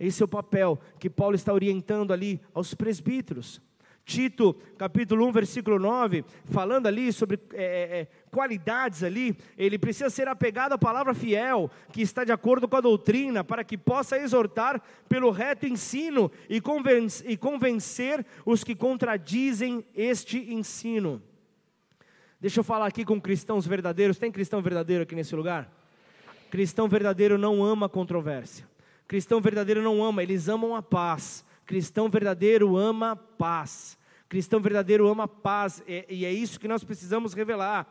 Esse 0.04 0.22
é 0.22 0.24
o 0.24 0.28
papel 0.28 0.78
que 0.98 1.08
Paulo 1.08 1.34
está 1.34 1.52
orientando 1.52 2.12
ali 2.12 2.40
aos 2.52 2.74
presbíteros. 2.74 3.60
Tito, 4.04 4.52
capítulo 4.76 5.26
1, 5.28 5.32
versículo 5.32 5.78
9, 5.78 6.26
falando 6.44 6.86
ali 6.86 7.10
sobre 7.10 7.40
é, 7.54 7.64
é, 7.64 8.00
é, 8.00 8.08
qualidades 8.30 9.02
ali, 9.02 9.34
ele 9.56 9.78
precisa 9.78 10.10
ser 10.10 10.28
apegado 10.28 10.74
à 10.74 10.78
palavra 10.78 11.14
fiel, 11.14 11.70
que 11.90 12.02
está 12.02 12.22
de 12.22 12.30
acordo 12.30 12.68
com 12.68 12.76
a 12.76 12.82
doutrina, 12.82 13.42
para 13.42 13.64
que 13.64 13.78
possa 13.78 14.18
exortar 14.18 14.82
pelo 15.08 15.30
reto 15.30 15.66
ensino 15.66 16.30
e 16.50 16.60
e 17.24 17.36
convencer 17.38 18.26
os 18.44 18.62
que 18.62 18.74
contradizem 18.74 19.82
este 19.94 20.52
ensino. 20.52 21.22
Deixa 22.38 22.60
eu 22.60 22.64
falar 22.64 22.86
aqui 22.86 23.06
com 23.06 23.18
cristãos 23.18 23.66
verdadeiros. 23.66 24.18
Tem 24.18 24.30
cristão 24.30 24.60
verdadeiro 24.60 25.04
aqui 25.04 25.14
nesse 25.14 25.34
lugar? 25.34 25.72
Cristão 26.50 26.88
verdadeiro 26.88 27.38
não 27.38 27.64
ama 27.64 27.88
controvérsia. 27.88 28.73
Cristão 29.06 29.40
verdadeiro 29.40 29.82
não 29.82 30.02
ama, 30.02 30.22
eles 30.22 30.48
amam 30.48 30.74
a 30.74 30.82
paz. 30.82 31.44
Cristão 31.66 32.08
verdadeiro 32.08 32.76
ama 32.76 33.16
paz. 33.16 33.98
Cristão 34.28 34.60
verdadeiro 34.60 35.06
ama 35.06 35.28
paz, 35.28 35.82
e 35.86 36.24
é 36.24 36.32
isso 36.32 36.58
que 36.58 36.66
nós 36.66 36.82
precisamos 36.82 37.34
revelar. 37.34 37.86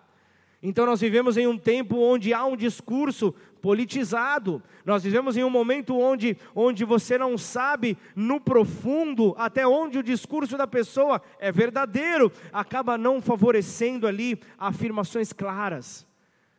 Então, 0.61 0.85
nós 0.85 1.01
vivemos 1.01 1.35
em 1.37 1.45
um 1.45 1.57
tempo 1.57 1.97
onde 1.97 2.33
há 2.33 2.45
um 2.45 2.55
discurso 2.55 3.33
politizado, 3.61 4.61
nós 4.85 5.03
vivemos 5.03 5.37
em 5.37 5.43
um 5.43 5.49
momento 5.49 5.97
onde, 5.97 6.37
onde 6.55 6.83
você 6.83 7.17
não 7.17 7.37
sabe 7.37 7.97
no 8.15 8.39
profundo 8.39 9.33
até 9.37 9.65
onde 9.65 9.97
o 9.97 10.03
discurso 10.03 10.57
da 10.57 10.67
pessoa 10.67 11.21
é 11.39 11.51
verdadeiro, 11.51 12.31
acaba 12.51 12.97
não 12.97 13.21
favorecendo 13.21 14.07
ali 14.07 14.39
afirmações 14.57 15.31
claras, 15.31 16.05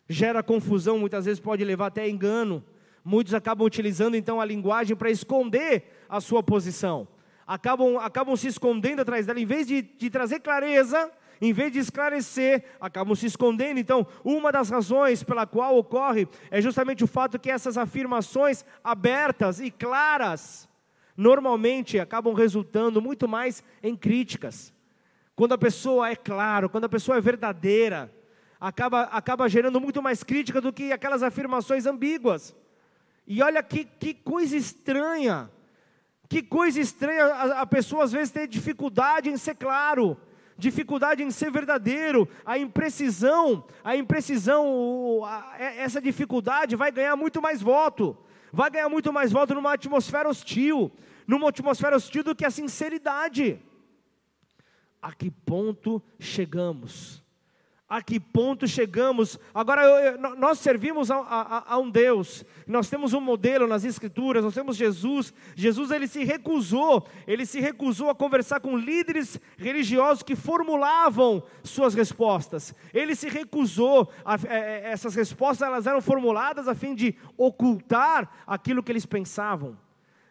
gera 0.09 0.43
confusão, 0.43 0.99
muitas 0.99 1.25
vezes 1.25 1.41
pode 1.41 1.65
levar 1.65 1.87
até 1.87 2.09
engano. 2.09 2.65
Muitos 3.05 3.35
acabam 3.35 3.67
utilizando 3.67 4.17
então 4.17 4.41
a 4.41 4.45
linguagem 4.45 4.97
para 4.97 5.11
esconder 5.11 6.05
a 6.09 6.21
sua 6.21 6.43
posição. 6.43 7.07
Acabam, 7.47 7.99
acabam 7.99 8.35
se 8.35 8.49
escondendo 8.49 9.01
atrás 9.01 9.27
dela, 9.27 9.39
em 9.39 9.45
vez 9.45 9.67
de, 9.67 9.83
de 9.83 10.09
trazer 10.09 10.41
clareza, 10.41 11.11
em 11.41 11.53
vez 11.53 11.71
de 11.71 11.79
esclarecer, 11.79 12.65
acabam 12.81 13.15
se 13.15 13.27
escondendo. 13.27 13.79
Então, 13.79 14.07
uma 14.25 14.51
das 14.51 14.71
razões 14.71 15.23
pela 15.23 15.47
qual 15.47 15.77
ocorre 15.77 16.27
é 16.51 16.63
justamente 16.63 17.05
o 17.05 17.07
fato 17.07 17.39
que 17.39 17.51
essas 17.51 17.77
afirmações 17.77 18.65
abertas 18.83 19.61
e 19.61 19.71
claras, 19.71 20.67
normalmente 21.15 21.99
acabam 21.99 22.33
resultando 22.33 23.03
muito 23.03 23.29
mais 23.29 23.63
em 23.83 23.95
críticas. 23.95 24.73
Quando 25.37 25.53
a 25.53 25.59
pessoa 25.59 26.09
é 26.09 26.17
clara, 26.17 26.69
quando 26.69 26.85
a 26.85 26.89
pessoa 26.89 27.19
é 27.19 27.21
verdadeira, 27.21 28.11
acaba, 28.59 29.03
acaba 29.03 29.49
gerando 29.49 29.81
muito 29.81 30.01
mais 30.03 30.23
crítica 30.23 30.61
do 30.61 30.73
que 30.73 30.93
aquelas 30.93 31.23
afirmações 31.23 31.85
ambíguas. 31.85 32.57
E 33.27 33.43
olha 33.43 33.63
que, 33.63 33.85
que 33.85 34.13
coisa 34.13 34.57
estranha, 34.57 35.51
que 36.29 36.43
coisa 36.43 36.79
estranha, 36.79 37.25
a, 37.25 37.61
a 37.63 37.67
pessoa 37.67 38.05
às 38.05 38.13
vezes 38.13 38.31
tem 38.31 38.47
dificuldade 38.47 39.31
em 39.31 39.37
ser 39.37 39.55
claro, 39.55 40.17
dificuldade 40.59 41.23
em 41.23 41.31
ser 41.31 41.51
verdadeiro, 41.51 42.29
a 42.45 42.59
imprecisão, 42.59 43.65
a 43.83 43.97
imprecisão, 43.97 45.25
a, 45.25 45.57
essa 45.59 46.01
dificuldade 46.03 46.77
vai 46.77 46.93
ganhar 46.93 47.17
muito 47.17 47.41
mais 47.41 47.63
voto, 47.63 48.17
vai 48.53 48.71
ganhar 48.71 48.91
muito 48.91 49.13
mais 49.13 49.33
voto 49.33 49.55
numa 49.55 49.73
atmosfera 49.73 50.29
hostil, 50.29 50.93
numa 51.27 51.49
atmosfera 51.49 51.97
hostil 51.97 52.23
do 52.23 52.35
que 52.35 52.45
a 52.45 52.51
sinceridade. 52.51 53.59
A 55.01 55.13
que 55.13 55.31
ponto 55.31 56.03
chegamos? 56.19 57.24
A 57.89 58.03
que 58.03 58.19
ponto 58.19 58.67
chegamos. 58.67 59.39
Agora, 59.55 59.83
eu, 59.83 60.13
eu, 60.13 60.37
nós 60.37 60.59
servimos 60.59 61.11
a, 61.11 61.17
a, 61.17 61.75
a, 61.75 61.79
um 61.79 61.91
Deus, 61.91 62.45
nós 62.67 62.89
temos 62.89 63.13
um 63.13 63.21
modelo 63.21 63.67
nas 63.67 63.85
Escrituras, 63.85 64.43
nós 64.43 64.55
temos 64.55 64.77
Jesus. 64.77 65.35
Jesus 65.55 65.91
ele 65.91 66.07
se 66.07 66.25
recusou, 66.25 67.07
ele 67.27 67.45
se 67.45 67.61
recusou 67.61 68.09
a 68.09 68.15
conversar 68.15 68.61
com 68.61 68.77
líderes 68.77 69.39
religiosos 69.59 70.23
que 70.23 70.35
formulavam 70.35 71.43
suas 71.63 71.95
respostas. 71.95 72.75
Ele 72.93 73.15
se 73.15 73.29
recusou, 73.29 74.11
a, 74.25 74.35
é, 74.35 74.57
é, 74.57 74.91
essas 74.91 75.15
respostas 75.15 75.69
elas 75.69 75.87
eram 75.87 76.01
formuladas 76.01 76.67
a 76.67 76.75
fim 76.75 76.95
de 76.95 77.15
ocultar 77.37 78.31
aquilo 78.47 78.83
que 78.83 78.93
eles 78.93 79.07
pensavam. 79.07 79.77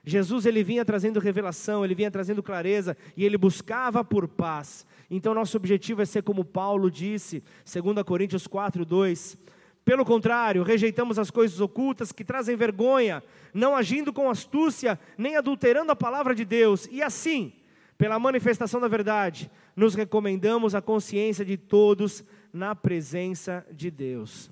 Jesus 0.06 0.46
ele 0.46 0.64
vinha 0.64 0.84
trazendo 0.84 1.20
revelação, 1.20 1.86
ele 1.86 1.96
vinha 1.96 2.12
trazendo 2.12 2.44
clareza 2.44 2.98
e 3.16 3.24
ele 3.24 3.38
buscava 3.38 4.04
por 4.04 4.28
paz. 4.28 4.86
Então 5.16 5.34
nosso 5.34 5.58
objetivo 5.58 6.02
é 6.02 6.06
ser 6.06 6.24
como 6.24 6.44
Paulo 6.44 6.90
disse, 6.90 7.44
2 7.72 8.04
Coríntios 8.04 8.48
4, 8.48 8.84
2. 8.84 9.38
Pelo 9.86 10.04
contrário, 10.04 10.64
rejeitamos 10.64 11.20
as 11.20 11.30
coisas 11.30 11.60
ocultas 11.60 12.12
que 12.12 12.24
trazem 12.24 12.56
vergonha, 12.56 13.24
não 13.54 13.76
agindo 13.76 14.12
com 14.12 14.30
astúcia, 14.30 15.00
nem 15.18 15.36
adulterando 15.36 15.92
a 15.92 15.96
palavra 15.96 16.34
de 16.34 16.46
Deus, 16.46 16.88
e 16.92 17.02
assim, 17.04 17.54
pela 17.98 18.18
manifestação 18.18 18.80
da 18.80 18.88
verdade, 18.88 19.52
nos 19.76 19.94
recomendamos 19.94 20.74
a 20.74 20.82
consciência 20.82 21.44
de 21.44 21.58
todos 21.58 22.24
na 22.52 22.74
presença 22.74 23.66
de 23.72 23.92
Deus. 23.92 24.50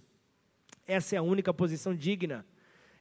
Essa 0.86 1.16
é 1.16 1.18
a 1.18 1.24
única 1.24 1.54
posição 1.54 1.96
digna 1.96 2.46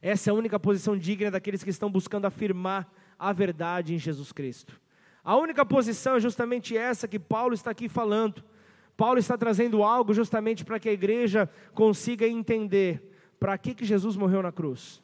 essa 0.01 0.29
é 0.29 0.31
a 0.31 0.33
única 0.33 0.59
posição 0.59 0.97
digna 0.97 1.29
daqueles 1.29 1.63
que 1.63 1.69
estão 1.69 1.91
buscando 1.91 2.25
afirmar 2.25 2.91
a 3.19 3.31
verdade 3.31 3.93
em 3.93 3.99
Jesus 3.99 4.31
Cristo. 4.31 4.81
A 5.23 5.35
única 5.37 5.65
posição 5.65 6.15
é 6.15 6.19
justamente 6.19 6.75
essa 6.75 7.07
que 7.07 7.19
Paulo 7.19 7.53
está 7.53 7.71
aqui 7.71 7.87
falando. 7.87 8.43
Paulo 8.97 9.19
está 9.19 9.37
trazendo 9.37 9.83
algo 9.83 10.13
justamente 10.13 10.65
para 10.65 10.79
que 10.79 10.89
a 10.89 10.93
igreja 10.93 11.49
consiga 11.73 12.27
entender 12.27 13.11
para 13.39 13.57
que, 13.57 13.73
que 13.73 13.83
Jesus 13.83 14.15
morreu 14.15 14.43
na 14.43 14.51
cruz. 14.51 15.01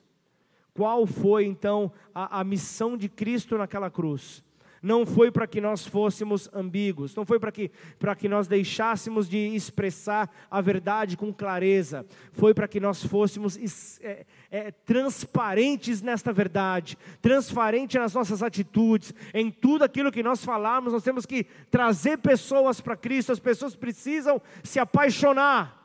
Qual 0.72 1.08
foi 1.08 1.46
então 1.46 1.92
a, 2.14 2.40
a 2.40 2.44
missão 2.44 2.96
de 2.96 3.10
Cristo 3.10 3.58
naquela 3.58 3.90
cruz? 3.90 4.44
Não 4.82 5.06
foi 5.06 5.32
para 5.32 5.48
que 5.48 5.60
nós 5.60 5.86
fôssemos 5.86 6.50
ambíguos, 6.54 7.16
não 7.16 7.26
foi 7.26 7.40
para 7.40 7.52
que, 7.52 7.72
que 8.18 8.30
nós 8.30 8.48
deixássemos 8.48 9.28
de 9.28 9.38
expressar 9.38 10.30
a 10.50 10.62
verdade 10.62 11.18
com 11.18 11.34
clareza, 11.34 12.06
foi 12.32 12.54
para 12.54 12.68
que 12.68 12.80
nós 12.80 13.04
fôssemos 13.04 13.58
é, 14.02 14.26
é, 14.52 14.72
transparentes 14.72 16.02
nesta 16.02 16.32
verdade, 16.32 16.98
transparente 17.22 17.98
nas 17.98 18.14
nossas 18.14 18.44
atitudes, 18.44 19.14
em 19.34 19.50
tudo 19.50 19.84
aquilo 19.84 20.12
que 20.12 20.24
nós 20.24 20.44
falamos, 20.44 20.94
nós 20.94 21.04
temos 21.04 21.26
que 21.26 21.46
trazer 21.70 22.18
pessoas 22.18 22.80
para 22.80 22.96
Cristo, 22.96 23.32
as 23.32 23.40
pessoas 23.40 23.76
precisam 23.76 24.42
se 24.64 24.80
apaixonar 24.80 25.78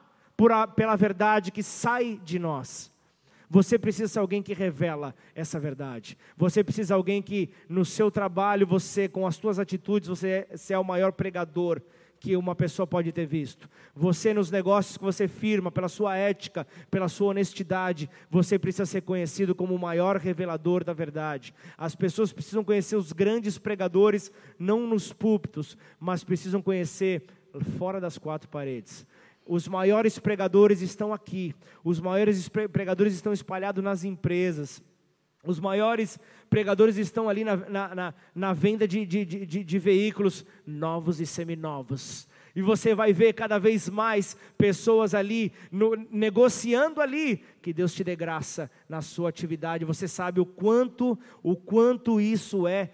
a, 0.50 0.66
pela 0.66 0.96
verdade 0.96 1.50
que 1.50 1.62
sai 1.62 2.20
de 2.24 2.38
nós. 2.38 2.91
Você 3.52 3.78
precisa 3.78 4.08
ser 4.08 4.18
alguém 4.18 4.42
que 4.42 4.54
revela 4.54 5.14
essa 5.34 5.60
verdade. 5.60 6.16
Você 6.38 6.64
precisa 6.64 6.94
alguém 6.94 7.20
que 7.20 7.50
no 7.68 7.84
seu 7.84 8.10
trabalho, 8.10 8.66
você 8.66 9.06
com 9.06 9.26
as 9.26 9.36
suas 9.36 9.58
atitudes, 9.58 10.24
é, 10.24 10.48
você 10.50 10.72
é 10.72 10.78
o 10.78 10.82
maior 10.82 11.12
pregador 11.12 11.82
que 12.18 12.34
uma 12.34 12.54
pessoa 12.54 12.86
pode 12.86 13.12
ter 13.12 13.26
visto. 13.26 13.68
Você 13.94 14.32
nos 14.32 14.50
negócios 14.50 14.96
que 14.96 15.04
você 15.04 15.28
firma, 15.28 15.70
pela 15.70 15.90
sua 15.90 16.16
ética, 16.16 16.66
pela 16.90 17.10
sua 17.10 17.28
honestidade, 17.28 18.08
você 18.30 18.58
precisa 18.58 18.86
ser 18.86 19.02
conhecido 19.02 19.54
como 19.54 19.74
o 19.74 19.78
maior 19.78 20.16
revelador 20.16 20.82
da 20.82 20.94
verdade. 20.94 21.52
As 21.76 21.94
pessoas 21.94 22.32
precisam 22.32 22.64
conhecer 22.64 22.96
os 22.96 23.12
grandes 23.12 23.58
pregadores, 23.58 24.32
não 24.58 24.86
nos 24.86 25.12
púlpitos, 25.12 25.76
mas 26.00 26.24
precisam 26.24 26.62
conhecer 26.62 27.26
fora 27.76 28.00
das 28.00 28.16
quatro 28.16 28.48
paredes. 28.48 29.06
Os 29.46 29.66
maiores 29.66 30.18
pregadores 30.18 30.80
estão 30.80 31.12
aqui, 31.12 31.54
os 31.82 32.00
maiores 32.00 32.48
pregadores 32.48 33.14
estão 33.14 33.32
espalhados 33.32 33.82
nas 33.82 34.04
empresas, 34.04 34.82
os 35.44 35.58
maiores 35.58 36.18
pregadores 36.48 36.96
estão 36.96 37.28
ali 37.28 37.42
na, 37.42 37.56
na, 37.56 37.94
na, 37.94 38.14
na 38.34 38.52
venda 38.52 38.86
de, 38.86 39.04
de, 39.04 39.24
de, 39.24 39.64
de 39.64 39.78
veículos 39.78 40.46
novos 40.64 41.20
e 41.20 41.26
seminovos. 41.26 42.28
E 42.54 42.62
você 42.62 42.94
vai 42.94 43.12
ver 43.12 43.32
cada 43.32 43.58
vez 43.58 43.88
mais 43.88 44.36
pessoas 44.56 45.14
ali, 45.14 45.52
no, 45.70 45.96
negociando 46.10 47.00
ali, 47.00 47.42
que 47.62 47.72
Deus 47.72 47.94
te 47.94 48.04
dê 48.04 48.14
graça 48.14 48.70
na 48.88 49.00
sua 49.00 49.30
atividade. 49.30 49.84
Você 49.84 50.06
sabe 50.06 50.38
o 50.38 50.46
quanto, 50.46 51.18
o 51.42 51.56
quanto 51.56 52.20
isso 52.20 52.68
é 52.68 52.90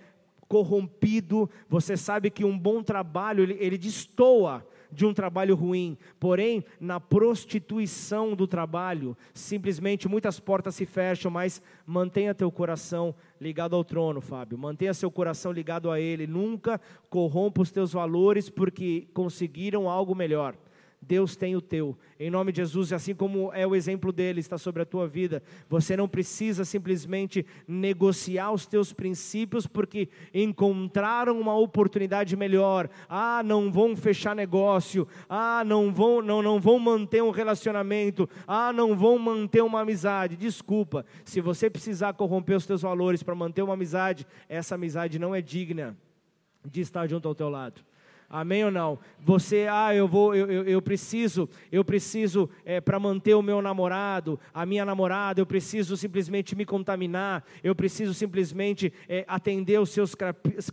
corrompido. 0.46 1.50
Você 1.68 1.96
sabe 1.96 2.30
que 2.30 2.44
um 2.44 2.56
bom 2.56 2.82
trabalho, 2.82 3.42
ele, 3.42 3.56
ele 3.58 3.76
destoa 3.76 4.66
de 4.90 5.04
um 5.04 5.12
trabalho 5.12 5.54
ruim, 5.54 5.96
porém, 6.18 6.64
na 6.80 6.98
prostituição 6.98 8.34
do 8.34 8.46
trabalho, 8.46 9.16
simplesmente 9.34 10.08
muitas 10.08 10.40
portas 10.40 10.74
se 10.74 10.86
fecham, 10.86 11.30
mas 11.30 11.62
mantenha 11.86 12.34
teu 12.34 12.50
coração 12.50 13.14
ligado 13.40 13.76
ao 13.76 13.84
trono, 13.84 14.20
Fábio. 14.20 14.58
Mantenha 14.58 14.94
seu 14.94 15.10
coração 15.10 15.52
ligado 15.52 15.90
a 15.90 16.00
Ele. 16.00 16.26
Nunca 16.26 16.80
corrompa 17.08 17.62
os 17.62 17.70
teus 17.70 17.92
valores 17.92 18.48
porque 18.50 19.06
conseguiram 19.12 19.88
algo 19.88 20.14
melhor. 20.14 20.54
Deus 21.00 21.36
tem 21.36 21.54
o 21.54 21.60
teu. 21.60 21.96
Em 22.18 22.28
nome 22.28 22.50
de 22.50 22.60
Jesus, 22.60 22.92
assim 22.92 23.14
como 23.14 23.52
é 23.52 23.66
o 23.66 23.74
exemplo 23.74 24.12
dele, 24.12 24.40
está 24.40 24.58
sobre 24.58 24.82
a 24.82 24.86
tua 24.86 25.06
vida. 25.06 25.42
Você 25.68 25.96
não 25.96 26.08
precisa 26.08 26.64
simplesmente 26.64 27.46
negociar 27.66 28.50
os 28.50 28.66
teus 28.66 28.92
princípios 28.92 29.66
porque 29.66 30.08
encontraram 30.34 31.38
uma 31.40 31.56
oportunidade 31.56 32.36
melhor. 32.36 32.90
Ah, 33.08 33.42
não 33.44 33.70
vão 33.70 33.96
fechar 33.96 34.34
negócio. 34.34 35.06
Ah, 35.28 35.62
não 35.64 35.92
vão, 35.92 36.20
não, 36.20 36.42
não 36.42 36.60
vão 36.60 36.78
manter 36.78 37.22
um 37.22 37.30
relacionamento. 37.30 38.28
Ah, 38.46 38.72
não 38.72 38.96
vão 38.96 39.18
manter 39.18 39.62
uma 39.62 39.80
amizade. 39.80 40.36
Desculpa, 40.36 41.06
se 41.24 41.40
você 41.40 41.70
precisar 41.70 42.12
corromper 42.14 42.56
os 42.56 42.66
teus 42.66 42.82
valores 42.82 43.22
para 43.22 43.34
manter 43.34 43.62
uma 43.62 43.74
amizade, 43.74 44.26
essa 44.48 44.74
amizade 44.74 45.18
não 45.18 45.34
é 45.34 45.40
digna 45.40 45.96
de 46.64 46.80
estar 46.80 47.06
junto 47.06 47.28
ao 47.28 47.34
teu 47.34 47.48
lado. 47.48 47.88
Amém 48.30 48.62
ou 48.62 48.70
não? 48.70 48.98
Você, 49.20 49.66
ah, 49.70 49.94
eu 49.94 50.06
vou, 50.06 50.34
eu, 50.34 50.50
eu, 50.50 50.64
eu 50.64 50.82
preciso, 50.82 51.48
eu 51.72 51.82
preciso 51.82 52.48
é, 52.62 52.78
para 52.78 53.00
manter 53.00 53.32
o 53.32 53.40
meu 53.40 53.62
namorado, 53.62 54.38
a 54.52 54.66
minha 54.66 54.84
namorada, 54.84 55.40
eu 55.40 55.46
preciso 55.46 55.96
simplesmente 55.96 56.54
me 56.54 56.66
contaminar, 56.66 57.42
eu 57.64 57.74
preciso 57.74 58.12
simplesmente 58.12 58.92
é, 59.08 59.24
atender 59.26 59.80
os 59.80 59.88
seus 59.88 60.14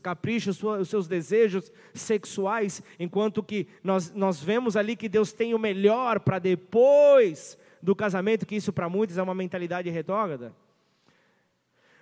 caprichos, 0.01 0.61
os 0.61 0.89
seus 0.89 1.07
desejos 1.07 1.71
sexuais, 1.93 2.83
enquanto 2.99 3.41
que 3.41 3.67
nós, 3.81 4.11
nós 4.11 4.43
vemos 4.43 4.75
ali 4.75 4.93
que 4.97 5.07
Deus 5.07 5.31
tem 5.31 5.53
o 5.53 5.59
melhor 5.59 6.19
para 6.19 6.39
depois 6.39 7.57
do 7.81 7.95
casamento, 7.95 8.45
que 8.45 8.57
isso 8.57 8.73
para 8.73 8.89
muitos 8.89 9.17
é 9.17 9.23
uma 9.23 9.35
mentalidade 9.35 9.89
retrógrada. 9.89 10.53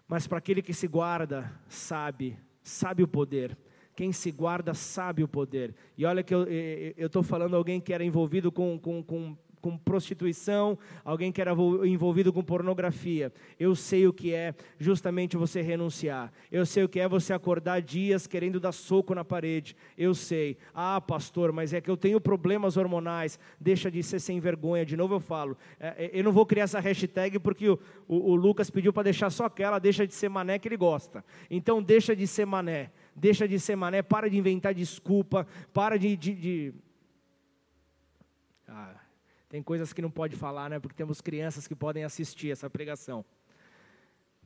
Mas 0.07 0.25
para 0.25 0.39
aquele 0.39 0.63
que 0.63 0.73
se 0.73 0.87
guarda, 0.87 1.53
sabe, 1.67 2.39
sabe 2.63 3.03
o 3.03 3.07
poder 3.07 3.55
quem 3.95 4.11
se 4.11 4.31
guarda 4.31 4.73
sabe 4.73 5.23
o 5.23 5.27
poder. 5.27 5.73
E 5.97 6.05
olha 6.05 6.23
que 6.23 6.33
eu 6.33 6.45
estou 6.97 7.23
falando 7.23 7.55
alguém 7.55 7.79
que 7.79 7.93
era 7.93 8.03
envolvido 8.03 8.51
com, 8.51 8.79
com, 8.79 9.03
com, 9.03 9.37
com 9.61 9.77
prostituição, 9.77 10.77
alguém 11.05 11.31
que 11.31 11.39
era 11.39 11.51
envolvido 11.85 12.33
com 12.33 12.43
pornografia. 12.43 13.31
Eu 13.59 13.75
sei 13.75 14.05
o 14.07 14.11
que 14.11 14.33
é 14.33 14.53
justamente 14.77 15.37
você 15.37 15.61
renunciar. 15.61 16.33
Eu 16.51 16.65
sei 16.65 16.83
o 16.83 16.89
que 16.89 16.99
é 16.99 17.07
você 17.07 17.33
acordar 17.33 17.81
dias 17.81 18.27
querendo 18.27 18.59
dar 18.59 18.71
soco 18.71 19.15
na 19.15 19.23
parede. 19.23 19.75
Eu 19.97 20.13
sei. 20.13 20.57
Ah, 20.73 20.99
pastor, 20.99 21.53
mas 21.53 21.71
é 21.71 21.79
que 21.79 21.89
eu 21.89 21.95
tenho 21.95 22.19
problemas 22.19 22.75
hormonais. 22.75 23.39
Deixa 23.59 23.89
de 23.89 24.03
ser 24.03 24.19
sem 24.19 24.39
vergonha. 24.39 24.85
De 24.85 24.97
novo 24.97 25.15
eu 25.15 25.19
falo. 25.19 25.55
É, 25.79 26.05
é 26.05 26.11
eu 26.19 26.23
não 26.23 26.33
vou 26.33 26.45
criar 26.45 26.63
essa 26.63 26.79
hashtag 26.79 27.39
porque 27.39 27.69
o, 27.69 27.79
o, 28.07 28.31
o 28.31 28.35
Lucas 28.35 28.69
pediu 28.69 28.91
para 28.91 29.03
deixar 29.03 29.29
só 29.29 29.45
aquela. 29.45 29.79
Deixa 29.79 30.05
de 30.05 30.13
ser 30.13 30.29
mané 30.29 30.59
que 30.59 30.67
ele 30.67 30.77
gosta. 30.77 31.23
Então 31.49 31.81
deixa 31.81 32.15
de 32.15 32.27
ser 32.27 32.45
mané 32.45 32.91
deixa 33.15 33.47
de 33.47 33.59
ser 33.59 33.75
mané, 33.75 34.01
para 34.01 34.29
de 34.29 34.37
inventar 34.37 34.73
desculpa, 34.73 35.47
para 35.73 35.97
de. 35.97 36.15
de, 36.15 36.33
de... 36.33 36.73
Ah, 38.67 38.95
tem 39.49 39.61
coisas 39.61 39.93
que 39.93 40.01
não 40.01 40.09
pode 40.09 40.35
falar, 40.35 40.69
né? 40.69 40.79
Porque 40.79 40.95
temos 40.95 41.21
crianças 41.21 41.67
que 41.67 41.75
podem 41.75 42.03
assistir 42.03 42.51
essa 42.51 42.69
pregação. 42.69 43.23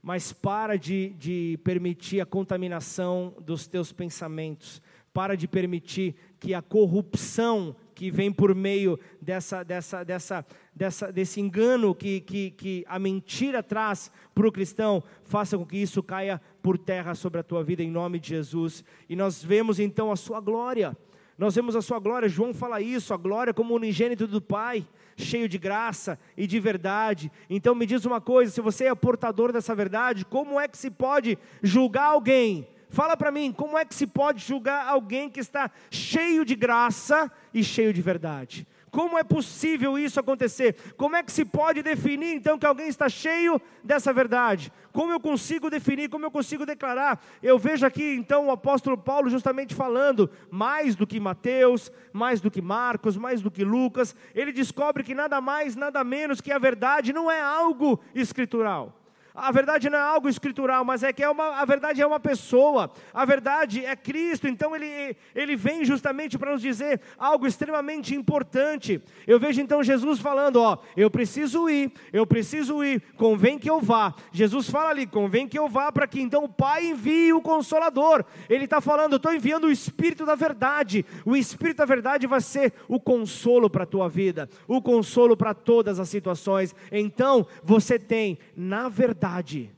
Mas 0.02 0.32
para 0.32 0.76
de, 0.76 1.10
de 1.10 1.58
permitir 1.64 2.20
a 2.20 2.26
contaminação 2.26 3.34
dos 3.40 3.66
teus 3.66 3.92
pensamentos, 3.92 4.82
para 5.12 5.36
de 5.36 5.48
permitir 5.48 6.14
que 6.38 6.54
a 6.54 6.62
corrupção 6.62 7.74
que 7.98 8.12
vem 8.12 8.30
por 8.30 8.54
meio 8.54 8.96
dessa, 9.20 9.64
dessa, 9.64 10.04
dessa, 10.04 10.46
dessa, 10.72 11.10
desse 11.10 11.40
engano 11.40 11.92
que, 11.92 12.20
que, 12.20 12.52
que 12.52 12.84
a 12.86 12.96
mentira 12.96 13.60
traz 13.60 14.08
para 14.32 14.46
o 14.46 14.52
cristão, 14.52 15.02
faça 15.24 15.58
com 15.58 15.66
que 15.66 15.78
isso 15.78 16.00
caia 16.00 16.40
por 16.62 16.78
terra 16.78 17.16
sobre 17.16 17.40
a 17.40 17.42
tua 17.42 17.64
vida 17.64 17.82
em 17.82 17.90
nome 17.90 18.20
de 18.20 18.28
Jesus. 18.28 18.84
E 19.08 19.16
nós 19.16 19.42
vemos 19.42 19.80
então 19.80 20.12
a 20.12 20.16
sua 20.16 20.38
glória. 20.38 20.96
Nós 21.36 21.56
vemos 21.56 21.74
a 21.74 21.82
sua 21.82 21.98
glória, 21.98 22.28
João 22.28 22.54
fala 22.54 22.80
isso, 22.80 23.12
a 23.12 23.16
glória 23.16 23.52
como 23.52 23.74
unigênito 23.74 24.28
do 24.28 24.40
Pai, 24.40 24.86
cheio 25.16 25.48
de 25.48 25.58
graça 25.58 26.20
e 26.36 26.46
de 26.46 26.60
verdade. 26.60 27.32
Então 27.50 27.74
me 27.74 27.84
diz 27.84 28.04
uma 28.04 28.20
coisa: 28.20 28.52
se 28.52 28.60
você 28.60 28.84
é 28.84 28.94
portador 28.94 29.52
dessa 29.52 29.74
verdade, 29.74 30.24
como 30.24 30.60
é 30.60 30.68
que 30.68 30.78
se 30.78 30.88
pode 30.88 31.36
julgar 31.64 32.10
alguém 32.10 32.68
Fala 32.90 33.16
para 33.16 33.30
mim, 33.30 33.52
como 33.52 33.76
é 33.76 33.84
que 33.84 33.94
se 33.94 34.06
pode 34.06 34.44
julgar 34.44 34.86
alguém 34.86 35.28
que 35.28 35.40
está 35.40 35.70
cheio 35.90 36.44
de 36.44 36.54
graça 36.54 37.30
e 37.52 37.62
cheio 37.62 37.92
de 37.92 38.00
verdade? 38.00 38.66
Como 38.90 39.18
é 39.18 39.22
possível 39.22 39.98
isso 39.98 40.18
acontecer? 40.18 40.74
Como 40.96 41.14
é 41.14 41.22
que 41.22 41.30
se 41.30 41.44
pode 41.44 41.82
definir 41.82 42.34
então 42.34 42.58
que 42.58 42.66
alguém 42.66 42.88
está 42.88 43.08
cheio 43.08 43.60
dessa 43.84 44.12
verdade? 44.12 44.72
Como 44.92 45.12
eu 45.12 45.20
consigo 45.20 45.68
definir, 45.68 46.08
como 46.08 46.24
eu 46.24 46.30
consigo 46.30 46.64
declarar? 46.64 47.22
Eu 47.42 47.58
vejo 47.58 47.86
aqui 47.86 48.14
então 48.14 48.46
o 48.46 48.50
apóstolo 48.50 48.96
Paulo 48.96 49.28
justamente 49.28 49.74
falando, 49.74 50.30
mais 50.50 50.96
do 50.96 51.06
que 51.06 51.20
Mateus, 51.20 51.92
mais 52.12 52.40
do 52.40 52.50
que 52.50 52.62
Marcos, 52.62 53.16
mais 53.16 53.42
do 53.42 53.50
que 53.50 53.64
Lucas, 53.64 54.16
ele 54.34 54.52
descobre 54.52 55.04
que 55.04 55.14
nada 55.14 55.40
mais, 55.40 55.76
nada 55.76 56.02
menos 56.02 56.40
que 56.40 56.50
a 56.50 56.58
verdade 56.58 57.12
não 57.12 57.30
é 57.30 57.40
algo 57.40 58.00
escritural. 58.14 58.97
A 59.40 59.52
verdade 59.52 59.88
não 59.88 59.96
é 59.96 60.00
algo 60.00 60.28
escritural, 60.28 60.84
mas 60.84 61.04
é 61.04 61.12
que 61.12 61.22
é 61.22 61.30
uma, 61.30 61.60
a 61.60 61.64
verdade 61.64 62.02
é 62.02 62.06
uma 62.06 62.18
pessoa. 62.18 62.90
A 63.14 63.24
verdade 63.24 63.84
é 63.84 63.94
Cristo. 63.94 64.48
Então 64.48 64.74
ele, 64.74 65.16
ele 65.32 65.54
vem 65.54 65.84
justamente 65.84 66.36
para 66.36 66.52
nos 66.52 66.60
dizer 66.60 67.00
algo 67.16 67.46
extremamente 67.46 68.16
importante. 68.16 69.00
Eu 69.26 69.38
vejo 69.38 69.60
então 69.60 69.82
Jesus 69.82 70.18
falando: 70.18 70.56
Ó, 70.56 70.78
eu 70.96 71.08
preciso 71.08 71.68
ir, 71.70 71.92
eu 72.12 72.26
preciso 72.26 72.82
ir, 72.82 73.00
convém 73.16 73.58
que 73.58 73.70
eu 73.70 73.80
vá. 73.80 74.12
Jesus 74.32 74.68
fala 74.68 74.90
ali: 74.90 75.06
convém 75.06 75.46
que 75.46 75.58
eu 75.58 75.68
vá 75.68 75.92
para 75.92 76.08
que 76.08 76.20
então 76.20 76.44
o 76.44 76.48
Pai 76.48 76.86
envie 76.86 77.32
o 77.32 77.40
Consolador. 77.40 78.24
Ele 78.50 78.64
está 78.64 78.80
falando: 78.80 79.16
estou 79.16 79.32
enviando 79.32 79.68
o 79.68 79.72
Espírito 79.72 80.26
da 80.26 80.34
verdade. 80.34 81.06
O 81.24 81.36
Espírito 81.36 81.76
da 81.76 81.84
verdade 81.84 82.26
vai 82.26 82.40
ser 82.40 82.72
o 82.88 82.98
consolo 82.98 83.70
para 83.70 83.84
a 83.84 83.86
tua 83.86 84.08
vida, 84.08 84.48
o 84.66 84.82
consolo 84.82 85.36
para 85.36 85.54
todas 85.54 86.00
as 86.00 86.08
situações. 86.08 86.74
Então 86.90 87.46
você 87.62 88.00
tem, 88.00 88.36
na 88.56 88.88
verdade, 88.88 89.27
verdade 89.28 89.70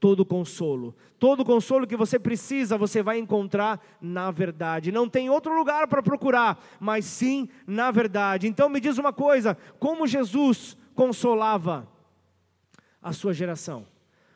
todo 0.00 0.24
consolo. 0.24 0.94
Todo 1.18 1.44
consolo 1.44 1.86
que 1.86 1.96
você 1.96 2.18
precisa, 2.18 2.76
você 2.76 3.02
vai 3.02 3.18
encontrar 3.18 3.80
na 4.00 4.30
verdade. 4.30 4.92
Não 4.92 5.08
tem 5.08 5.30
outro 5.30 5.56
lugar 5.56 5.86
para 5.88 6.02
procurar, 6.02 6.62
mas 6.78 7.06
sim 7.06 7.48
na 7.66 7.90
verdade. 7.90 8.46
Então 8.46 8.68
me 8.68 8.80
diz 8.80 8.98
uma 8.98 9.12
coisa: 9.12 9.56
como 9.78 10.06
Jesus 10.06 10.76
consolava 10.94 11.88
a 13.00 13.12
sua 13.12 13.32
geração? 13.32 13.86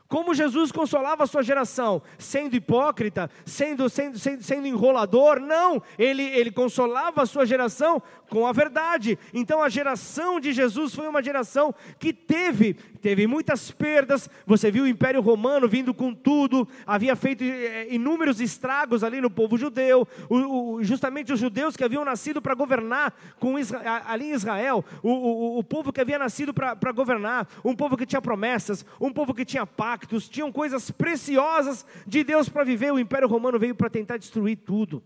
Como 0.08 0.32
Jesus 0.32 0.72
consolava 0.72 1.24
a 1.24 1.26
sua 1.26 1.42
geração, 1.42 2.00
sendo 2.18 2.56
hipócrita, 2.56 3.30
sendo, 3.44 3.90
sendo, 3.90 4.18
sendo, 4.18 4.42
sendo 4.42 4.66
enrolador? 4.66 5.38
Não, 5.38 5.82
ele, 5.98 6.22
ele 6.22 6.50
consolava 6.50 7.22
a 7.22 7.26
sua 7.26 7.44
geração 7.44 8.02
com 8.30 8.46
a 8.46 8.52
verdade. 8.52 9.18
Então 9.34 9.62
a 9.62 9.68
geração 9.68 10.40
de 10.40 10.50
Jesus 10.50 10.94
foi 10.94 11.06
uma 11.06 11.22
geração 11.22 11.74
que 11.98 12.14
teve, 12.14 12.72
teve 12.98 13.26
muitas 13.26 13.70
perdas. 13.70 14.28
Você 14.46 14.70
viu 14.70 14.84
o 14.84 14.88
Império 14.88 15.20
Romano 15.20 15.68
vindo 15.68 15.94
com 15.94 16.12
tudo, 16.12 16.68
havia 16.86 17.16
feito 17.16 17.42
eh, 17.42 17.88
inúmeros 17.90 18.40
estragos 18.40 19.02
ali 19.02 19.20
no 19.20 19.30
povo 19.30 19.56
judeu. 19.56 20.06
O, 20.28 20.36
o, 20.74 20.84
justamente 20.84 21.32
os 21.32 21.40
judeus 21.40 21.76
que 21.76 21.84
haviam 21.84 22.04
nascido 22.04 22.42
para 22.42 22.54
governar 22.54 23.14
com 23.38 23.58
Israel, 23.58 24.02
ali 24.06 24.26
em 24.26 24.34
Israel, 24.34 24.84
o, 25.02 25.58
o 25.58 25.64
povo 25.64 25.92
que 25.92 26.00
havia 26.00 26.18
nascido 26.18 26.52
para 26.52 26.92
governar, 26.92 27.48
um 27.64 27.74
povo 27.74 27.96
que 27.96 28.06
tinha 28.06 28.20
promessas, 28.20 28.84
um 29.00 29.12
povo 29.12 29.32
que 29.32 29.44
tinha 29.44 29.66
pactos, 29.66 30.28
tinham 30.28 30.52
coisas 30.52 30.90
preciosas 30.90 31.86
de 32.06 32.24
Deus 32.24 32.48
para 32.48 32.64
viver. 32.64 32.92
O 32.92 32.98
Império 32.98 33.28
Romano 33.28 33.58
veio 33.58 33.74
para 33.74 33.88
tentar 33.88 34.16
destruir 34.16 34.56
tudo. 34.56 35.02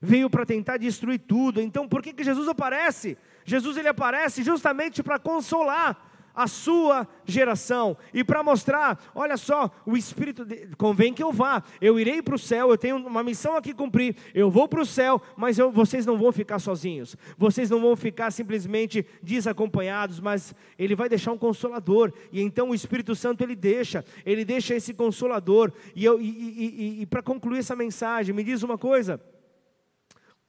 Veio 0.00 0.28
para 0.28 0.44
tentar 0.44 0.76
destruir 0.76 1.18
tudo. 1.18 1.60
Então, 1.60 1.88
por 1.88 2.02
que, 2.02 2.12
que 2.12 2.22
Jesus 2.22 2.48
aparece? 2.48 3.16
Jesus 3.44 3.76
ele 3.76 3.88
aparece 3.88 4.42
justamente 4.42 5.02
para 5.02 5.18
consolar 5.18 6.15
a 6.36 6.46
sua 6.46 7.08
geração. 7.24 7.96
E 8.12 8.22
para 8.22 8.42
mostrar, 8.42 9.02
olha 9.14 9.38
só, 9.38 9.70
o 9.86 9.96
Espírito 9.96 10.44
de, 10.44 10.68
convém 10.76 11.14
que 11.14 11.22
eu 11.22 11.32
vá, 11.32 11.62
eu 11.80 11.98
irei 11.98 12.20
para 12.20 12.34
o 12.34 12.38
céu, 12.38 12.70
eu 12.70 12.76
tenho 12.76 12.96
uma 12.98 13.22
missão 13.22 13.56
aqui 13.56 13.72
cumprir, 13.72 14.14
eu 14.34 14.50
vou 14.50 14.68
para 14.68 14.82
o 14.82 14.86
céu, 14.86 15.20
mas 15.34 15.58
eu, 15.58 15.72
vocês 15.72 16.04
não 16.04 16.18
vão 16.18 16.30
ficar 16.30 16.58
sozinhos, 16.58 17.16
vocês 17.38 17.70
não 17.70 17.80
vão 17.80 17.96
ficar 17.96 18.30
simplesmente 18.30 19.06
desacompanhados, 19.22 20.20
mas 20.20 20.54
Ele 20.78 20.94
vai 20.94 21.08
deixar 21.08 21.32
um 21.32 21.38
consolador. 21.38 22.12
E 22.30 22.42
então 22.42 22.70
o 22.70 22.74
Espírito 22.74 23.14
Santo 23.14 23.42
ele 23.42 23.56
deixa, 23.56 24.04
ele 24.24 24.44
deixa 24.44 24.74
esse 24.74 24.92
consolador. 24.92 25.72
E, 25.94 26.06
e, 26.06 26.10
e, 26.10 27.02
e 27.02 27.06
para 27.06 27.22
concluir 27.22 27.60
essa 27.60 27.74
mensagem, 27.74 28.34
me 28.34 28.44
diz 28.44 28.62
uma 28.62 28.76
coisa. 28.76 29.20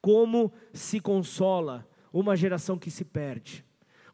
Como 0.02 0.52
se 0.74 1.00
consola 1.00 1.88
uma 2.12 2.36
geração 2.36 2.78
que 2.78 2.92
se 2.92 3.06
perde? 3.06 3.67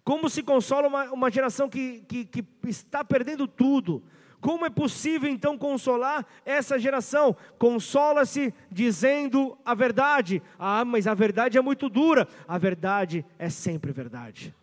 Como 0.04 0.30
se 0.30 0.44
consola 0.44 0.88
uma, 0.88 1.12
uma 1.12 1.32
geração 1.32 1.70
que, 1.70 2.04
que, 2.08 2.26
que 2.26 2.46
está 2.68 3.04
perdendo 3.04 3.48
tudo? 3.48 4.04
Como 4.44 4.66
é 4.66 4.70
possível 4.70 5.30
então 5.30 5.58
consolar 5.58 6.26
essa 6.46 6.78
geração? 6.78 7.34
Consola-se 7.58 8.54
dizendo 8.70 9.58
a 9.64 9.74
verdade. 9.74 10.44
Ah, 10.60 10.84
mas 10.84 11.08
a 11.08 11.14
verdade 11.14 11.58
é 11.58 11.62
muito 11.62 11.88
dura. 11.88 12.28
A 12.46 12.58
verdade 12.58 13.26
é 13.40 13.50
sempre 13.50 13.94
verdade. 13.94 14.54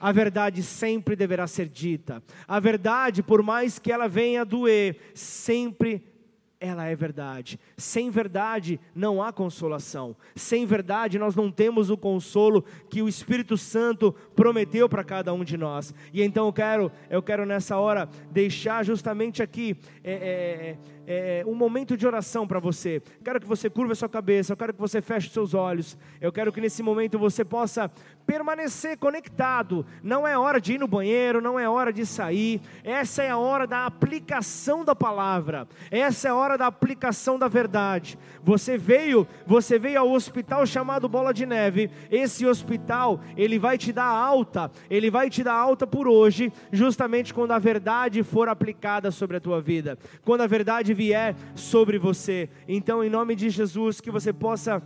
A 0.00 0.10
verdade 0.10 0.62
sempre 0.62 1.14
deverá 1.14 1.46
ser 1.46 1.68
dita. 1.68 2.22
A 2.48 2.58
verdade, 2.58 3.22
por 3.22 3.42
mais 3.42 3.78
que 3.78 3.92
ela 3.92 4.08
venha 4.08 4.42
doer, 4.42 4.98
sempre 5.14 6.02
ela 6.60 6.86
é 6.86 6.94
verdade. 6.94 7.58
Sem 7.76 8.10
verdade 8.10 8.78
não 8.94 9.22
há 9.22 9.32
consolação. 9.32 10.14
Sem 10.36 10.66
verdade 10.66 11.18
nós 11.18 11.34
não 11.34 11.50
temos 11.50 11.88
o 11.88 11.96
consolo 11.96 12.62
que 12.90 13.00
o 13.00 13.08
Espírito 13.08 13.56
Santo 13.56 14.12
prometeu 14.36 14.86
para 14.88 15.02
cada 15.02 15.32
um 15.32 15.42
de 15.42 15.56
nós. 15.56 15.94
E 16.12 16.22
então 16.22 16.46
eu 16.46 16.52
quero, 16.52 16.92
eu 17.08 17.22
quero 17.22 17.46
nessa 17.46 17.78
hora 17.78 18.08
deixar 18.30 18.84
justamente 18.84 19.42
aqui 19.42 19.74
é, 20.04 20.76
é, 21.06 21.40
é, 21.40 21.44
um 21.46 21.54
momento 21.54 21.96
de 21.96 22.06
oração 22.06 22.46
para 22.46 22.60
você. 22.60 23.02
Quero 23.24 23.40
que 23.40 23.46
você 23.46 23.70
curva 23.70 23.92
a 23.92 23.96
sua 23.96 24.08
cabeça. 24.08 24.52
Eu 24.52 24.56
quero 24.56 24.74
que 24.74 24.80
você 24.80 25.00
feche 25.00 25.30
seus 25.30 25.54
olhos. 25.54 25.96
Eu 26.20 26.30
quero 26.30 26.52
que 26.52 26.60
nesse 26.60 26.82
momento 26.82 27.18
você 27.18 27.44
possa 27.44 27.90
permanecer 28.30 28.96
conectado. 28.96 29.84
Não 30.04 30.24
é 30.24 30.38
hora 30.38 30.60
de 30.60 30.74
ir 30.74 30.78
no 30.78 30.86
banheiro, 30.86 31.40
não 31.40 31.58
é 31.58 31.68
hora 31.68 31.92
de 31.92 32.06
sair. 32.06 32.60
Essa 32.84 33.24
é 33.24 33.30
a 33.30 33.36
hora 33.36 33.66
da 33.66 33.84
aplicação 33.84 34.84
da 34.84 34.94
palavra. 34.94 35.66
Essa 35.90 36.28
é 36.28 36.30
a 36.30 36.36
hora 36.36 36.56
da 36.56 36.68
aplicação 36.68 37.36
da 37.36 37.48
verdade. 37.48 38.16
Você 38.44 38.78
veio, 38.78 39.26
você 39.44 39.80
veio 39.80 39.98
ao 39.98 40.12
hospital 40.12 40.64
chamado 40.64 41.08
Bola 41.08 41.34
de 41.34 41.44
Neve. 41.44 41.90
Esse 42.08 42.46
hospital, 42.46 43.20
ele 43.36 43.58
vai 43.58 43.76
te 43.76 43.92
dar 43.92 44.06
alta. 44.06 44.70
Ele 44.88 45.10
vai 45.10 45.28
te 45.28 45.42
dar 45.42 45.54
alta 45.54 45.84
por 45.84 46.06
hoje, 46.06 46.52
justamente 46.70 47.34
quando 47.34 47.50
a 47.50 47.58
verdade 47.58 48.22
for 48.22 48.48
aplicada 48.48 49.10
sobre 49.10 49.38
a 49.38 49.40
tua 49.40 49.60
vida. 49.60 49.98
Quando 50.24 50.42
a 50.42 50.46
verdade 50.46 50.94
vier 50.94 51.34
sobre 51.56 51.98
você. 51.98 52.48
Então, 52.68 53.02
em 53.02 53.10
nome 53.10 53.34
de 53.34 53.50
Jesus, 53.50 54.00
que 54.00 54.08
você 54.08 54.32
possa 54.32 54.80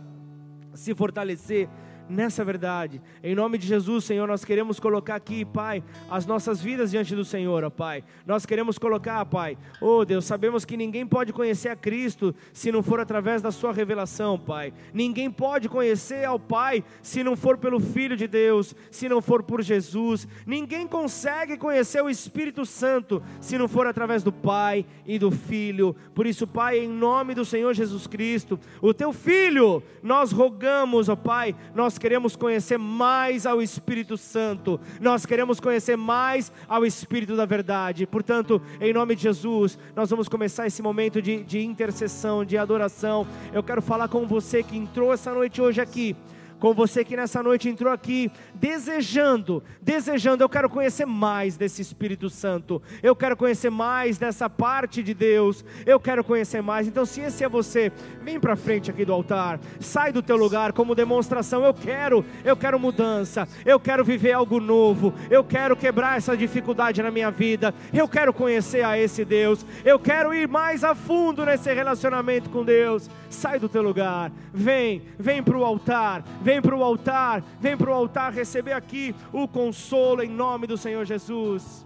se 0.73 0.95
fortalecer 0.95 1.69
nessa 2.09 2.43
verdade. 2.43 3.01
Em 3.23 3.35
nome 3.35 3.57
de 3.57 3.67
Jesus, 3.67 4.05
Senhor, 4.05 4.27
nós 4.27 4.45
queremos 4.45 4.79
colocar 4.79 5.15
aqui, 5.15 5.45
Pai, 5.45 5.83
as 6.09 6.25
nossas 6.25 6.61
vidas 6.61 6.91
diante 6.91 7.15
do 7.15 7.25
Senhor, 7.25 7.63
ó 7.63 7.69
Pai. 7.69 8.03
Nós 8.25 8.45
queremos 8.45 8.77
colocar, 8.77 9.25
Pai, 9.25 9.57
oh 9.81 10.05
Deus, 10.05 10.25
sabemos 10.25 10.65
que 10.65 10.77
ninguém 10.77 11.05
pode 11.05 11.33
conhecer 11.33 11.69
a 11.69 11.75
Cristo 11.75 12.33
se 12.53 12.71
não 12.71 12.83
for 12.83 12.99
através 12.99 13.41
da 13.41 13.51
Sua 13.51 13.73
revelação, 13.73 14.37
Pai. 14.37 14.73
Ninguém 14.93 15.29
pode 15.29 15.67
conhecer 15.67 16.25
ao 16.25 16.39
Pai 16.39 16.83
se 17.01 17.23
não 17.23 17.35
for 17.35 17.57
pelo 17.57 17.79
Filho 17.79 18.15
de 18.15 18.27
Deus, 18.27 18.75
se 18.91 19.09
não 19.09 19.21
for 19.21 19.43
por 19.43 19.61
Jesus. 19.61 20.27
Ninguém 20.45 20.87
consegue 20.87 21.57
conhecer 21.57 22.01
o 22.01 22.09
Espírito 22.09 22.65
Santo 22.65 23.21
se 23.39 23.57
não 23.57 23.67
for 23.67 23.87
através 23.87 24.23
do 24.23 24.31
Pai 24.31 24.85
e 25.05 25.17
do 25.17 25.31
Filho. 25.31 25.95
Por 26.13 26.25
isso, 26.25 26.47
Pai, 26.47 26.79
em 26.79 26.87
nome 26.87 27.33
do 27.33 27.45
Senhor 27.45 27.73
Jesus 27.73 28.07
Cristo, 28.07 28.59
o 28.81 28.93
Teu 28.93 29.11
Filho, 29.11 29.81
nós 30.01 30.31
rogamos, 30.31 31.09
ó 31.09 31.15
Pai, 31.15 31.55
nós 31.73 31.94
nós 31.95 31.99
queremos 31.99 32.35
conhecer 32.35 32.77
mais 32.77 33.45
ao 33.45 33.61
Espírito 33.61 34.17
Santo, 34.17 34.77
nós 34.99 35.25
queremos 35.25 35.61
conhecer 35.61 35.95
mais 35.95 36.51
ao 36.67 36.85
Espírito 36.85 37.37
da 37.37 37.45
verdade. 37.45 38.05
Portanto, 38.05 38.61
em 38.81 38.91
nome 38.91 39.15
de 39.15 39.21
Jesus, 39.21 39.79
nós 39.95 40.09
vamos 40.09 40.27
começar 40.27 40.67
esse 40.67 40.81
momento 40.81 41.21
de, 41.21 41.41
de 41.45 41.63
intercessão, 41.63 42.43
de 42.43 42.57
adoração. 42.57 43.25
Eu 43.53 43.63
quero 43.63 43.81
falar 43.81 44.09
com 44.09 44.27
você 44.27 44.61
que 44.61 44.75
entrou 44.75 45.13
essa 45.13 45.33
noite 45.33 45.61
hoje 45.61 45.79
aqui 45.79 46.17
com 46.59 46.73
você 46.73 47.03
que 47.03 47.15
nessa 47.15 47.43
noite 47.43 47.69
entrou 47.69 47.91
aqui 47.91 48.31
desejando, 48.53 49.63
desejando, 49.81 50.43
eu 50.43 50.49
quero 50.49 50.69
conhecer 50.69 51.05
mais 51.05 51.57
desse 51.57 51.81
Espírito 51.81 52.29
Santo, 52.29 52.81
eu 53.03 53.15
quero 53.15 53.35
conhecer 53.35 53.69
mais 53.69 54.17
dessa 54.17 54.49
parte 54.49 55.03
de 55.03 55.13
Deus, 55.13 55.63
eu 55.85 55.99
quero 55.99 56.23
conhecer 56.23 56.61
mais. 56.61 56.87
Então, 56.87 57.05
se 57.05 57.21
esse 57.21 57.43
é 57.43 57.49
você, 57.49 57.91
vem 58.21 58.39
para 58.39 58.55
frente 58.55 58.89
aqui 58.89 59.05
do 59.05 59.13
altar, 59.13 59.59
sai 59.79 60.11
do 60.11 60.21
teu 60.21 60.37
lugar 60.37 60.73
como 60.73 60.95
demonstração. 60.95 61.63
Eu 61.63 61.73
quero, 61.73 62.25
eu 62.43 62.55
quero 62.55 62.79
mudança, 62.79 63.47
eu 63.65 63.79
quero 63.79 64.03
viver 64.03 64.33
algo 64.33 64.59
novo, 64.59 65.13
eu 65.29 65.43
quero 65.43 65.75
quebrar 65.75 66.17
essa 66.17 66.35
dificuldade 66.35 67.01
na 67.01 67.11
minha 67.11 67.31
vida, 67.31 67.73
eu 67.93 68.07
quero 68.07 68.33
conhecer 68.33 68.83
a 68.83 68.97
esse 68.97 69.25
Deus, 69.25 69.65
eu 69.83 69.99
quero 69.99 70.33
ir 70.33 70.47
mais 70.47 70.83
a 70.83 70.95
fundo 70.95 71.45
nesse 71.45 71.73
relacionamento 71.73 72.49
com 72.49 72.63
Deus. 72.63 73.09
Sai 73.29 73.59
do 73.59 73.67
teu 73.67 73.81
lugar, 73.81 74.31
vem, 74.53 75.01
vem 75.19 75.43
para 75.43 75.57
o 75.57 75.65
altar, 75.65 76.23
vem 76.45 76.61
para 76.61 76.75
o 76.75 76.83
altar, 76.83 77.43
vem 77.59 77.75
para 77.75 77.89
o 77.89 77.93
altar 77.93 78.31
receber 78.31 78.73
aqui 78.73 79.15
o 79.33 79.47
consolo 79.47 80.21
em 80.21 80.29
nome 80.29 80.67
do 80.67 80.77
Senhor 80.77 81.03
Jesus. 81.03 81.83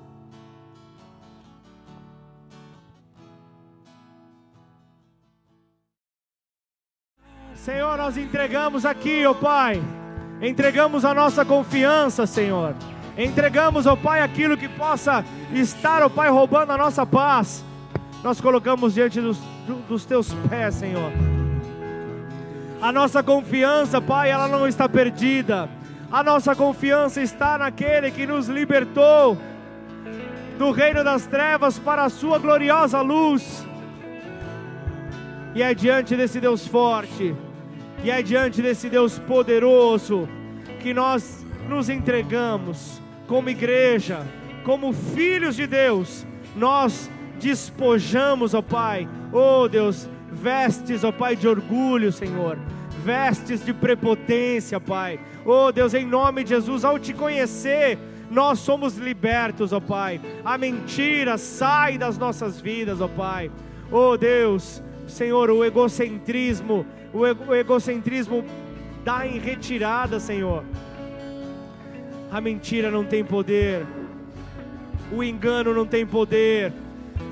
Senhor, 7.55 7.97
nós 7.97 8.17
entregamos 8.17 8.85
aqui, 8.85 9.25
ó 9.25 9.31
oh 9.31 9.35
Pai, 9.35 9.81
entregamos 10.41 11.05
a 11.05 11.13
nossa 11.13 11.45
confiança, 11.45 12.27
Senhor. 12.27 12.75
Entregamos, 13.17 13.85
ó 13.85 13.93
oh 13.93 13.97
Pai, 13.97 14.21
aquilo 14.21 14.57
que 14.57 14.67
possa 14.67 15.23
estar, 15.53 16.03
ó 16.03 16.07
oh 16.07 16.09
Pai, 16.09 16.29
roubando 16.29 16.71
a 16.71 16.77
nossa 16.77 17.05
paz. 17.05 17.63
Nós 18.21 18.41
colocamos 18.41 18.93
diante 18.93 19.21
dos, 19.21 19.37
dos 19.87 20.03
teus 20.03 20.33
pés, 20.49 20.75
Senhor. 20.75 21.38
A 22.81 22.93
nossa 22.93 23.21
confiança, 23.21 23.99
Pai, 23.99 24.31
ela 24.31 24.47
não 24.47 24.65
está 24.65 24.87
perdida. 24.87 25.69
A 26.09 26.23
nossa 26.23 26.55
confiança 26.55 27.21
está 27.21 27.57
naquele 27.57 28.09
que 28.09 28.25
nos 28.25 28.47
libertou 28.47 29.37
do 30.57 30.71
reino 30.71 31.03
das 31.03 31.25
trevas 31.25 31.77
para 31.77 32.03
a 32.05 32.09
sua 32.09 32.39
gloriosa 32.39 33.01
luz. 33.01 33.67
E 35.53 35.61
é 35.61 35.73
diante 35.73 36.15
desse 36.15 36.39
Deus 36.39 36.65
forte, 36.65 37.35
e 38.03 38.09
é 38.09 38.21
diante 38.21 38.61
desse 38.61 38.89
Deus 38.89 39.19
poderoso 39.19 40.29
que 40.79 40.93
nós 40.93 41.45
nos 41.67 41.89
entregamos 41.89 43.01
como 43.27 43.49
igreja, 43.49 44.25
como 44.63 44.93
filhos 44.93 45.55
de 45.55 45.67
Deus. 45.67 46.25
Nós 46.55 47.11
despojamos, 47.39 48.53
ó 48.53 48.61
Pai, 48.61 49.07
ó 49.33 49.67
Deus, 49.67 50.07
vestes, 50.31 51.03
ó 51.03 51.11
Pai, 51.11 51.35
de 51.35 51.47
orgulho, 51.47 52.11
Senhor, 52.11 52.57
vestes 53.03 53.63
de 53.63 53.73
prepotência, 53.73 54.79
Pai. 54.79 55.19
Oh 55.45 55.71
Deus, 55.71 55.93
em 55.93 56.05
nome 56.05 56.43
de 56.43 56.49
Jesus, 56.49 56.83
ao 56.83 56.99
te 56.99 57.13
conhecer, 57.13 57.97
nós 58.29 58.59
somos 58.59 58.97
libertos, 58.97 59.73
ó 59.73 59.79
Pai. 59.79 60.21
A 60.43 60.57
mentira 60.57 61.37
sai 61.37 61.97
das 61.97 62.17
nossas 62.17 62.59
vidas, 62.61 63.01
ó 63.01 63.07
Pai. 63.07 63.51
Oh 63.91 64.15
Deus, 64.17 64.83
Senhor, 65.07 65.49
o 65.49 65.65
egocentrismo, 65.65 66.85
o, 67.13 67.19
o 67.19 67.55
egocentrismo 67.55 68.45
dá 69.03 69.25
em 69.25 69.39
retirada, 69.39 70.19
Senhor. 70.19 70.63
A 72.31 72.39
mentira 72.39 72.91
não 72.91 73.03
tem 73.03 73.23
poder, 73.23 73.85
o 75.11 75.23
engano 75.23 75.73
não 75.73 75.85
tem 75.85 76.05
poder, 76.05 76.71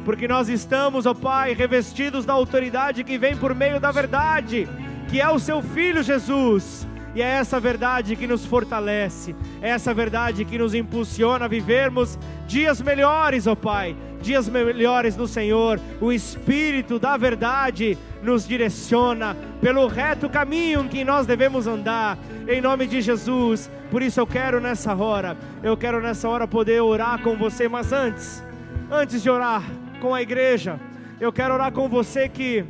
porque 0.07 0.25
nós 0.25 0.47
estamos, 0.47 1.05
ó 1.05 1.13
Pai, 1.13 1.51
revestidos 1.51 2.23
da 2.23 2.31
autoridade 2.31 3.03
que 3.03 3.17
vem 3.17 3.35
por 3.35 3.53
meio 3.53 3.77
da 3.77 3.91
verdade, 3.91 4.65
que 5.09 5.19
é 5.19 5.29
o 5.29 5.37
Seu 5.37 5.61
Filho 5.61 6.01
Jesus. 6.01 6.87
E 7.13 7.21
é 7.21 7.25
essa 7.25 7.59
verdade 7.59 8.15
que 8.15 8.25
nos 8.25 8.45
fortalece, 8.45 9.35
é 9.61 9.67
essa 9.67 9.93
verdade 9.93 10.45
que 10.45 10.57
nos 10.57 10.73
impulsiona 10.73 11.43
a 11.43 11.47
vivermos 11.49 12.17
dias 12.47 12.81
melhores, 12.81 13.47
ó 13.47 13.53
Pai, 13.53 13.97
dias 14.21 14.47
melhores 14.47 15.17
no 15.17 15.27
Senhor. 15.27 15.77
O 15.99 16.13
Espírito 16.13 16.97
da 16.97 17.17
verdade 17.17 17.97
nos 18.23 18.47
direciona 18.47 19.35
pelo 19.59 19.87
reto 19.87 20.29
caminho 20.29 20.87
que 20.87 21.03
nós 21.03 21.27
devemos 21.27 21.67
andar, 21.67 22.17
em 22.47 22.61
nome 22.61 22.87
de 22.87 23.01
Jesus. 23.01 23.69
Por 23.91 24.01
isso 24.01 24.21
eu 24.21 24.25
quero 24.25 24.61
nessa 24.61 24.95
hora, 24.95 25.35
eu 25.61 25.75
quero 25.75 25.99
nessa 25.99 26.29
hora 26.29 26.47
poder 26.47 26.79
orar 26.81 27.21
com 27.21 27.35
você, 27.35 27.67
mas 27.67 27.91
antes, 27.91 28.41
antes 28.89 29.21
de 29.21 29.29
orar, 29.29 29.63
com 29.97 30.13
a 30.13 30.21
igreja. 30.21 30.79
Eu 31.19 31.31
quero 31.33 31.53
orar 31.53 31.71
com 31.71 31.89
você 31.89 32.29
que 32.29 32.63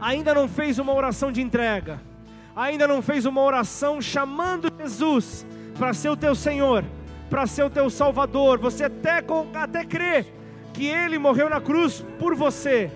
ainda 0.00 0.34
não 0.34 0.48
fez 0.48 0.78
uma 0.78 0.94
oração 0.94 1.32
de 1.32 1.40
entrega, 1.40 2.00
ainda 2.54 2.86
não 2.86 3.02
fez 3.02 3.26
uma 3.26 3.42
oração 3.42 4.00
chamando 4.00 4.72
Jesus 4.78 5.46
para 5.76 5.92
ser 5.92 6.10
o 6.10 6.16
teu 6.16 6.34
Senhor, 6.34 6.84
para 7.28 7.46
ser 7.46 7.64
o 7.64 7.70
teu 7.70 7.90
Salvador. 7.90 8.58
Você 8.58 8.84
até, 8.84 9.22
até 9.54 9.84
crê 9.84 10.26
que 10.72 10.86
Ele 10.86 11.18
morreu 11.18 11.50
na 11.50 11.60
cruz 11.60 12.04
por 12.18 12.34
você, 12.34 12.90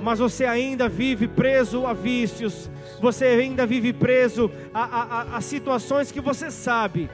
mas 0.00 0.18
você 0.18 0.44
ainda 0.44 0.88
vive 0.88 1.26
preso 1.26 1.86
a 1.86 1.92
vícios, 1.92 2.70
você 3.00 3.24
ainda 3.26 3.64
vive 3.66 3.92
preso 3.92 4.50
a, 4.74 4.82
a, 4.82 5.36
a 5.36 5.40
situações 5.40 6.12
que 6.12 6.20
você 6.20 6.50
sabe 6.50 7.08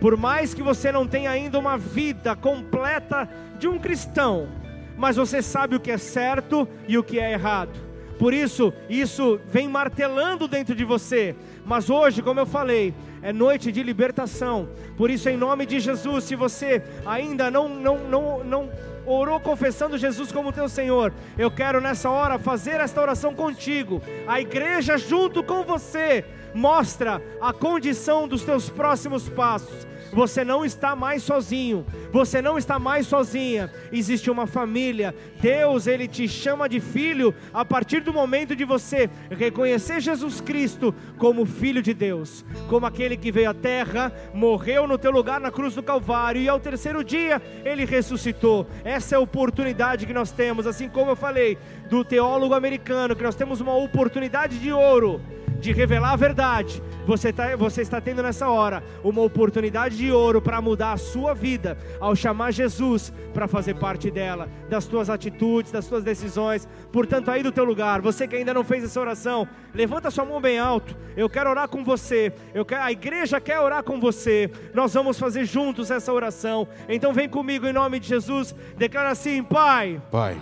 por 0.00 0.16
mais 0.16 0.54
que 0.54 0.62
você 0.62 0.90
não 0.90 1.06
tenha 1.06 1.30
ainda 1.30 1.58
uma 1.58 1.76
vida 1.76 2.34
completa 2.34 3.28
de 3.58 3.68
um 3.68 3.78
cristão, 3.78 4.48
mas 4.96 5.16
você 5.16 5.42
sabe 5.42 5.76
o 5.76 5.80
que 5.80 5.90
é 5.90 5.98
certo 5.98 6.66
e 6.88 6.96
o 6.96 7.04
que 7.04 7.18
é 7.18 7.32
errado. 7.32 7.90
Por 8.18 8.34
isso, 8.34 8.70
isso 8.88 9.40
vem 9.46 9.66
martelando 9.66 10.46
dentro 10.46 10.74
de 10.74 10.84
você. 10.84 11.34
Mas 11.64 11.88
hoje, 11.88 12.20
como 12.20 12.38
eu 12.38 12.44
falei, 12.44 12.94
é 13.22 13.32
noite 13.32 13.72
de 13.72 13.82
libertação. 13.82 14.68
Por 14.94 15.10
isso, 15.10 15.30
em 15.30 15.38
nome 15.38 15.64
de 15.64 15.80
Jesus, 15.80 16.24
se 16.24 16.36
você 16.36 16.82
ainda 17.06 17.50
não, 17.50 17.66
não, 17.66 17.98
não, 17.98 18.44
não 18.44 18.70
orou 19.06 19.40
confessando 19.40 19.96
Jesus 19.96 20.30
como 20.30 20.52
teu 20.52 20.68
Senhor, 20.68 21.14
eu 21.38 21.50
quero 21.50 21.80
nessa 21.80 22.10
hora 22.10 22.38
fazer 22.38 22.78
esta 22.80 23.00
oração 23.00 23.34
contigo. 23.34 24.02
A 24.26 24.38
igreja 24.38 24.98
junto 24.98 25.42
com 25.42 25.64
você 25.64 26.22
mostra 26.54 27.22
a 27.40 27.54
condição 27.54 28.28
dos 28.28 28.44
teus 28.44 28.68
próximos 28.68 29.30
passos. 29.30 29.86
Você 30.12 30.44
não 30.44 30.64
está 30.64 30.96
mais 30.96 31.22
sozinho. 31.22 31.84
Você 32.12 32.42
não 32.42 32.58
está 32.58 32.78
mais 32.78 33.06
sozinha. 33.06 33.70
Existe 33.92 34.30
uma 34.30 34.46
família. 34.46 35.14
Deus, 35.40 35.86
ele 35.86 36.08
te 36.08 36.28
chama 36.28 36.68
de 36.68 36.80
filho 36.80 37.34
a 37.52 37.64
partir 37.64 38.00
do 38.00 38.12
momento 38.12 38.54
de 38.56 38.64
você 38.64 39.08
reconhecer 39.30 40.00
Jesus 40.00 40.40
Cristo 40.40 40.94
como 41.18 41.46
filho 41.46 41.82
de 41.82 41.94
Deus, 41.94 42.44
como 42.68 42.86
aquele 42.86 43.16
que 43.16 43.32
veio 43.32 43.50
à 43.50 43.54
terra, 43.54 44.12
morreu 44.34 44.86
no 44.86 44.98
teu 44.98 45.10
lugar 45.10 45.40
na 45.40 45.50
cruz 45.50 45.74
do 45.74 45.82
Calvário 45.82 46.40
e 46.40 46.48
ao 46.48 46.60
terceiro 46.60 47.04
dia 47.04 47.40
ele 47.64 47.84
ressuscitou. 47.84 48.66
Essa 48.84 49.14
é 49.14 49.16
a 49.16 49.20
oportunidade 49.20 50.06
que 50.06 50.12
nós 50.12 50.30
temos, 50.32 50.66
assim 50.66 50.88
como 50.88 51.10
eu 51.10 51.16
falei 51.16 51.58
do 51.88 52.04
teólogo 52.04 52.54
americano, 52.54 53.16
que 53.16 53.22
nós 53.22 53.34
temos 53.34 53.60
uma 53.60 53.76
oportunidade 53.76 54.58
de 54.58 54.72
ouro 54.72 55.20
de 55.60 55.72
revelar 55.72 56.12
a 56.12 56.16
verdade, 56.16 56.82
você, 57.06 57.32
tá, 57.32 57.54
você 57.56 57.82
está 57.82 58.00
tendo 58.00 58.22
nessa 58.22 58.48
hora 58.48 58.82
uma 59.04 59.20
oportunidade 59.22 59.96
de 59.96 60.10
ouro 60.10 60.40
para 60.40 60.60
mudar 60.60 60.92
a 60.92 60.96
sua 60.96 61.34
vida, 61.34 61.76
ao 62.00 62.16
chamar 62.16 62.50
Jesus 62.52 63.12
para 63.34 63.46
fazer 63.46 63.74
parte 63.74 64.10
dela, 64.10 64.48
das 64.68 64.86
tuas 64.86 65.10
atitudes, 65.10 65.70
das 65.70 65.86
tuas 65.86 66.02
decisões. 66.02 66.68
Portanto, 66.92 67.30
aí 67.30 67.42
do 67.42 67.52
teu 67.52 67.64
lugar, 67.64 68.00
você 68.00 68.26
que 68.26 68.36
ainda 68.36 68.54
não 68.54 68.64
fez 68.64 68.84
essa 68.84 69.00
oração, 69.00 69.46
levanta 69.74 70.10
sua 70.10 70.24
mão 70.24 70.40
bem 70.40 70.58
alto. 70.58 70.96
Eu 71.16 71.28
quero 71.28 71.50
orar 71.50 71.68
com 71.68 71.84
você. 71.84 72.32
Eu 72.54 72.64
quero, 72.64 72.82
a 72.82 72.92
igreja 72.92 73.40
quer 73.40 73.60
orar 73.60 73.82
com 73.82 74.00
você. 74.00 74.50
Nós 74.74 74.94
vamos 74.94 75.18
fazer 75.18 75.44
juntos 75.44 75.90
essa 75.90 76.12
oração. 76.12 76.66
Então 76.88 77.12
vem 77.12 77.28
comigo 77.28 77.66
em 77.66 77.72
nome 77.72 78.00
de 78.00 78.08
Jesus. 78.08 78.54
Declara 78.76 79.10
assim, 79.10 79.42
Pai. 79.42 80.00
Pai 80.10 80.36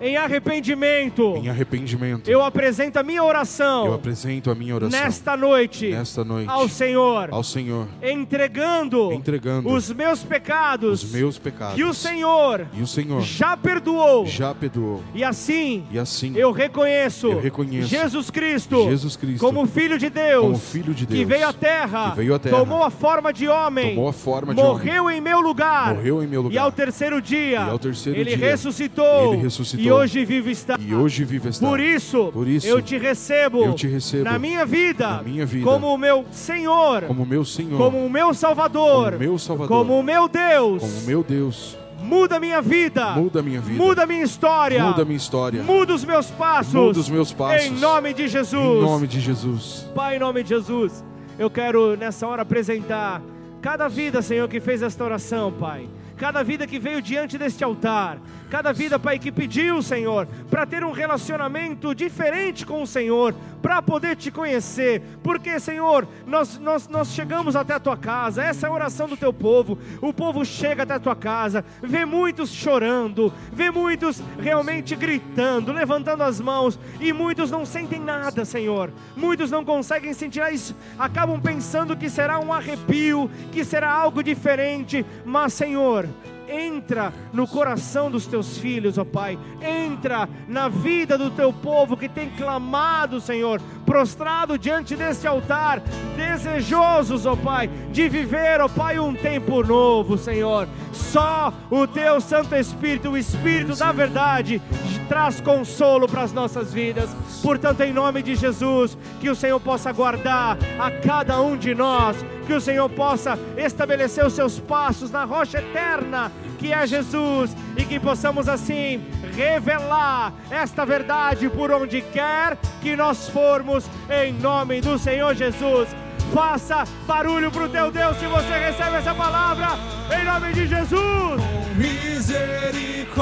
em 0.00 0.16
arrependimento. 0.16 1.36
Em 1.36 1.48
arrependimento. 1.48 2.28
Eu 2.28 2.42
apresento 2.42 2.98
a 2.98 3.02
minha 3.02 3.22
oração. 3.22 3.86
Eu 3.86 3.94
apresento 3.94 4.50
a 4.50 4.54
minha 4.54 4.74
oração. 4.74 5.00
Nesta 5.00 5.36
noite. 5.36 5.90
Nesta 5.90 6.24
noite. 6.24 6.48
Ao 6.48 6.68
Senhor. 6.68 7.28
Ao 7.30 7.42
Senhor. 7.42 7.86
Entregando. 8.02 9.12
Entregando. 9.12 9.68
Os 9.70 9.92
meus 9.92 10.22
pecados. 10.22 11.04
Os 11.04 11.12
meus 11.12 11.38
pecados. 11.38 11.76
Que 11.76 11.84
o 11.84 11.94
Senhor. 11.94 12.66
E 12.72 12.82
o 12.82 12.86
Senhor. 12.86 13.20
Já 13.22 13.56
perdoou. 13.56 14.26
Já 14.26 14.54
perdoou. 14.54 15.02
E 15.14 15.22
assim. 15.22 15.84
E 15.90 15.98
assim. 15.98 16.34
Eu 16.36 16.52
reconheço. 16.52 17.28
Eu 17.28 17.40
reconheço. 17.40 17.88
Jesus 17.88 18.30
Cristo. 18.30 18.84
Jesus 18.84 19.16
Cristo. 19.16 19.40
Como 19.40 19.66
filho 19.66 19.98
de 19.98 20.10
Deus. 20.10 20.42
Como 20.42 20.58
filho 20.58 20.94
de 20.94 21.06
Deus. 21.06 21.18
Que 21.18 21.24
veio 21.24 21.48
à 21.48 21.52
terra. 21.52 22.10
Que 22.10 22.16
veio 22.16 22.34
à 22.34 22.38
terra. 22.38 22.58
Tomou 22.58 22.82
a 22.82 22.90
forma 22.90 23.32
de 23.32 23.48
homem. 23.48 23.94
Tomou 23.94 24.08
a 24.08 24.12
forma 24.12 24.54
de 24.54 24.60
morreu 24.60 25.04
homem. 25.04 25.18
em 25.18 25.20
meu 25.20 25.40
lugar. 25.40 25.94
Morreu 25.94 26.22
em 26.22 26.26
meu 26.26 26.42
lugar. 26.42 26.54
E 26.54 26.58
ao 26.58 26.72
terceiro 26.72 27.22
dia. 27.22 27.60
E 27.60 27.70
ao 27.70 27.78
terceiro 27.78 28.18
ele 28.18 28.36
dia. 28.36 28.50
Ressuscitou. 28.50 29.34
Ele 29.34 29.42
ressuscitou. 29.42 29.83
E 29.84 29.92
hoje 29.92 30.24
vive 30.24 30.50
está. 30.50 30.78
E 30.80 30.94
hoje 30.94 31.24
vive 31.24 31.50
está. 31.50 31.68
Por 31.68 31.78
isso, 31.78 32.30
Por 32.32 32.48
isso 32.48 32.66
eu 32.66 32.80
te 32.80 32.96
recebo. 32.96 33.62
Eu 33.62 33.74
te 33.74 33.86
recebo. 33.86 34.24
Na 34.24 34.38
minha 34.38 34.64
vida. 34.64 35.08
Na 35.08 35.22
minha 35.22 35.44
vida. 35.44 35.64
Como 35.64 35.92
o 35.92 35.98
meu 35.98 36.24
Senhor. 36.30 37.02
Como 37.02 37.26
meu 37.26 37.44
Senhor. 37.44 37.76
Como 37.76 37.98
o 38.04 38.08
meu 38.08 38.32
Salvador. 38.32 39.12
Como 39.12 39.18
meu 39.18 39.38
Salvador. 39.38 39.68
Como 39.68 39.98
o 39.98 40.02
meu 40.02 40.26
Deus. 40.26 40.82
Como 40.82 41.02
meu 41.02 41.22
Deus. 41.22 41.76
Muda 42.00 42.40
minha 42.40 42.62
vida. 42.62 43.12
Muda 43.12 43.42
minha 43.42 43.60
vida. 43.60 43.82
Muda 43.82 44.06
minha 44.06 44.24
história. 44.24 44.82
Muda 44.82 45.04
minha 45.04 45.16
história. 45.16 45.62
Muda 45.62 45.94
os 45.94 46.04
meus 46.04 46.30
passos. 46.30 46.74
Muda 46.74 47.00
os 47.00 47.08
meus 47.10 47.32
passos. 47.32 47.66
Em 47.66 47.70
nome 47.72 48.14
de 48.14 48.26
Jesus. 48.26 48.82
Em 48.82 48.82
nome 48.82 49.06
de 49.06 49.20
Jesus. 49.20 49.88
Pai, 49.94 50.16
em 50.16 50.18
nome 50.18 50.42
de 50.42 50.48
Jesus. 50.48 51.04
Eu 51.38 51.50
quero 51.50 51.94
nessa 51.96 52.26
hora 52.26 52.42
apresentar 52.42 53.22
cada 53.60 53.88
vida, 53.88 54.22
Senhor, 54.22 54.48
que 54.48 54.60
fez 54.60 54.82
esta 54.82 55.04
oração, 55.04 55.52
Pai 55.52 55.88
cada 56.16 56.42
vida 56.42 56.66
que 56.66 56.78
veio 56.78 57.02
diante 57.02 57.36
deste 57.36 57.64
altar, 57.64 58.18
cada 58.50 58.72
vida, 58.72 58.98
Pai, 58.98 59.18
que 59.18 59.32
pediu, 59.32 59.82
Senhor, 59.82 60.26
para 60.50 60.66
ter 60.66 60.84
um 60.84 60.92
relacionamento 60.92 61.94
diferente 61.94 62.64
com 62.64 62.82
o 62.82 62.86
Senhor, 62.86 63.34
para 63.64 63.80
poder 63.80 64.14
te 64.14 64.30
conhecer, 64.30 65.00
porque, 65.22 65.58
Senhor, 65.58 66.06
nós, 66.26 66.58
nós, 66.58 66.86
nós 66.86 67.14
chegamos 67.14 67.56
até 67.56 67.72
a 67.72 67.80
tua 67.80 67.96
casa, 67.96 68.44
essa 68.44 68.66
é 68.66 68.68
a 68.68 68.72
oração 68.74 69.08
do 69.08 69.16
teu 69.16 69.32
povo, 69.32 69.78
o 70.02 70.12
povo 70.12 70.44
chega 70.44 70.82
até 70.82 70.92
a 70.92 71.00
tua 71.00 71.16
casa, 71.16 71.64
vê 71.82 72.04
muitos 72.04 72.50
chorando, 72.50 73.32
vê 73.50 73.70
muitos 73.70 74.22
realmente 74.38 74.94
gritando, 74.94 75.72
levantando 75.72 76.22
as 76.24 76.42
mãos, 76.42 76.78
e 77.00 77.10
muitos 77.10 77.50
não 77.50 77.64
sentem 77.64 77.98
nada, 77.98 78.44
Senhor, 78.44 78.92
muitos 79.16 79.50
não 79.50 79.64
conseguem 79.64 80.12
sentir 80.12 80.42
isso, 80.52 80.76
acabam 80.98 81.40
pensando 81.40 81.96
que 81.96 82.10
será 82.10 82.38
um 82.38 82.52
arrepio, 82.52 83.30
que 83.50 83.64
será 83.64 83.90
algo 83.90 84.22
diferente, 84.22 85.06
mas, 85.24 85.54
Senhor, 85.54 86.06
entra 86.54 87.12
no 87.32 87.46
coração 87.46 88.10
dos 88.10 88.26
teus 88.26 88.58
filhos, 88.58 88.98
ó 88.98 89.04
Pai, 89.04 89.38
entra 89.60 90.28
na 90.48 90.68
vida 90.68 91.18
do 91.18 91.30
teu 91.30 91.52
povo 91.52 91.96
que 91.96 92.08
tem 92.08 92.30
clamado, 92.30 93.20
Senhor, 93.20 93.60
prostrado 93.84 94.58
diante 94.58 94.94
deste 94.96 95.26
altar, 95.26 95.82
desejosos, 96.16 97.26
ó 97.26 97.36
Pai, 97.36 97.68
de 97.92 98.08
viver, 98.08 98.60
ó 98.60 98.68
Pai, 98.68 98.98
um 98.98 99.14
tempo 99.14 99.62
novo, 99.62 100.16
Senhor. 100.16 100.68
Só 100.92 101.52
o 101.70 101.86
teu 101.86 102.20
Santo 102.20 102.54
Espírito, 102.54 103.10
o 103.10 103.18
Espírito 103.18 103.76
da 103.76 103.92
verdade, 103.92 104.62
traz 105.08 105.40
consolo 105.40 106.08
para 106.08 106.22
as 106.22 106.32
nossas 106.32 106.72
vidas. 106.72 107.10
Portanto, 107.42 107.82
em 107.82 107.92
nome 107.92 108.22
de 108.22 108.34
Jesus, 108.34 108.96
que 109.20 109.28
o 109.28 109.34
Senhor 109.34 109.60
possa 109.60 109.92
guardar 109.92 110.56
a 110.78 110.90
cada 110.90 111.40
um 111.40 111.56
de 111.56 111.74
nós, 111.74 112.16
que 112.44 112.52
o 112.52 112.60
Senhor 112.60 112.88
possa 112.90 113.38
estabelecer 113.56 114.24
os 114.24 114.34
seus 114.34 114.60
passos 114.60 115.10
na 115.10 115.24
rocha 115.24 115.58
eterna 115.58 116.30
que 116.64 116.72
é 116.72 116.86
Jesus 116.86 117.54
e 117.76 117.84
que 117.84 118.00
possamos 118.00 118.48
assim 118.48 119.04
revelar 119.36 120.32
esta 120.50 120.86
verdade 120.86 121.50
por 121.50 121.70
onde 121.70 122.00
quer 122.00 122.56
que 122.80 122.96
nós 122.96 123.28
formos, 123.28 123.84
em 124.08 124.32
nome 124.32 124.80
do 124.80 124.98
Senhor 124.98 125.34
Jesus. 125.34 125.90
Faça 126.32 126.84
barulho 127.06 127.50
para 127.50 127.64
o 127.64 127.68
teu 127.68 127.90
Deus 127.90 128.16
se 128.16 128.26
você 128.26 128.58
recebe 128.58 128.96
essa 128.96 129.14
palavra, 129.14 129.78
em 130.18 130.24
nome 130.24 130.54
de 130.54 130.66
Jesus. 130.66 130.98
Com 130.98 131.74
misericórdia 131.76 133.20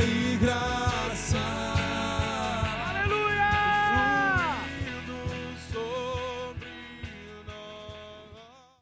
e 0.00 0.36
graça. 0.36 0.91